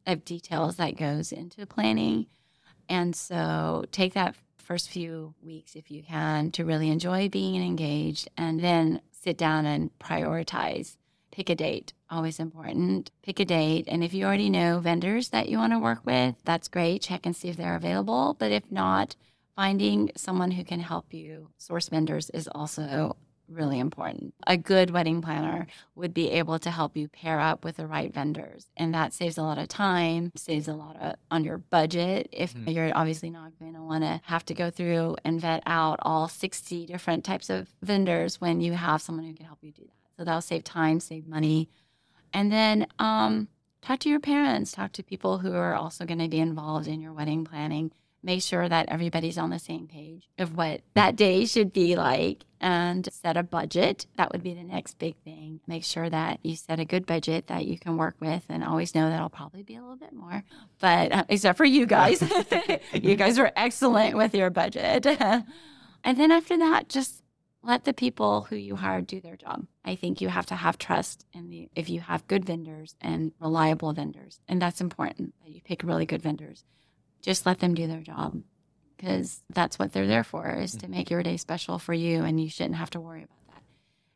of 0.06 0.24
details 0.24 0.78
that 0.78 0.98
goes 0.98 1.32
into 1.32 1.66
planning. 1.66 2.28
And 2.90 3.16
so 3.16 3.86
take 3.92 4.14
that 4.14 4.36
first 4.58 4.90
few 4.90 5.34
weeks 5.42 5.76
if 5.76 5.92
you 5.92 6.04
can 6.04 6.52
to 6.52 6.66
really 6.66 6.90
enjoy 6.90 7.30
being 7.30 7.62
engaged 7.62 8.30
and 8.38 8.60
then 8.60 9.02
sit 9.12 9.38
down 9.38 9.66
and 9.66 9.92
prioritize. 10.00 10.98
Pick 11.32 11.50
a 11.50 11.56
date 11.56 11.94
always 12.14 12.40
important. 12.40 13.12
Pick 13.24 13.40
a 13.40 13.46
date. 13.46 13.86
And 13.88 14.04
if 14.04 14.14
you 14.14 14.26
already 14.26 14.50
know 14.50 14.80
vendors 14.80 15.30
that 15.30 15.50
you 15.50 15.58
want 15.58 15.74
to 15.74 15.80
work 15.80 16.06
with 16.06 16.36
that's 16.46 16.68
great. 16.68 17.02
Check 17.02 17.26
and 17.26 17.36
see 17.36 17.50
if 17.50 17.58
they're 17.58 17.76
available. 17.76 18.36
But 18.38 18.52
if 18.52 18.72
not 18.72 19.16
finding 19.56 20.12
someone 20.16 20.52
who 20.52 20.64
can 20.64 20.80
help 20.80 21.14
you 21.14 21.50
source 21.58 21.90
vendors 21.90 22.30
is 22.30 22.48
also 22.48 23.18
really 23.50 23.78
important 23.80 24.34
a 24.48 24.56
good 24.58 24.90
wedding 24.90 25.22
planner 25.22 25.68
would 25.96 26.14
be 26.14 26.32
able 26.32 26.58
to 26.58 26.72
help 26.72 26.96
you 26.98 27.08
pair 27.08 27.40
up 27.40 27.64
with 27.64 27.76
the 27.78 27.86
right 27.86 28.14
vendors 28.14 28.68
and 28.78 28.94
that 28.94 29.14
saves 29.14 29.38
a 29.38 29.44
lot 29.44 29.58
of 29.58 29.68
time 29.68 30.32
saves 30.36 30.68
a 30.68 30.74
lot 30.74 30.96
of 30.98 31.16
on 31.30 31.44
your 31.44 31.58
budget 31.58 32.28
if 32.32 32.54
Mhm. 32.54 32.74
you're 32.74 32.98
obviously 32.98 33.30
not 33.30 33.52
going 33.60 33.74
to 33.74 33.82
want 33.82 34.04
to 34.04 34.22
have 34.24 34.46
to 34.46 34.54
go 34.54 34.70
through 34.70 35.18
and 35.24 35.42
vet 35.42 35.62
out 35.66 36.00
all 36.04 36.28
60 36.28 36.86
different 36.86 37.24
types 37.24 37.50
of 37.50 37.68
vendors 37.82 38.40
when 38.42 38.62
you 38.62 38.74
have 38.74 39.02
someone 39.02 39.26
who 39.26 39.34
can 39.34 39.46
help 39.46 39.60
you 39.62 39.72
do 39.72 39.84
that 39.84 39.94
so 40.18 40.24
that'll 40.24 40.42
save 40.42 40.64
time 40.64 41.00
save 41.00 41.28
money 41.28 41.70
and 42.34 42.52
then 42.52 42.88
um, 42.98 43.48
talk 43.82 44.00
to 44.00 44.10
your 44.10 44.20
parents, 44.20 44.72
talk 44.72 44.92
to 44.94 45.04
people 45.04 45.38
who 45.40 45.54
are 45.54 45.76
also 45.76 46.04
going 46.06 46.18
to 46.18 46.28
be 46.28 46.40
involved 46.40 46.88
in 46.88 47.00
your 47.00 47.14
wedding 47.14 47.44
planning. 47.46 47.92
Make 48.24 48.42
sure 48.42 48.70
that 48.70 48.88
everybody's 48.88 49.38
on 49.38 49.50
the 49.50 49.60
same 49.60 49.86
page 49.88 50.30
of 50.40 50.56
what 50.56 50.82
that 50.94 51.18
day 51.18 51.46
should 51.46 51.74
be 51.74 51.98
like 51.98 52.46
and 52.62 53.10
set 53.12 53.36
a 53.36 53.44
budget. 53.44 54.08
That 54.16 54.32
would 54.32 54.42
be 54.42 54.54
the 54.54 54.64
next 54.64 54.98
big 54.98 55.18
thing. 55.26 55.60
Make 55.68 55.84
sure 55.84 56.10
that 56.10 56.40
you 56.42 56.56
set 56.56 56.80
a 56.80 56.86
good 56.86 57.06
budget 57.06 57.48
that 57.48 57.66
you 57.66 57.78
can 57.78 57.98
work 57.98 58.16
with 58.22 58.44
and 58.48 58.64
always 58.64 58.96
know 58.96 59.10
that 59.10 59.18
it'll 59.18 59.28
probably 59.28 59.64
be 59.64 59.76
a 59.76 59.82
little 59.82 59.98
bit 59.98 60.14
more. 60.14 60.44
But 60.80 61.12
uh, 61.12 61.24
except 61.28 61.58
for 61.58 61.66
you 61.66 61.86
guys, 61.86 62.24
you 62.94 63.16
guys 63.16 63.38
are 63.38 63.52
excellent 63.58 64.16
with 64.16 64.34
your 64.34 64.50
budget. 64.50 65.06
and 66.04 66.18
then 66.18 66.32
after 66.32 66.58
that, 66.58 66.88
just 66.88 67.24
let 67.62 67.84
the 67.84 67.94
people 67.94 68.42
who 68.50 68.56
you 68.56 68.78
hire 68.78 69.02
do 69.02 69.20
their 69.20 69.38
job. 69.38 69.66
I 69.84 69.96
think 69.96 70.22
you 70.22 70.30
have 70.30 70.46
to 70.48 70.56
have 70.56 70.78
trust 70.78 71.26
in 71.34 71.50
the 71.50 71.70
if 71.76 71.90
you 71.90 72.02
have 72.02 72.28
good 72.28 72.46
vendors 72.46 72.96
and 73.02 73.32
reliable 73.40 73.94
vendors, 73.94 74.40
and 74.48 74.62
that's 74.62 74.82
important 74.82 75.34
that 75.44 75.52
you 75.52 75.62
pick 75.62 75.84
really 75.84 76.06
good 76.06 76.22
vendors. 76.22 76.64
Just 77.24 77.46
let 77.48 77.60
them 77.60 77.74
do 77.74 77.88
their 77.88 78.02
job 78.02 78.44
because 78.96 79.42
that's 79.50 79.80
what 79.80 79.94
they're 79.94 80.06
there 80.06 80.24
for 80.24 80.52
is 80.52 80.76
to 80.78 80.88
make 80.88 81.10
your 81.10 81.24
day 81.24 81.38
special 81.38 81.80
for 81.80 81.94
you, 81.94 82.24
and 82.24 82.40
you 82.40 82.50
shouldn't 82.50 82.76
have 82.76 82.92
to 82.92 83.00
worry 83.00 83.24
about 83.24 83.48
that. 83.56 83.64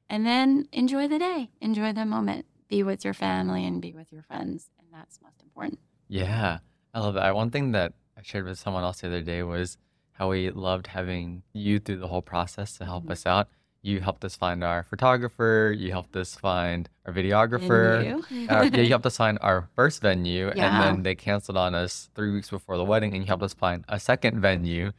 And 0.10 0.26
then 0.26 0.67
enjoy 0.72 1.08
the 1.08 1.17
day, 1.17 1.50
enjoy 1.60 1.93
the 1.93 2.06
moment, 2.06 2.46
be 2.67 2.84
with 2.84 3.04
your 3.04 3.13
family 3.15 3.65
and 3.65 3.82
be 3.82 3.93
with 3.93 4.12
your 4.12 4.22
friends, 4.24 4.70
and 4.78 4.88
that's 4.93 5.20
most 5.22 5.41
important. 5.41 5.80
Yeah, 6.10 6.60
I 6.93 7.00
love 7.00 7.15
that. 7.15 7.34
One 7.36 7.50
thing 7.50 7.72
that 7.72 7.93
I 8.17 8.22
shared 8.24 8.46
with 8.46 8.60
someone 8.60 8.84
else 8.84 9.02
the 9.02 9.08
other 9.08 9.22
day 9.22 9.41
was 9.43 9.78
how 10.12 10.30
we 10.30 10.50
loved 10.52 10.88
having 10.88 11.43
you 11.54 11.80
through 11.80 11.98
the 11.98 12.08
whole 12.08 12.22
process 12.22 12.78
to 12.78 12.86
help 12.86 13.06
Mhm. 13.06 13.12
us 13.12 13.26
out. 13.26 13.50
You 13.88 14.02
helped 14.02 14.26
us 14.26 14.36
find 14.36 14.65
our 14.65 14.84
photographer, 14.84 15.73
you 15.76 15.91
helped 15.91 16.13
us 16.17 16.36
find 16.36 16.89
our 17.06 17.13
videographer. 17.13 18.04
And 18.30 18.52
Uh, 18.52 18.63
yeah, 18.73 18.82
you 18.82 18.89
helped 18.89 19.06
us 19.06 19.15
find 19.15 19.38
our 19.41 19.69
first 19.78 20.02
venue, 20.02 20.50
and 20.50 20.84
then 20.84 21.04
they 21.04 21.15
canceled 21.15 21.56
on 21.56 21.73
us 21.73 22.10
three 22.13 22.32
weeks 22.34 22.50
before 22.50 22.76
the 22.76 22.84
wedding, 22.84 23.13
and 23.13 23.23
you 23.23 23.28
helped 23.28 23.43
us 23.43 23.54
find 23.54 23.86
a 23.88 23.97
second 23.97 24.41
venue, 24.41 24.91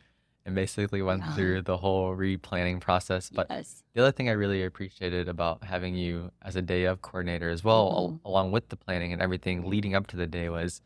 and 0.46 0.54
basically 0.54 1.02
went 1.02 1.20
Yeah. 1.22 1.34
through 1.34 1.62
the 1.62 1.76
whole 1.76 2.16
replanning 2.16 2.80
process. 2.80 3.28
But 3.28 3.48
yes. 3.50 3.84
the 3.92 4.00
other 4.00 4.10
thing 4.12 4.30
I 4.30 4.32
really 4.32 4.64
appreciated 4.64 5.28
about 5.28 5.64
having 5.64 5.94
you 5.94 6.32
as 6.40 6.56
a 6.56 6.62
day 6.62 6.84
of 6.84 7.02
coordinator 7.02 7.50
as 7.50 7.62
well, 7.62 7.84
al- 7.92 8.08
Mhm. 8.12 8.20
along 8.24 8.52
with 8.52 8.70
the 8.70 8.76
planning 8.76 9.12
and 9.12 9.20
everything 9.20 9.68
leading 9.68 9.94
up 9.94 10.06
to 10.06 10.16
the 10.16 10.26
day, 10.26 10.48
was 10.48 10.80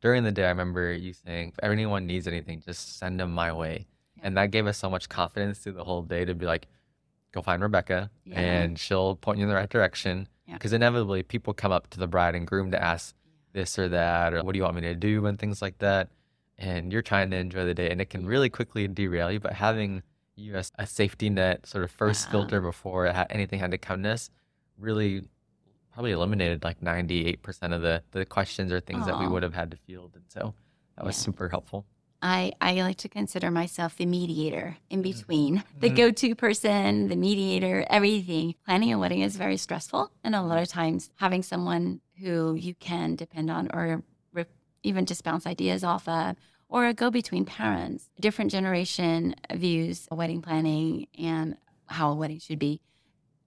during 0.00 0.24
the 0.24 0.32
day. 0.32 0.46
I 0.46 0.48
remember 0.48 0.94
you 0.94 1.12
saying, 1.12 1.48
"If 1.50 1.62
anyone 1.62 2.06
needs 2.06 2.26
anything, 2.26 2.62
just 2.62 2.96
send 2.96 3.20
them 3.20 3.30
my 3.34 3.52
way," 3.52 3.86
Yeah. 4.16 4.22
and 4.24 4.38
that 4.38 4.50
gave 4.50 4.66
us 4.66 4.78
so 4.78 4.88
much 4.88 5.10
confidence 5.10 5.58
through 5.58 5.74
the 5.74 5.84
whole 5.84 6.00
day 6.00 6.24
to 6.24 6.34
be 6.34 6.46
like, 6.46 6.66
"Go 7.32 7.42
find 7.42 7.62
Rebecca, 7.62 8.10
Yeah. 8.24 8.40
and 8.40 8.78
she'll 8.78 9.16
point 9.16 9.38
you 9.38 9.44
in 9.44 9.48
the 9.48 9.54
right 9.54 9.68
direction." 9.68 10.28
Yeah. 10.46 10.54
Because 10.54 10.72
inevitably, 10.72 11.22
people 11.22 11.52
come 11.54 11.72
up 11.72 11.88
to 11.90 11.98
the 11.98 12.06
bride 12.06 12.34
and 12.34 12.46
groom 12.46 12.70
to 12.72 12.82
ask 12.82 13.14
this 13.52 13.78
or 13.78 13.88
that, 13.88 14.32
or 14.34 14.42
what 14.42 14.52
do 14.52 14.58
you 14.58 14.62
want 14.64 14.74
me 14.76 14.82
to 14.82 14.94
do, 14.94 15.26
and 15.26 15.38
things 15.38 15.60
like 15.62 15.78
that. 15.78 16.08
And 16.58 16.92
you're 16.92 17.02
trying 17.02 17.30
to 17.30 17.36
enjoy 17.36 17.64
the 17.64 17.74
day, 17.74 17.90
and 17.90 18.00
it 18.00 18.10
can 18.10 18.24
really 18.26 18.48
quickly 18.50 18.86
derail 18.88 19.30
you. 19.30 19.40
But 19.40 19.54
having 19.54 20.02
you 20.36 20.54
as 20.54 20.72
a 20.78 20.86
safety 20.86 21.28
net, 21.30 21.66
sort 21.66 21.84
of 21.84 21.90
first 21.90 22.26
Yeah. 22.26 22.32
filter 22.32 22.60
before 22.60 23.06
it 23.06 23.14
had, 23.14 23.26
anything 23.30 23.58
had 23.60 23.70
to 23.72 23.78
come 23.78 24.02
to 24.04 24.10
us, 24.10 24.30
really 24.78 25.22
probably 25.92 26.10
eliminated 26.12 26.64
like 26.64 26.80
98% 26.80 27.74
of 27.74 27.82
the, 27.82 28.02
the 28.12 28.24
questions 28.24 28.72
or 28.72 28.80
things 28.80 29.04
that 29.06 29.18
we 29.18 29.28
would 29.28 29.42
have 29.42 29.52
had 29.54 29.70
to 29.70 29.76
field. 29.76 30.12
And 30.14 30.24
so 30.28 30.54
that 30.96 31.04
was 31.04 31.16
super 31.16 31.48
helpful. 31.50 31.84
I, 32.22 32.52
I 32.60 32.74
like 32.82 32.98
to 32.98 33.08
consider 33.08 33.50
myself 33.50 33.96
the 33.96 34.06
mediator 34.06 34.76
in 34.88 35.00
Mm. 35.00 35.02
between, 35.02 35.64
the 35.80 35.90
Mhm. 35.90 35.96
go 35.96 36.10
to 36.12 36.34
person, 36.36 37.08
the 37.08 37.16
mediator, 37.16 37.84
everything. 37.90 38.54
Planning 38.64 38.92
a 38.92 38.98
wedding 38.98 39.20
is 39.22 39.36
very 39.36 39.56
stressful. 39.56 40.10
And 40.22 40.34
a 40.34 40.42
lot 40.42 40.62
of 40.62 40.68
times, 40.68 41.10
having 41.16 41.42
someone 41.42 42.00
who 42.20 42.54
you 42.54 42.74
can 42.74 43.16
depend 43.16 43.50
on 43.50 43.68
or 43.74 44.04
re- 44.32 44.44
even 44.84 45.04
just 45.04 45.24
bounce 45.24 45.46
ideas 45.46 45.82
off 45.82 46.06
of, 46.08 46.36
or 46.68 46.86
a 46.86 46.94
go 46.94 47.10
between 47.10 47.44
parents, 47.44 48.08
different 48.20 48.50
generation 48.52 49.34
views 49.52 50.06
wedding 50.10 50.40
planning 50.42 51.08
and 51.18 51.56
how 51.86 52.10
a 52.12 52.14
wedding 52.14 52.38
should 52.38 52.58
be 52.58 52.80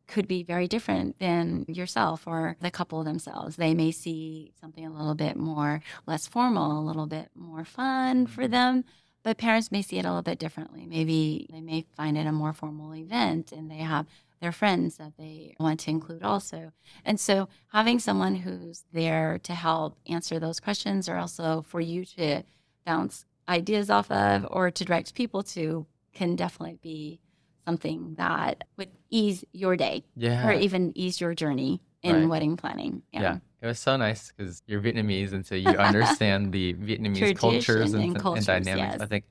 could 0.07 0.27
be 0.27 0.43
very 0.43 0.67
different 0.67 1.19
than 1.19 1.65
yourself 1.67 2.27
or 2.27 2.57
the 2.61 2.71
couple 2.71 3.03
themselves. 3.03 3.55
They 3.55 3.73
may 3.73 3.91
see 3.91 4.53
something 4.59 4.85
a 4.85 4.91
little 4.91 5.15
bit 5.15 5.35
more 5.35 5.81
less 6.05 6.27
formal, 6.27 6.79
a 6.79 6.85
little 6.85 7.07
bit 7.07 7.29
more 7.35 7.65
fun 7.65 8.27
for 8.27 8.43
mm-hmm. 8.43 8.51
them, 8.51 8.85
but 9.23 9.37
parents 9.37 9.71
may 9.71 9.81
see 9.81 9.97
it 9.97 10.05
a 10.05 10.09
little 10.09 10.21
bit 10.21 10.39
differently. 10.39 10.85
Maybe 10.85 11.47
they 11.51 11.61
may 11.61 11.85
find 11.95 12.17
it 12.17 12.27
a 12.27 12.31
more 12.31 12.53
formal 12.53 12.95
event 12.95 13.51
and 13.51 13.69
they 13.69 13.77
have 13.77 14.05
their 14.41 14.51
friends 14.51 14.97
that 14.97 15.13
they 15.17 15.55
want 15.59 15.79
to 15.81 15.89
include 15.89 16.23
also. 16.23 16.71
And 17.03 17.19
so 17.19 17.47
having 17.71 17.99
someone 17.99 18.35
who's 18.35 18.83
there 18.93 19.39
to 19.43 19.53
help 19.53 19.97
answer 20.07 20.39
those 20.39 20.59
questions 20.59 21.09
or 21.09 21.17
also 21.17 21.63
for 21.67 21.81
you 21.81 22.05
to 22.05 22.43
bounce 22.85 23.25
ideas 23.47 23.89
off 23.89 24.11
of 24.11 24.45
or 24.51 24.71
to 24.71 24.85
direct 24.85 25.15
people 25.15 25.41
to 25.43 25.85
can 26.13 26.35
definitely 26.35 26.77
be 26.81 27.19
something 27.65 28.15
that 28.17 28.63
would 28.77 28.89
ease 29.09 29.43
your 29.51 29.75
day 29.75 30.03
Yeah. 30.15 30.47
or 30.47 30.53
even 30.53 30.91
ease 30.95 31.19
your 31.19 31.33
journey 31.33 31.81
in 32.03 32.15
Right. 32.15 32.29
wedding 32.29 32.55
planning. 32.57 33.01
Yeah. 33.11 33.39
It 33.61 33.67
was 33.67 33.79
so 33.79 33.97
nice 33.97 34.31
because 34.31 34.61
you're 34.67 34.81
Vietnamese, 34.81 35.33
and 35.33 35.45
so 35.45 35.55
you 35.55 35.69
understand 35.89 36.51
the 36.53 36.73
Vietnamese 36.75 37.35
cultures 37.35 37.65
Tradition 37.65 37.95
and, 37.95 38.03
and 38.03 38.13
and 38.15 38.21
cultures, 38.21 38.45
dynamics. 38.45 39.01
I 39.01 39.07
think 39.07 39.25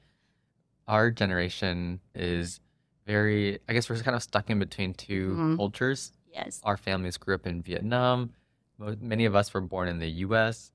our 0.88 1.11
generation 1.11 2.01
is 2.14 2.61
very, 3.07 3.61
I 3.68 3.72
guess 3.72 3.89
we're 3.89 3.99
kind 4.01 4.16
of 4.16 4.22
stuck 4.22 4.51
in 4.51 4.59
between 4.59 4.95
2 4.95 5.30
Mhm. 5.37 5.57
cultures. 5.57 6.12
Yes. 6.32 6.61
Our 6.64 6.76
families 6.76 7.16
grew 7.16 7.35
up 7.37 7.47
in 7.47 7.62
Vietnam. 7.62 8.32
Many 8.78 9.24
of 9.24 9.37
us 9.37 9.55
were 9.55 9.61
born 9.61 9.87
in 9.89 9.99
the 10.01 10.09
US. 10.26 10.72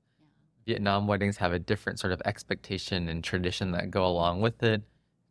Vietnam 0.66 1.06
weddings 1.06 1.36
have 1.36 1.52
a 1.52 1.58
different 1.58 1.98
sort 1.98 2.12
of 2.14 2.22
expectation 2.24 3.08
and 3.08 3.22
tradition 3.22 3.72
that 3.72 3.90
go 3.90 4.06
along 4.06 4.40
with 4.40 4.62
it, 4.62 4.82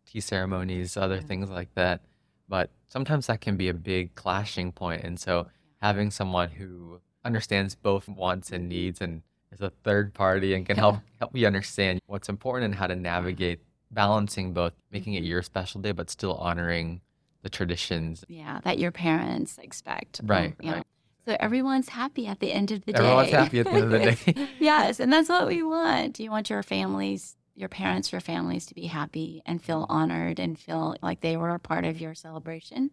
tea 0.05 0.19
ceremonies, 0.19 0.97
other 0.97 1.15
Yeah. 1.15 1.21
things 1.21 1.49
like 1.49 1.73
that. 1.73 2.01
But 2.49 2.71
sometimes 2.89 3.27
that 3.27 3.39
can 3.39 3.55
be 3.55 3.69
a 3.69 3.73
big 3.73 4.15
clashing 4.15 4.71
point. 4.71 5.03
And 5.03 5.19
so 5.19 5.47
having 5.81 6.11
someone 6.11 6.49
who 6.49 6.99
understands 7.23 7.75
both 7.75 8.09
wants 8.09 8.51
and 8.51 8.67
needs 8.67 8.99
and 8.99 9.21
is 9.51 9.61
a 9.61 9.69
third 9.83 10.13
party 10.13 10.53
and 10.53 10.65
can 10.65 10.77
help 10.77 10.97
help 11.19 11.35
you 11.35 11.47
understand 11.47 11.99
what's 12.07 12.29
important 12.29 12.65
and 12.65 12.75
how 12.75 12.87
to 12.87 12.95
navigate 12.95 13.59
balancing 13.91 14.53
both 14.53 14.73
making 14.91 15.15
it 15.15 15.23
your 15.23 15.41
special 15.41 15.81
day 15.81 15.91
but 15.91 16.09
still 16.09 16.35
honoring 16.35 17.01
the 17.41 17.49
traditions. 17.49 18.23
Yeah, 18.27 18.59
that 18.63 18.79
your 18.79 18.91
parents 18.91 19.57
expect. 19.57 20.19
Um, 20.21 20.27
right, 20.27 20.55
You 20.59 20.69
know, 20.69 20.75
right. 20.77 20.85
So 21.25 21.37
everyone's 21.39 21.89
happy 21.89 22.27
at 22.27 22.39
the 22.39 22.51
end 22.51 22.71
of 22.71 22.85
the 22.85 22.93
day. 22.93 22.99
Everyone's 22.99 23.29
happy 23.29 23.59
at 23.59 23.65
the 23.65 23.71
end 23.71 23.83
of 23.83 23.89
the 23.91 23.99
day. 23.99 24.47
yes, 24.59 24.99
and 24.99 25.11
that's 25.13 25.29
what 25.29 25.47
we 25.47 25.61
want. 25.61 26.19
You 26.19 26.31
want 26.31 26.49
your 26.49 26.63
families, 26.63 27.35
your 27.59 27.69
parents, 27.69 28.11
your 28.11 28.21
families 28.21 28.65
to 28.67 28.73
be 28.73 28.87
happy 28.87 29.41
and 29.45 29.61
feel 29.61 29.85
honored 29.89 30.39
and 30.39 30.57
feel 30.57 30.95
like 31.01 31.19
they 31.19 31.35
were 31.35 31.49
a 31.49 31.59
part 31.59 31.83
of 31.83 31.99
your 31.99 32.15
celebration. 32.15 32.89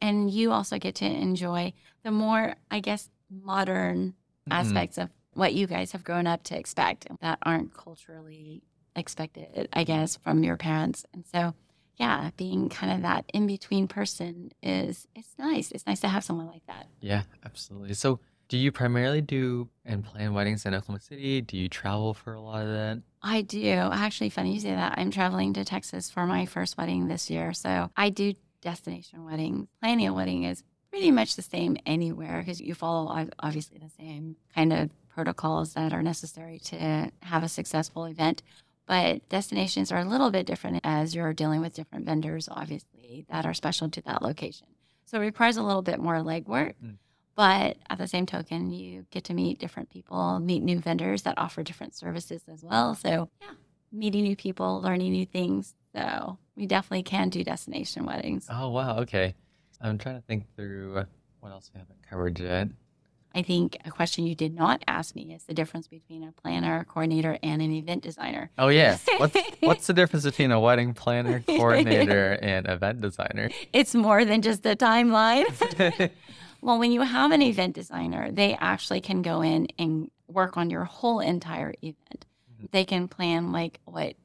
And 0.00 0.28
you 0.30 0.50
also 0.52 0.78
get 0.78 0.96
to 0.96 1.06
enjoy 1.06 1.72
the 2.02 2.10
more, 2.10 2.56
I 2.70 2.80
guess, 2.80 3.10
modern 3.30 4.14
Mhm. 4.46 4.52
aspects 4.52 4.98
of 4.98 5.10
what 5.34 5.54
you 5.54 5.66
guys 5.68 5.92
have 5.92 6.02
grown 6.02 6.26
up 6.26 6.42
to 6.44 6.58
expect 6.58 7.06
that 7.20 7.38
aren't 7.42 7.72
culturally 7.74 8.62
expected, 8.96 9.68
I 9.72 9.84
guess, 9.84 10.16
from 10.16 10.42
your 10.42 10.56
parents. 10.56 11.06
And 11.12 11.24
so, 11.24 11.54
yeah, 11.96 12.30
being 12.36 12.68
kind 12.68 12.92
of 12.92 13.02
that 13.02 13.24
in 13.32 13.46
between 13.46 13.86
person 13.86 14.50
is 14.62 15.06
it's 15.14 15.38
nice. 15.38 15.70
It's 15.70 15.86
nice 15.86 16.00
to 16.00 16.08
have 16.08 16.24
someone 16.24 16.46
like 16.48 16.66
that. 16.66 16.88
Yeah, 17.00 17.22
absolutely. 17.44 17.94
So, 17.94 18.18
do 18.48 18.56
you 18.56 18.72
primarily 18.72 19.20
do 19.20 19.68
and 19.84 20.04
plan 20.04 20.32
weddings 20.32 20.64
in 20.64 20.74
Oklahoma 20.74 21.00
City? 21.00 21.40
Do 21.42 21.56
you 21.56 21.68
travel 21.68 22.14
for 22.14 22.34
a 22.34 22.40
lot 22.40 22.62
of 22.62 22.68
that? 22.68 23.02
I 23.22 23.42
do. 23.42 23.70
Actually, 23.70 24.30
funny 24.30 24.54
you 24.54 24.60
say 24.60 24.70
that. 24.70 24.94
I'm 24.96 25.10
traveling 25.10 25.52
to 25.54 25.64
Texas 25.64 26.10
for 26.10 26.26
my 26.26 26.46
first 26.46 26.78
wedding 26.78 27.08
this 27.08 27.28
year. 27.28 27.52
So 27.52 27.90
I 27.96 28.08
do 28.10 28.34
destination 28.62 29.24
weddings. 29.24 29.68
Planning 29.80 30.08
a 30.08 30.14
wedding 30.14 30.44
is 30.44 30.64
pretty 30.90 31.10
much 31.10 31.36
the 31.36 31.42
same 31.42 31.76
anywhere 31.84 32.38
because 32.38 32.60
you 32.60 32.74
follow 32.74 33.28
obviously 33.38 33.78
the 33.78 33.90
same 33.90 34.36
kind 34.54 34.72
of 34.72 34.90
protocols 35.08 35.74
that 35.74 35.92
are 35.92 36.02
necessary 36.02 36.58
to 36.58 37.10
have 37.22 37.42
a 37.42 37.48
successful 37.48 38.06
event. 38.06 38.42
But 38.86 39.28
destinations 39.28 39.92
are 39.92 39.98
a 39.98 40.04
little 40.06 40.30
bit 40.30 40.46
different 40.46 40.80
as 40.82 41.14
you're 41.14 41.34
dealing 41.34 41.60
with 41.60 41.74
different 41.74 42.06
vendors, 42.06 42.48
obviously, 42.50 43.26
that 43.28 43.44
are 43.44 43.52
special 43.52 43.90
to 43.90 44.00
that 44.02 44.22
location. 44.22 44.68
So 45.04 45.18
it 45.18 45.24
requires 45.24 45.58
a 45.58 45.62
little 45.62 45.82
bit 45.82 46.00
more 46.00 46.16
legwork. 46.16 46.74
Mm. 46.82 46.96
But 47.38 47.76
at 47.88 47.98
the 47.98 48.08
same 48.08 48.26
token, 48.26 48.72
you 48.72 49.06
get 49.12 49.22
to 49.26 49.32
meet 49.32 49.60
different 49.60 49.90
people, 49.90 50.40
meet 50.40 50.60
new 50.60 50.80
vendors 50.80 51.22
that 51.22 51.38
offer 51.38 51.62
different 51.62 51.94
services 51.94 52.42
as 52.52 52.64
well. 52.64 52.96
So, 52.96 53.30
yeah, 53.40 53.50
meeting 53.92 54.24
new 54.24 54.34
people, 54.34 54.80
learning 54.80 55.12
new 55.12 55.24
things. 55.24 55.76
So, 55.94 56.36
we 56.56 56.66
definitely 56.66 57.04
can 57.04 57.28
do 57.28 57.44
destination 57.44 58.04
weddings. 58.04 58.48
Oh, 58.50 58.70
wow. 58.70 58.98
Okay. 58.98 59.36
I'm 59.80 59.98
trying 59.98 60.16
to 60.16 60.22
think 60.22 60.46
through 60.56 61.04
what 61.38 61.52
else 61.52 61.70
we 61.72 61.78
haven't 61.78 62.02
covered 62.10 62.40
yet. 62.40 62.70
I 63.32 63.42
think 63.42 63.76
a 63.84 63.92
question 63.92 64.26
you 64.26 64.34
did 64.34 64.52
not 64.52 64.82
ask 64.88 65.14
me 65.14 65.32
is 65.32 65.44
the 65.44 65.54
difference 65.54 65.86
between 65.86 66.24
a 66.24 66.32
planner, 66.32 66.82
coordinator, 66.88 67.38
and 67.44 67.62
an 67.62 67.70
event 67.70 68.02
designer. 68.02 68.50
Oh, 68.58 68.66
yeah. 68.66 68.98
What's, 69.18 69.36
what's 69.60 69.86
the 69.86 69.92
difference 69.92 70.24
between 70.24 70.50
a 70.50 70.58
wedding 70.58 70.92
planner, 70.92 71.38
coordinator, 71.46 72.36
and 72.42 72.66
event 72.66 73.00
designer? 73.00 73.50
It's 73.72 73.94
more 73.94 74.24
than 74.24 74.42
just 74.42 74.66
a 74.66 74.74
timeline. 74.74 75.44
Well, 76.60 76.78
when 76.78 76.92
you 76.92 77.02
have 77.02 77.30
an 77.30 77.42
event 77.42 77.74
designer, 77.74 78.30
they 78.30 78.54
actually 78.54 79.00
can 79.00 79.22
go 79.22 79.42
in 79.42 79.68
and 79.78 80.10
work 80.26 80.56
on 80.56 80.70
your 80.70 80.84
whole 80.84 81.20
entire 81.20 81.72
event. 81.82 82.26
Mhm. 82.60 82.70
They 82.72 82.84
can 82.84 83.08
plan 83.08 83.52
like 83.52 83.80
what 83.84 84.16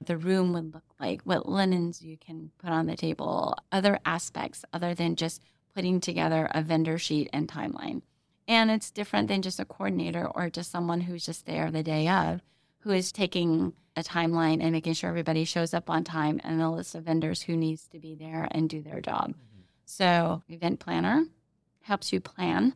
the 0.00 0.16
room 0.16 0.52
would 0.52 0.74
look 0.74 0.84
like, 0.98 1.22
what 1.22 1.48
linens 1.48 2.02
you 2.02 2.16
can 2.16 2.50
put 2.58 2.70
on 2.70 2.86
the 2.86 2.96
table, 2.96 3.56
other 3.70 4.00
aspects 4.04 4.64
other 4.72 4.94
than 4.94 5.16
just 5.16 5.42
putting 5.74 6.00
together 6.00 6.48
a 6.52 6.62
vendor 6.62 6.98
sheet 6.98 7.30
and 7.32 7.46
timeline. 7.48 8.02
And 8.48 8.70
it's 8.70 8.90
different 8.90 9.28
than 9.28 9.42
just 9.42 9.60
a 9.60 9.64
coordinator 9.64 10.26
or 10.26 10.50
just 10.50 10.70
someone 10.70 11.02
who's 11.02 11.24
just 11.24 11.46
there 11.46 11.70
the 11.70 11.82
day 11.82 12.08
of, 12.08 12.42
who 12.80 12.90
is 12.90 13.12
taking 13.12 13.74
a 13.96 14.02
timeline 14.02 14.60
and 14.60 14.72
making 14.72 14.94
sure 14.94 15.08
everybody 15.08 15.44
shows 15.44 15.72
up 15.72 15.88
on 15.88 16.02
time 16.02 16.40
and 16.42 16.60
a 16.60 16.70
list 16.70 16.94
of 16.94 17.04
vendors 17.04 17.42
who 17.42 17.56
needs 17.56 17.86
to 17.88 17.98
be 17.98 18.14
there 18.14 18.48
and 18.50 18.68
do 18.68 18.82
their 18.82 19.00
job. 19.00 19.34
So, 19.84 20.42
event 20.48 20.80
planner 20.80 21.26
helps 21.82 22.12
you 22.12 22.20
plan. 22.20 22.74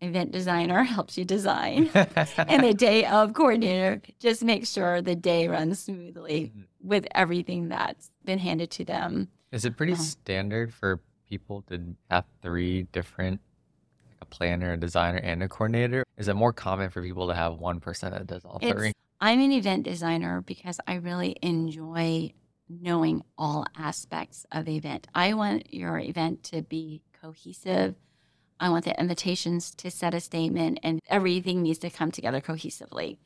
Event 0.00 0.30
designer 0.30 0.82
helps 0.96 1.18
you 1.18 1.24
design. 1.24 1.90
and 2.36 2.62
the 2.62 2.74
day 2.74 3.04
of 3.04 3.32
coordinator 3.34 4.00
just 4.20 4.44
makes 4.44 4.70
sure 4.70 5.02
the 5.02 5.16
day 5.16 5.48
runs 5.48 5.80
smoothly 5.80 6.52
Mhm. 6.56 6.64
with 6.80 7.06
everything 7.14 7.68
that's 7.68 8.10
been 8.24 8.38
handed 8.38 8.70
to 8.72 8.84
them. 8.84 9.28
Is 9.50 9.64
it 9.64 9.76
pretty 9.76 9.92
Uh-huh. 9.94 10.02
standard 10.02 10.72
for 10.72 11.00
people 11.28 11.62
to 11.62 11.96
have 12.10 12.24
three 12.42 12.84
different, 12.84 13.40
like 14.06 14.16
a 14.20 14.24
planner, 14.24 14.72
a 14.72 14.76
designer, 14.76 15.18
and 15.18 15.42
a 15.42 15.48
coordinator? 15.48 16.04
Is 16.16 16.28
it 16.28 16.34
more 16.34 16.52
common 16.52 16.90
for 16.90 17.02
people 17.02 17.26
to 17.28 17.34
have 17.34 17.58
one 17.58 17.80
person 17.80 18.12
that 18.12 18.26
does 18.26 18.44
all 18.44 18.58
three? 18.60 18.92
I'm 19.20 19.40
an 19.40 19.50
event 19.50 19.82
designer 19.82 20.42
because 20.42 20.78
I 20.86 20.94
really 20.94 21.36
enjoy 21.42 22.32
knowing 22.68 23.22
all 23.36 23.66
aspects 23.76 24.46
of 24.52 24.64
the 24.66 24.76
event. 24.76 25.08
I 25.14 25.34
want 25.34 25.74
your 25.74 25.98
event 25.98 26.44
to 26.44 26.62
be 26.62 27.02
cohesive. 27.20 27.96
I 28.60 28.68
want 28.70 28.84
the 28.84 28.98
invitations 29.00 29.70
to 29.76 29.90
set 29.90 30.14
a 30.14 30.20
statement, 30.20 30.80
and 30.82 31.00
everything 31.08 31.62
needs 31.62 31.78
to 31.80 31.90
come 31.90 32.10
together 32.10 32.40
cohesively. 32.40 33.18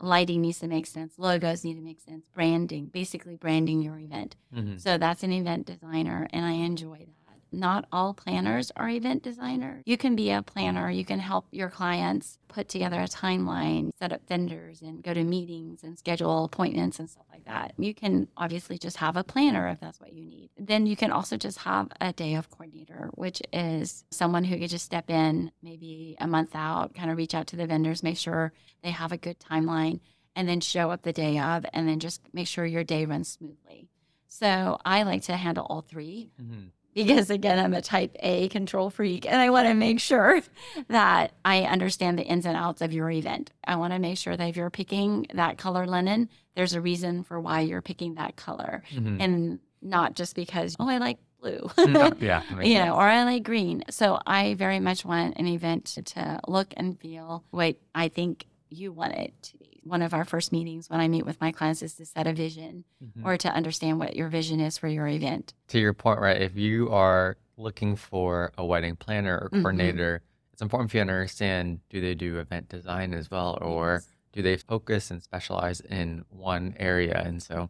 Lighting 0.00 0.40
needs 0.40 0.60
to 0.60 0.66
make 0.66 0.86
sense, 0.86 1.18
logos 1.18 1.62
need 1.62 1.74
to 1.74 1.82
make 1.82 2.00
sense, 2.00 2.26
branding, 2.34 2.86
basically 2.86 3.36
branding 3.36 3.82
your 3.82 3.98
event. 3.98 4.34
Mhm. 4.54 4.80
So 4.80 4.96
that's 4.96 5.22
an 5.22 5.32
event 5.32 5.66
designer, 5.66 6.26
and 6.32 6.44
I 6.44 6.52
enjoy 6.52 6.98
that. 7.00 7.19
Not 7.52 7.86
all 7.90 8.14
planners 8.14 8.70
are 8.76 8.88
event 8.88 9.22
designers. 9.22 9.82
You 9.86 9.96
can 9.96 10.14
be 10.14 10.30
a 10.30 10.42
planner, 10.42 10.90
you 10.90 11.04
can 11.04 11.18
help 11.18 11.46
your 11.50 11.68
clients 11.68 12.38
put 12.48 12.68
together 12.68 13.00
a 13.00 13.06
timeline, 13.08 13.90
set 13.98 14.12
up 14.12 14.26
vendors, 14.28 14.82
and 14.82 15.02
go 15.02 15.12
to 15.14 15.24
meetings 15.24 15.82
and 15.82 15.98
schedule 15.98 16.44
appointments 16.44 16.98
and 16.98 17.08
stuff 17.10 17.26
like 17.30 17.44
that. 17.46 17.72
You 17.76 17.94
can 17.94 18.28
obviously 18.36 18.78
just 18.78 18.98
have 18.98 19.16
a 19.16 19.24
planner 19.24 19.68
if 19.68 19.80
that's 19.80 20.00
what 20.00 20.12
you 20.12 20.24
need. 20.24 20.50
Then 20.58 20.86
you 20.86 20.96
can 20.96 21.10
also 21.10 21.36
just 21.36 21.58
have 21.58 21.88
a 22.00 22.12
day 22.12 22.34
of 22.34 22.50
coordinator, 22.50 23.10
which 23.14 23.42
is 23.52 24.04
someone 24.10 24.44
who 24.44 24.58
could 24.58 24.70
just 24.70 24.84
step 24.84 25.10
in 25.10 25.50
maybe 25.62 26.16
a 26.20 26.26
month 26.26 26.50
out, 26.54 26.94
kind 26.94 27.10
of 27.10 27.16
reach 27.16 27.34
out 27.34 27.46
to 27.48 27.56
the 27.56 27.66
vendors, 27.66 28.02
make 28.02 28.16
sure 28.18 28.52
they 28.82 28.90
have 28.90 29.12
a 29.12 29.16
good 29.16 29.38
timeline, 29.40 30.00
and 30.36 30.48
then 30.48 30.60
show 30.60 30.90
up 30.90 31.02
the 31.02 31.12
day 31.12 31.38
of, 31.38 31.66
and 31.72 31.88
then 31.88 31.98
just 31.98 32.22
make 32.32 32.46
sure 32.46 32.64
your 32.64 32.84
day 32.84 33.04
runs 33.04 33.28
smoothly. 33.28 33.88
So 34.28 34.78
I 34.84 35.02
like 35.02 35.22
to 35.22 35.36
handle 35.36 35.66
all 35.68 35.80
three 35.82 36.30
Mhm. 36.40 36.70
Because 36.94 37.30
again, 37.30 37.58
I'm 37.58 37.74
a 37.74 37.82
type 37.82 38.16
A 38.20 38.48
control 38.48 38.90
freak 38.90 39.26
and 39.26 39.36
I 39.40 39.50
want 39.50 39.68
to 39.68 39.74
make 39.74 40.00
sure 40.00 40.42
that 40.88 41.32
I 41.44 41.62
understand 41.62 42.18
the 42.18 42.24
ins 42.24 42.46
and 42.46 42.56
outs 42.56 42.80
of 42.82 42.92
your 42.92 43.10
event. 43.10 43.52
I 43.64 43.76
want 43.76 43.92
to 43.92 43.98
make 43.98 44.18
sure 44.18 44.36
that 44.36 44.48
if 44.48 44.56
you're 44.56 44.70
picking 44.70 45.26
that 45.34 45.58
color 45.58 45.86
linen, 45.86 46.28
there's 46.56 46.74
a 46.74 46.80
reason 46.80 47.22
for 47.22 47.40
why 47.40 47.60
you're 47.60 47.82
picking 47.82 48.14
that 48.14 48.36
color 48.36 48.82
Mhm. 48.92 49.20
and 49.20 49.58
not 49.82 50.14
just 50.14 50.34
because, 50.34 50.76
oh, 50.78 50.88
I 50.88 50.98
like 50.98 51.18
blue. 51.40 51.60
Mm, 51.78 52.20
yeah. 52.20 52.42
you 52.62 52.74
know, 52.74 52.94
or 52.94 53.02
I 53.08 53.24
like 53.24 53.44
green. 53.44 53.82
So 53.88 54.18
I 54.26 54.54
very 54.54 54.78
much 54.80 55.04
want 55.04 55.36
an 55.38 55.46
event 55.46 55.86
to, 55.86 56.02
to 56.02 56.40
look 56.48 56.74
and 56.76 56.98
feel 57.00 57.44
what 57.50 57.76
I 57.94 58.08
think 58.08 58.46
you 58.68 58.92
want 58.92 59.14
it 59.14 59.32
to 59.42 59.56
be. 59.58 59.69
One 59.82 60.02
of 60.02 60.12
our 60.12 60.24
first 60.24 60.52
meetings 60.52 60.90
when 60.90 61.00
I 61.00 61.08
meet 61.08 61.24
with 61.24 61.40
my 61.40 61.52
clients 61.52 61.82
is 61.82 61.94
to 61.94 62.04
set 62.06 62.26
a 62.26 62.32
vision 62.32 62.84
Mhm. 63.02 63.24
or 63.24 63.36
to 63.38 63.48
understand 63.52 63.98
what 63.98 64.14
your 64.14 64.28
vision 64.28 64.60
is 64.60 64.76
for 64.78 64.88
your 64.88 65.08
event. 65.08 65.54
to 65.68 65.78
your 65.78 65.94
point, 65.94 66.20
right? 66.20 66.40
If 66.40 66.56
you 66.56 66.90
are 66.90 67.36
looking 67.56 67.94
for 67.96 68.52
a 68.58 68.64
wedding 68.64 68.96
planner 68.96 69.38
or 69.38 69.48
Mhm. 69.50 69.62
coordinator, 69.62 70.22
it's 70.52 70.60
important 70.62 70.90
for 70.90 70.96
you 70.98 71.04
to 71.04 71.10
understand 71.10 71.80
do 71.88 72.00
they 72.00 72.14
do 72.14 72.38
event 72.38 72.68
design 72.68 73.14
as 73.14 73.30
well, 73.30 73.58
or 73.62 73.94
Yes. 73.94 74.08
do 74.32 74.42
they 74.42 74.56
focus 74.56 75.10
and 75.10 75.22
specialize 75.22 75.80
in 75.80 76.24
one 76.30 76.74
area? 76.78 77.22
And 77.24 77.42
so 77.42 77.54
Mhm. 77.54 77.68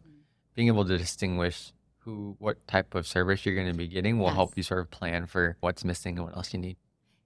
being 0.55 0.67
able 0.67 0.85
to 0.85 0.97
distinguish 0.97 1.73
who, 1.99 2.35
what 2.39 2.65
type 2.67 2.95
of 2.95 3.05
service 3.07 3.45
you're 3.45 3.53
going 3.55 3.71
to 3.71 3.77
be 3.77 3.87
getting 3.87 4.17
will 4.17 4.29
help 4.31 4.57
you 4.57 4.63
sort 4.63 4.79
of 4.81 4.89
plan 4.89 5.27
for 5.27 5.55
what's 5.59 5.85
missing 5.85 6.17
and 6.17 6.25
what 6.25 6.35
else 6.35 6.51
you 6.53 6.59
need. 6.59 6.77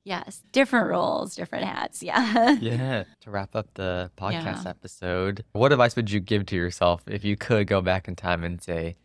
Yes, 0.05 0.43
different 0.51 0.87
roles, 0.87 1.35
different 1.35 1.65
hats. 1.65 2.01
Yeah. 2.03 2.55
Yeah. 2.61 3.03
To 3.21 3.31
wrap 3.31 3.55
up 3.55 3.67
the 3.73 4.11
podcast 4.17 4.63
Yeah. 4.63 4.69
episode, 4.69 5.43
what 5.53 5.71
advice 5.73 5.95
would 5.95 6.11
you 6.11 6.19
give 6.19 6.45
to 6.47 6.55
yourself 6.55 7.01
if 7.07 7.25
you 7.25 7.35
could 7.35 7.65
go 7.67 7.81
back 7.81 8.07
in 8.07 8.15
time 8.15 8.43
and 8.43 8.61
say, 8.61 8.95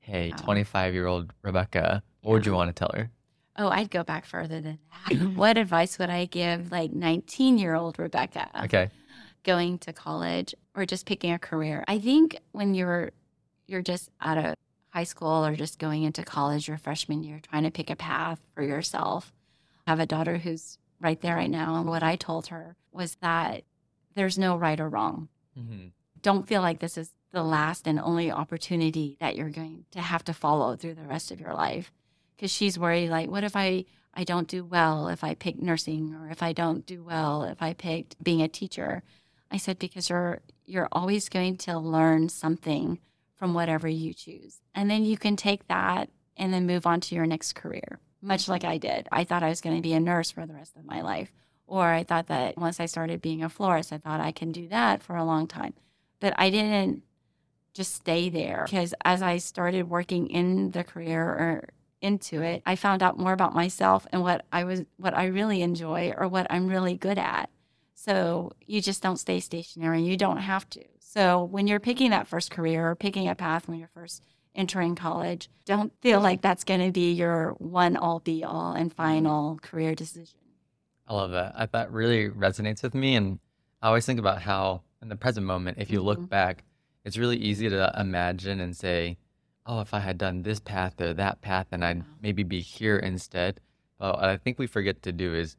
hey, 0.00 0.30
Wow. 0.32 0.44
25 0.44 0.94
year 0.94 1.06
old 1.06 1.32
Rebecca, 1.42 2.02
what 2.22 2.32
would 2.32 2.46
you 2.46 2.52
want 2.52 2.74
to 2.74 2.78
tell 2.78 2.90
her? 2.92 3.10
Oh, 3.56 3.68
I'd 3.68 3.90
go 3.90 4.02
back 4.02 4.24
further 4.24 4.60
than 4.60 4.78
that. 5.08 5.16
what 5.36 5.56
advice 5.58 5.96
would 5.98 6.10
I 6.10 6.24
give 6.26 6.72
like 6.72 6.92
19 6.92 7.56
year 7.58 7.74
old 7.76 7.96
Rebecca 7.98 8.50
Okay. 8.64 8.90
going 9.44 9.78
to 9.78 9.92
college 9.92 10.54
or 10.74 10.84
just 10.86 11.06
picking 11.06 11.32
a 11.32 11.38
career? 11.38 11.84
I 11.86 12.00
think 12.00 12.36
when 12.50 12.74
you're 12.74 13.12
you're 13.68 13.82
just 13.82 14.10
out 14.20 14.38
of 14.38 14.54
high 14.90 15.04
school 15.04 15.44
or 15.46 15.54
just 15.54 15.78
going 15.78 16.02
into 16.02 16.24
college 16.24 16.66
your 16.66 16.78
freshman 16.78 17.22
year 17.22 17.38
trying 17.48 17.62
to 17.64 17.70
pick 17.70 17.90
a 17.90 17.96
path 17.96 18.40
for 18.54 18.62
yourself. 18.62 19.32
Have 19.88 20.00
a 20.00 20.06
daughter 20.06 20.36
who's 20.38 20.78
right 21.00 21.20
there 21.20 21.36
right 21.36 21.50
now. 21.50 21.76
And 21.76 21.88
what 21.88 22.02
I 22.02 22.16
told 22.16 22.48
her 22.48 22.76
was 22.92 23.16
that 23.16 23.64
there's 24.14 24.38
no 24.38 24.56
right 24.56 24.80
or 24.80 24.88
wrong. 24.88 25.28
hmm 25.56 25.88
don't 26.20 26.48
feel 26.48 26.62
like 26.62 26.80
this 26.80 26.98
is 26.98 27.12
the 27.30 27.44
last 27.44 27.86
and 27.86 28.00
only 28.00 28.28
opportunity 28.28 29.16
that 29.20 29.36
you're 29.36 29.50
going 29.50 29.84
to 29.92 30.00
have 30.00 30.24
to 30.24 30.32
follow 30.32 30.74
through 30.74 30.94
the 30.94 31.06
rest 31.14 31.30
of 31.30 31.40
your 31.40 31.54
life. 31.54 31.92
Because 32.34 32.50
she's 32.50 32.76
worried 32.78 33.08
like 33.08 33.30
what 33.30 33.44
if 33.44 33.54
i 33.54 33.84
i 34.14 34.24
don't 34.24 34.48
do 34.48 34.64
well 34.64 35.06
if 35.08 35.22
i 35.22 35.34
pick 35.34 35.56
nursing 35.62 36.14
or 36.16 36.28
if 36.28 36.42
i 36.42 36.52
don't 36.52 36.84
do 36.86 37.04
well 37.04 37.44
if 37.44 37.62
i 37.62 37.72
picked 37.72 38.22
being 38.22 38.42
a 38.42 38.48
teacher? 38.48 39.02
I 39.50 39.56
said, 39.56 39.78
because 39.78 40.10
you're 40.10 40.40
you're 40.66 40.88
always 40.92 41.28
going 41.28 41.56
to 41.58 41.78
learn 41.78 42.28
something 42.28 42.98
from 43.34 43.54
whatever 43.54 43.88
you 43.88 44.12
choose. 44.12 44.60
And 44.74 44.90
then 44.90 45.04
you 45.04 45.16
can 45.16 45.36
take 45.36 45.68
that 45.68 46.10
and 46.36 46.52
then 46.52 46.66
move 46.66 46.86
on 46.86 47.00
to 47.02 47.14
your 47.14 47.26
next 47.26 47.54
career, 47.54 48.00
much 48.20 48.48
like 48.48 48.64
I 48.64 48.78
did. 48.78 49.08
I 49.12 49.24
thought 49.24 49.42
I 49.42 49.48
was 49.48 49.60
going 49.60 49.76
to 49.76 49.82
be 49.82 49.92
a 49.92 50.00
nurse 50.00 50.30
for 50.30 50.46
the 50.46 50.54
rest 50.54 50.76
of 50.76 50.84
my 50.84 51.00
life. 51.00 51.32
Or 51.66 51.88
I 51.88 52.02
thought 52.02 52.28
that 52.28 52.56
once 52.56 52.80
I 52.80 52.86
started 52.86 53.20
being 53.20 53.42
a 53.42 53.48
florist, 53.48 53.92
I 53.92 53.98
thought 53.98 54.20
I 54.20 54.32
can 54.32 54.52
do 54.52 54.68
that 54.68 55.02
for 55.02 55.16
a 55.16 55.24
long 55.24 55.46
time. 55.46 55.74
But 56.18 56.34
I 56.38 56.50
didn't 56.50 57.02
just 57.74 57.94
stay 57.94 58.28
there 58.28 58.64
because 58.64 58.94
as 59.04 59.22
I 59.22 59.36
started 59.36 59.88
working 59.88 60.28
in 60.28 60.70
the 60.72 60.82
career 60.82 61.22
or 61.22 61.68
into 62.00 62.42
it, 62.42 62.62
I 62.64 62.74
found 62.74 63.02
out 63.02 63.18
more 63.18 63.32
about 63.32 63.54
myself 63.54 64.06
and 64.10 64.22
what 64.22 64.44
I 64.52 64.64
was 64.64 64.82
what 64.96 65.16
I 65.16 65.26
really 65.26 65.62
enjoy 65.62 66.12
or 66.16 66.26
what 66.26 66.46
I'm 66.50 66.68
really 66.68 66.96
good 66.96 67.18
at. 67.18 67.50
So 67.94 68.52
you 68.66 68.80
just 68.80 69.02
don't 69.02 69.18
stay 69.18 69.38
stationary. 69.38 70.02
You 70.02 70.16
don't 70.16 70.38
have 70.38 70.68
to. 70.70 70.84
So 70.98 71.44
when 71.44 71.66
you're 71.66 71.80
picking 71.80 72.10
that 72.10 72.26
first 72.26 72.50
career 72.50 72.88
or 72.88 72.94
picking 72.94 73.28
a 73.28 73.34
path 73.34 73.68
when 73.68 73.78
you're 73.78 73.88
first 73.88 74.22
entering 74.58 74.94
college, 74.96 75.48
don't 75.64 75.92
feel 76.02 76.20
like 76.20 76.42
that's 76.42 76.64
going 76.64 76.84
to 76.84 76.90
be 76.90 77.12
your 77.12 77.52
one 77.58 77.96
all 77.96 78.18
be 78.18 78.42
all 78.44 78.72
and 78.72 78.92
final 78.92 79.58
career 79.62 79.94
decision. 79.94 80.38
I 81.06 81.14
love 81.14 81.30
that. 81.30 81.54
I, 81.56 81.66
that 81.66 81.90
really 81.92 82.28
resonates 82.28 82.82
with 82.82 82.94
me. 82.94 83.14
And 83.14 83.38
I 83.80 83.86
always 83.88 84.04
think 84.04 84.18
about 84.18 84.42
how, 84.42 84.82
in 85.00 85.08
the 85.08 85.16
present 85.16 85.46
moment, 85.46 85.78
if 85.78 85.90
you 85.90 86.02
look 86.02 86.18
Mhm. 86.18 86.28
back, 86.28 86.64
it's 87.04 87.16
really 87.16 87.36
easy 87.38 87.68
to 87.70 87.94
imagine 87.98 88.60
and 88.60 88.76
say, 88.76 89.16
oh, 89.64 89.80
if 89.80 89.94
I 89.94 90.00
had 90.00 90.18
done 90.18 90.42
this 90.42 90.60
path 90.60 91.00
or 91.00 91.14
that 91.14 91.40
path, 91.40 91.68
then 91.70 91.82
I'd 91.82 91.98
Yeah. 91.98 92.02
maybe 92.20 92.42
be 92.42 92.60
here 92.60 92.98
instead. 92.98 93.60
But 93.98 94.16
what 94.16 94.24
I 94.28 94.36
think 94.36 94.58
we 94.58 94.66
forget 94.66 95.02
to 95.02 95.12
do 95.12 95.34
is 95.34 95.56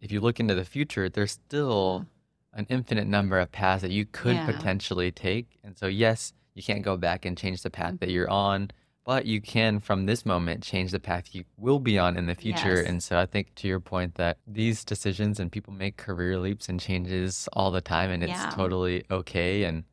if 0.00 0.12
you 0.12 0.20
look 0.20 0.38
into 0.38 0.54
the 0.54 0.64
future, 0.64 1.08
there's 1.08 1.32
still 1.32 2.06
an 2.52 2.66
infinite 2.68 3.06
number 3.06 3.38
of 3.40 3.50
paths 3.50 3.82
that 3.82 3.90
you 3.90 4.04
could 4.04 4.36
Yeah. 4.36 4.46
potentially 4.46 5.10
take. 5.10 5.58
And 5.64 5.76
so, 5.76 5.86
yes, 5.86 6.32
you 6.56 6.62
can't 6.62 6.82
go 6.82 6.96
back 6.96 7.24
and 7.24 7.36
change 7.38 7.62
the 7.62 7.70
path 7.70 8.00
that 8.00 8.10
you're 8.10 8.30
on, 8.30 8.70
but 9.04 9.26
you 9.26 9.40
can, 9.40 9.78
from 9.78 10.06
this 10.06 10.26
moment, 10.26 10.64
change 10.64 10.90
the 10.90 10.98
path 10.98 11.32
you 11.32 11.44
will 11.56 11.78
be 11.78 11.96
on 11.98 12.16
in 12.16 12.26
the 12.26 12.34
future. 12.34 12.78
Yes. 12.78 12.86
And 12.88 13.00
so, 13.00 13.18
I 13.20 13.26
think 13.26 13.54
to 13.56 13.68
your 13.68 13.78
point 13.78 14.16
that 14.16 14.38
these 14.48 14.84
decisions 14.84 15.38
and 15.38 15.52
people 15.52 15.72
make 15.72 15.96
career 15.96 16.38
leaps 16.38 16.68
and 16.68 16.80
changes 16.80 17.48
all 17.52 17.70
the 17.70 17.80
time, 17.80 18.10
and 18.10 18.24
it's 18.24 18.32
Yeah. 18.32 18.50
totally 18.50 19.04
okay. 19.10 19.62
And 19.64 19.84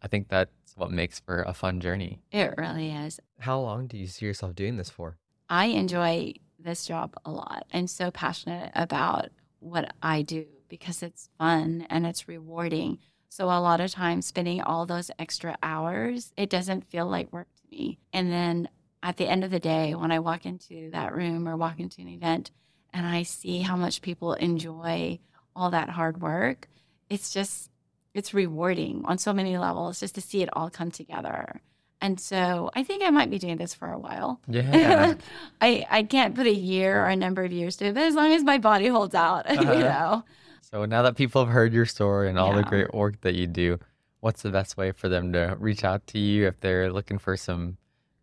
I 0.00 0.08
think 0.08 0.28
that's 0.28 0.50
what 0.76 0.90
makes 0.90 1.20
for 1.20 1.42
a 1.42 1.52
fun 1.52 1.80
journey. 1.80 2.22
It 2.30 2.54
really 2.56 2.90
is. 2.90 3.20
How 3.40 3.60
long 3.60 3.88
do 3.88 3.98
you 3.98 4.06
see 4.06 4.24
yourself 4.24 4.54
doing 4.54 4.76
this 4.78 4.88
for? 4.88 5.18
I 5.50 5.66
enjoy 5.66 6.34
this 6.58 6.86
job 6.86 7.14
a 7.26 7.30
lot. 7.30 7.66
I'm 7.74 7.88
so 7.88 8.10
passionate 8.10 8.70
about 8.74 9.28
what 9.58 9.92
I 10.02 10.22
do 10.22 10.46
because 10.68 11.02
it's 11.02 11.28
fun 11.36 11.86
and 11.90 12.06
it's 12.06 12.26
rewarding. 12.26 12.98
So 13.34 13.46
a 13.46 13.60
lot 13.60 13.80
of 13.80 13.90
times 13.90 14.26
spending 14.26 14.60
all 14.60 14.84
those 14.84 15.10
extra 15.18 15.56
hours, 15.62 16.34
it 16.36 16.50
doesn't 16.50 16.84
feel 16.90 17.06
like 17.06 17.32
work 17.32 17.48
to 17.56 17.62
me. 17.74 17.98
And 18.12 18.30
then 18.30 18.68
at 19.02 19.16
the 19.16 19.26
end 19.26 19.42
of 19.42 19.50
the 19.50 19.58
day, 19.58 19.94
when 19.94 20.12
I 20.12 20.18
walk 20.18 20.44
into 20.44 20.90
that 20.90 21.14
room 21.14 21.48
or 21.48 21.56
walk 21.56 21.80
into 21.80 22.02
an 22.02 22.08
event 22.08 22.50
and 22.92 23.06
I 23.06 23.22
see 23.22 23.60
how 23.60 23.74
much 23.74 24.02
people 24.02 24.34
enjoy 24.34 25.18
all 25.56 25.70
that 25.70 25.88
hard 25.88 26.20
work, 26.20 26.68
it's 27.08 27.32
just 27.32 27.70
it's 28.12 28.34
rewarding 28.34 29.02
on 29.06 29.16
so 29.16 29.32
many 29.32 29.56
levels 29.56 30.00
just 30.00 30.14
to 30.16 30.20
see 30.20 30.42
it 30.42 30.50
all 30.52 30.68
come 30.68 30.90
together. 30.90 31.62
And 32.02 32.20
so 32.20 32.70
I 32.76 32.82
think 32.82 33.02
I 33.02 33.08
might 33.08 33.30
be 33.30 33.38
doing 33.38 33.56
this 33.56 33.72
for 33.72 33.90
a 33.90 33.98
while. 33.98 34.42
Yeah. 34.46 35.14
I, 35.62 35.86
I 35.90 36.02
can't 36.02 36.34
put 36.34 36.46
a 36.46 36.52
year 36.54 37.02
or 37.02 37.06
a 37.06 37.16
number 37.16 37.42
of 37.44 37.50
years 37.52 37.76
to 37.76 37.86
it, 37.86 37.94
but 37.94 38.02
as 38.02 38.14
long 38.14 38.30
as 38.32 38.44
my 38.44 38.58
body 38.58 38.88
holds 38.88 39.14
out, 39.14 39.48
you 39.54 39.58
Uh-huh. 39.60 39.74
know. 39.78 40.24
So, 40.72 40.84
now 40.86 41.02
that 41.02 41.16
people 41.16 41.44
have 41.44 41.52
heard 41.52 41.72
your 41.72 41.86
story 41.86 42.28
and 42.28 42.38
all 42.38 42.54
the 42.54 42.62
great 42.62 42.92
work 42.94 43.20
that 43.20 43.34
you 43.34 43.46
do, 43.46 43.78
what's 44.20 44.42
the 44.42 44.50
best 44.50 44.76
way 44.76 44.92
for 44.92 45.08
them 45.08 45.32
to 45.32 45.56
reach 45.58 45.84
out 45.84 46.06
to 46.08 46.18
you 46.18 46.46
if 46.46 46.60
they're 46.60 46.92
looking 46.92 47.18
for 47.18 47.36
some 47.36 47.76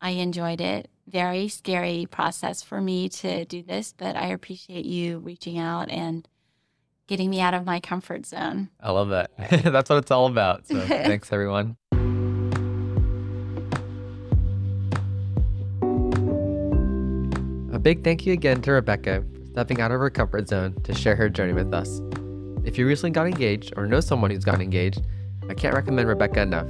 I 0.00 0.10
enjoyed 0.10 0.60
it. 0.60 0.88
Very 1.06 1.48
scary 1.48 2.06
process 2.10 2.62
for 2.62 2.80
me 2.80 3.08
to 3.10 3.44
do 3.44 3.62
this, 3.62 3.94
but 3.96 4.16
I 4.16 4.28
appreciate 4.28 4.84
you 4.86 5.18
reaching 5.18 5.58
out 5.58 5.90
and 5.90 6.26
getting 7.06 7.28
me 7.28 7.40
out 7.40 7.54
of 7.54 7.64
my 7.64 7.80
comfort 7.80 8.26
zone. 8.26 8.70
I 8.80 8.90
love 8.90 9.10
that. 9.10 9.30
That's 9.64 9.90
what 9.90 9.98
it's 9.98 10.10
all 10.10 10.26
about. 10.26 10.66
So 10.66 10.80
thanks, 10.86 11.32
everyone. 11.32 11.76
Big 17.84 18.02
thank 18.02 18.24
you 18.24 18.32
again 18.32 18.62
to 18.62 18.72
Rebecca 18.72 19.22
for 19.30 19.44
stepping 19.44 19.82
out 19.82 19.92
of 19.92 20.00
her 20.00 20.08
comfort 20.08 20.48
zone 20.48 20.74
to 20.84 20.94
share 20.94 21.14
her 21.16 21.28
journey 21.28 21.52
with 21.52 21.74
us. 21.74 22.00
If 22.64 22.78
you 22.78 22.86
recently 22.86 23.10
got 23.10 23.26
engaged 23.26 23.74
or 23.76 23.86
know 23.86 24.00
someone 24.00 24.30
who's 24.30 24.42
gotten 24.42 24.62
engaged, 24.62 25.02
I 25.50 25.54
can't 25.54 25.74
recommend 25.74 26.08
Rebecca 26.08 26.40
enough. 26.40 26.66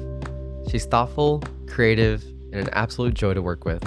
She's 0.68 0.86
thoughtful, 0.86 1.40
creative, 1.68 2.24
and 2.24 2.56
an 2.56 2.68
absolute 2.72 3.14
joy 3.14 3.32
to 3.32 3.42
work 3.42 3.64
with. 3.64 3.80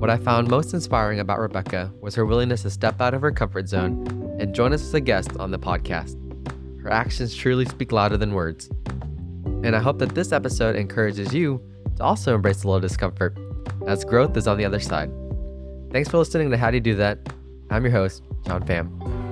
What 0.00 0.10
I 0.10 0.16
found 0.16 0.50
most 0.50 0.74
inspiring 0.74 1.20
about 1.20 1.38
Rebecca 1.38 1.92
was 2.00 2.16
her 2.16 2.26
willingness 2.26 2.62
to 2.62 2.70
step 2.70 3.00
out 3.00 3.14
of 3.14 3.22
her 3.22 3.30
comfort 3.30 3.68
zone 3.68 4.36
and 4.40 4.52
join 4.52 4.72
us 4.72 4.82
as 4.82 4.94
a 4.94 5.00
guest 5.00 5.36
on 5.38 5.52
the 5.52 5.60
podcast. 5.60 6.16
Her 6.82 6.90
actions 6.90 7.36
truly 7.36 7.66
speak 7.66 7.92
louder 7.92 8.16
than 8.16 8.34
words. 8.34 8.68
And 9.44 9.76
I 9.76 9.78
hope 9.78 10.00
that 10.00 10.16
this 10.16 10.32
episode 10.32 10.74
encourages 10.74 11.32
you 11.32 11.62
to 11.98 12.02
also 12.02 12.34
embrace 12.34 12.64
a 12.64 12.66
little 12.66 12.80
discomfort, 12.80 13.38
as 13.86 14.04
growth 14.04 14.36
is 14.36 14.48
on 14.48 14.58
the 14.58 14.64
other 14.64 14.80
side. 14.80 15.12
Thanks 15.90 16.08
for 16.10 16.18
listening 16.18 16.50
to 16.50 16.56
How 16.58 16.70
Do 16.70 16.76
You 16.76 16.80
Do 16.82 16.94
That? 16.96 17.18
I'm 17.70 17.82
your 17.82 17.92
host, 17.92 18.22
John 18.46 18.62
Pham. 18.64 19.27